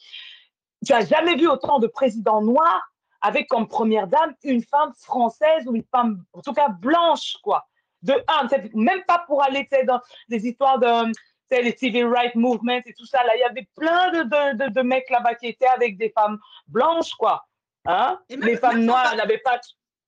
Tu 0.86 0.94
as 0.94 1.04
jamais 1.04 1.36
vu 1.36 1.46
autant 1.46 1.78
de 1.78 1.86
présidents 1.86 2.40
noirs 2.40 2.90
avec 3.20 3.48
comme 3.48 3.68
première 3.68 4.06
dame 4.06 4.34
une 4.44 4.62
femme 4.62 4.94
française 4.94 5.66
ou 5.66 5.76
une 5.76 5.84
femme, 5.84 6.24
en 6.32 6.40
tout 6.40 6.54
cas 6.54 6.68
blanche, 6.70 7.36
quoi 7.42 7.66
de 8.02 8.14
un, 8.28 8.48
même 8.74 9.02
pas 9.04 9.24
pour 9.26 9.42
aller 9.42 9.68
dans 9.86 10.00
des 10.28 10.46
histoires 10.46 10.78
de 10.78 11.12
les 11.50 11.76
civil 11.76 12.06
rights 12.06 12.34
movements 12.36 12.80
et 12.86 12.94
tout 12.94 13.06
ça. 13.06 13.24
Là, 13.24 13.34
il 13.36 13.40
y 13.40 13.44
avait 13.44 13.68
plein 13.76 14.10
de, 14.12 14.22
de, 14.22 14.64
de, 14.64 14.72
de 14.72 14.82
mecs 14.82 15.10
là-bas 15.10 15.34
qui 15.34 15.48
étaient 15.48 15.66
avec 15.66 15.96
des 15.96 16.10
femmes 16.10 16.38
blanches, 16.68 17.12
quoi. 17.14 17.46
Hein? 17.86 18.20
les 18.28 18.56
femmes 18.56 18.84
noires, 18.84 19.08
elles 19.10 19.18
n'avaient 19.18 19.38
pas, 19.38 19.58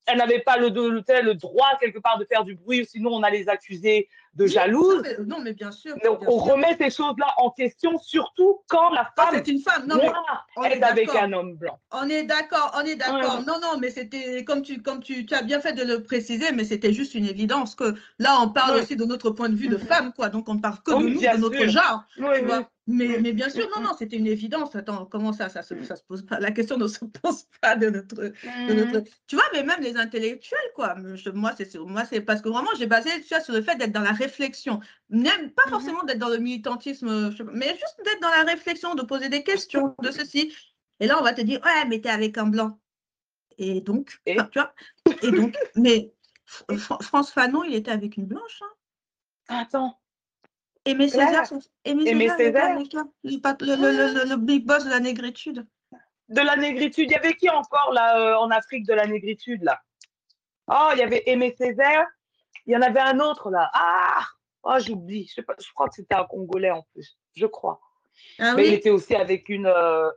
elles 0.05 0.17
n'avaient 0.17 0.39
pas 0.39 0.57
le, 0.57 0.69
le, 0.69 1.03
le, 1.21 1.33
droit 1.33 1.71
quelque 1.79 1.97
part 1.99 2.17
de 2.17 2.25
faire 2.25 2.43
du 2.43 2.55
bruit, 2.55 2.85
sinon 2.85 3.13
on 3.13 3.23
allait 3.23 3.39
les 3.39 3.49
accuser 3.49 4.07
de 4.35 4.47
jalouses. 4.47 5.03
Non, 5.27 5.39
mais, 5.41 5.53
bien 5.53 5.71
sûr. 5.71 5.95
On 6.27 6.37
remet 6.37 6.75
ces 6.77 6.89
choses-là 6.89 7.33
en 7.37 7.51
question, 7.51 7.99
surtout 7.99 8.61
quand 8.67 8.89
la 8.89 9.11
femme 9.15 9.29
c'est 9.33 9.47
une 9.47 9.59
femme. 9.59 9.85
Non, 9.87 9.95
noire 9.95 10.47
est, 10.63 10.77
est 10.77 10.83
avec 10.83 11.09
un 11.15 11.31
homme 11.33 11.55
blanc. 11.55 11.79
On 11.91 12.09
est 12.09 12.23
d'accord, 12.23 12.75
on 12.75 12.81
est 12.85 12.95
d'accord. 12.95 13.39
Ouais. 13.39 13.45
Non, 13.45 13.59
non, 13.61 13.77
mais 13.79 13.89
c'était 13.89 14.43
comme 14.43 14.61
tu, 14.61 14.81
comme 14.81 15.01
tu, 15.01 15.25
tu 15.25 15.33
as 15.33 15.43
bien 15.43 15.59
fait 15.59 15.73
de 15.73 15.83
le 15.83 16.01
préciser, 16.01 16.51
mais 16.51 16.63
c'était 16.63 16.93
juste 16.93 17.13
une 17.13 17.25
évidence 17.25 17.75
que 17.75 17.93
là, 18.19 18.39
on 18.41 18.49
parle 18.49 18.75
ouais. 18.75 18.81
aussi 18.81 18.95
de 18.95 19.05
notre 19.05 19.29
point 19.29 19.49
de 19.49 19.55
vue 19.55 19.67
de 19.67 19.77
femme, 19.77 20.13
quoi. 20.13 20.29
Donc, 20.29 20.49
on 20.49 20.55
ne 20.55 20.61
parle 20.61 20.79
que 20.83 20.91
de 20.91 20.97
nous, 20.97 21.19
de 21.19 21.37
notre 21.37 21.57
sûr. 21.57 21.69
genre. 21.69 22.03
Oui, 22.17 22.25
tu 22.33 22.41
oui. 22.41 22.45
vois. 22.45 22.69
Mais, 22.85 23.17
mais 23.21 23.31
bien 23.31 23.47
sûr, 23.47 23.65
non, 23.73 23.81
non, 23.81 23.91
c'était 23.97 24.17
une 24.17 24.27
évidence. 24.27 24.75
Attends, 24.75 25.05
comment 25.05 25.31
ça, 25.31 25.47
ça 25.47 25.63
se, 25.63 25.81
ça 25.83 25.95
se 25.95 26.03
pose 26.03 26.25
pas? 26.25 26.37
La 26.41 26.51
question 26.51 26.75
ne 26.75 26.87
se 26.87 27.05
pose 27.05 27.45
pas 27.61 27.77
de 27.77 27.89
notre, 27.89 28.15
de 28.15 28.73
notre... 28.73 29.07
Tu 29.25 29.37
vois, 29.37 29.45
mais 29.53 29.63
même 29.63 29.79
les 29.79 29.95
intellectuels, 29.95 30.59
quoi. 30.75 30.95
Moi, 31.33 31.51
c'est 31.55 31.75
moi, 31.77 32.03
c'est 32.03 32.19
parce 32.19 32.41
que 32.41 32.49
vraiment, 32.49 32.71
j'ai 32.77 32.87
basé 32.87 33.09
tu 33.21 33.29
vois, 33.29 33.39
sur 33.39 33.53
le 33.53 33.61
fait 33.61 33.77
d'être 33.77 33.93
dans 33.93 34.01
la 34.01 34.13
réflexion. 34.23 34.79
Même 35.09 35.51
pas 35.51 35.69
forcément 35.69 36.03
d'être 36.03 36.19
dans 36.19 36.29
le 36.29 36.37
militantisme, 36.37 37.33
mais 37.53 37.69
juste 37.69 38.01
d'être 38.05 38.21
dans 38.21 38.29
la 38.29 38.43
réflexion, 38.43 38.95
de 38.95 39.03
poser 39.03 39.29
des 39.29 39.43
questions, 39.43 39.95
de 40.01 40.11
ceci. 40.11 40.55
Et 40.99 41.07
là, 41.07 41.19
on 41.19 41.23
va 41.23 41.33
te 41.33 41.41
dire, 41.41 41.61
ouais, 41.63 41.85
mais 41.87 42.01
t'es 42.01 42.09
avec 42.09 42.37
un 42.37 42.47
blanc. 42.47 42.79
Et 43.57 43.81
donc, 43.81 44.19
Et 44.25 44.35
tu 44.51 44.59
vois, 44.59 44.73
et 45.21 45.31
donc, 45.31 45.55
mais 45.75 46.11
Fr 46.45 47.01
France 47.01 47.31
Fanon, 47.31 47.63
il 47.63 47.75
était 47.75 47.91
avec 47.91 48.17
une 48.17 48.25
blanche. 48.25 48.61
Hein. 48.61 49.61
Attends. 49.61 49.99
Aimé 50.85 51.07
Césaire, 51.07 51.47
son... 51.47 51.59
Aimé 51.85 52.03
Aimé 52.07 52.29
Césaire, 52.29 52.77
Césaire. 52.77 53.05
le, 53.23 53.75
le, 53.75 54.13
le, 54.13 54.29
le, 54.29 54.37
big 54.37 54.65
boss 54.65 54.83
de 54.83 54.89
la 54.89 54.99
négritude. 54.99 55.65
De 56.29 56.41
la 56.41 56.55
négritude. 56.57 57.09
Il 57.09 57.13
y 57.13 57.15
avait 57.15 57.35
qui 57.35 57.49
encore 57.49 57.91
là 57.93 58.19
euh, 58.19 58.35
en 58.37 58.49
Afrique 58.49 58.85
de 58.85 58.93
la 58.93 59.07
négritude 59.07 59.63
là? 59.63 59.81
Oh, 60.67 60.89
il 60.93 60.99
y 60.99 61.01
avait 61.01 61.23
Aimé 61.27 61.55
Césaire. 61.57 62.07
Il 62.65 62.73
y 62.73 62.77
en 62.77 62.81
avait 62.81 62.99
un 62.99 63.19
autre 63.19 63.49
là. 63.49 63.69
Ah 63.73 64.23
Oh, 64.63 64.75
j'oublie. 64.79 65.27
Je, 65.27 65.33
sais 65.35 65.41
pas, 65.41 65.55
je 65.59 65.67
crois 65.73 65.89
que 65.89 65.95
c'était 65.95 66.15
un 66.15 66.23
Congolais 66.23 66.71
en 66.71 66.83
plus. 66.93 67.17
Je 67.35 67.45
crois. 67.45 67.81
Ah, 68.39 68.53
Mais 68.55 68.63
oui? 68.63 68.67
il 68.69 68.73
était 68.75 68.89
aussi 68.91 69.13
avec 69.15 69.49
une, 69.49 69.67
euh, 69.67 70.09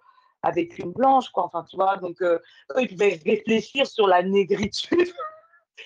avec 0.42 0.78
une 0.78 0.92
blanche, 0.92 1.28
quoi. 1.30 1.44
Enfin, 1.44 1.64
tu 1.68 1.76
vois, 1.76 1.96
donc 1.96 2.22
euh, 2.22 2.38
eux, 2.76 2.82
ils 2.82 2.88
pouvaient 2.88 3.20
réfléchir 3.24 3.86
sur 3.86 4.06
la 4.06 4.22
négritude. 4.22 5.12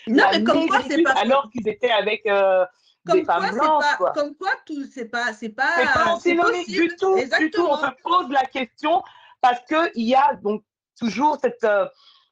Non, 0.06 0.24
la 0.30 0.38
mais 0.38 0.44
comme 0.44 0.68
quoi, 0.68 0.80
c'est 0.86 1.02
pas. 1.02 1.12
Alors 1.12 1.50
qu'ils 1.50 1.68
étaient 1.68 1.90
avec 1.90 2.24
euh, 2.26 2.64
des 3.06 3.24
Comme 3.24 3.24
quoi, 3.24 3.34
femmes 3.34 3.46
c'est 3.50 3.58
blanches, 3.58 3.84
pas, 3.84 3.96
quoi. 3.96 4.12
comme 4.12 4.34
quoi, 4.36 4.50
tout, 4.66 4.84
c'est 4.92 5.08
pas, 5.08 5.32
c'est 5.32 5.48
pas, 5.48 5.72
C'est 5.76 5.92
pas 5.92 6.12
antinomique 6.12 6.68
du 6.68 6.88
tout, 6.88 6.88
du 6.88 6.96
tout. 6.96 7.16
Exactement. 7.16 7.72
On 7.72 7.76
se 7.78 7.90
pose 8.02 8.30
la 8.30 8.44
question 8.44 9.02
parce 9.40 9.60
qu'il 9.64 10.06
y 10.06 10.14
a 10.14 10.34
donc 10.42 10.62
toujours 10.98 11.38
cette, 11.42 11.66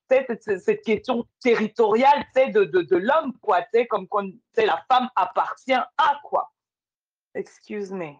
cette, 0.09 0.83
question 0.83 1.27
territoriale 1.41 2.25
tu 2.35 2.41
sais, 2.43 2.51
de, 2.51 2.65
de, 2.65 2.83
de 2.83 2.97
l'homme, 2.97 3.33
quoi. 3.41 3.63
tu 3.63 3.69
sais, 3.75 3.87
Comme 3.87 4.09
quand 4.09 4.25
tu 4.27 4.39
sais, 4.55 4.67
la 4.67 4.83
femme 4.91 5.09
appartient 5.17 5.73
à 5.73 6.21
quoi. 6.25 6.53
Excuse 7.35 7.93
me. 7.93 8.13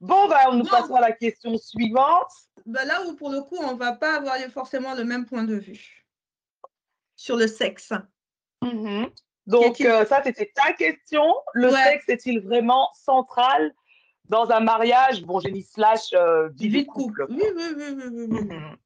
Bon, 0.00 0.28
ben, 0.28 0.52
nous 0.52 0.64
Non. 0.64 0.70
passons 0.70 0.94
à 0.94 1.00
la 1.00 1.12
question 1.12 1.58
suivante. 1.58 2.30
Ben 2.64 2.86
là 2.86 3.02
où, 3.06 3.14
pour 3.16 3.30
le 3.30 3.42
coup, 3.42 3.56
on 3.60 3.74
va 3.74 3.92
pas 3.92 4.16
avoir 4.16 4.36
forcément 4.52 4.94
le 4.94 5.04
même 5.04 5.26
point 5.26 5.44
de 5.44 5.56
vue 5.56 6.06
sur 7.16 7.36
le 7.36 7.46
sexe. 7.46 7.92
Mhm. 8.62 9.10
Donc, 9.46 9.80
euh, 9.82 10.06
ça, 10.06 10.22
c'était 10.22 10.52
ta 10.54 10.72
question. 10.72 11.24
Le 11.52 11.68
Ouais. 11.68 11.82
sexe 11.82 12.08
est-il 12.08 12.40
vraiment 12.40 12.88
central 12.94 13.74
dans 14.26 14.50
un 14.50 14.60
mariage? 14.60 15.22
Bon, 15.24 15.40
j'ai 15.40 15.50
mis 15.50 15.62
slash 15.64 16.12
euh, 16.14 16.48
vie 16.50 16.68
de 16.68 16.72
Vie 16.72 16.82
de 16.84 16.88
couple. 16.90 17.26
couple. 17.26 17.34
Oui, 17.34 17.50
oui, 17.56 17.64
oui, 17.76 18.04
oui. 18.12 18.26
Mhm. 18.40 18.76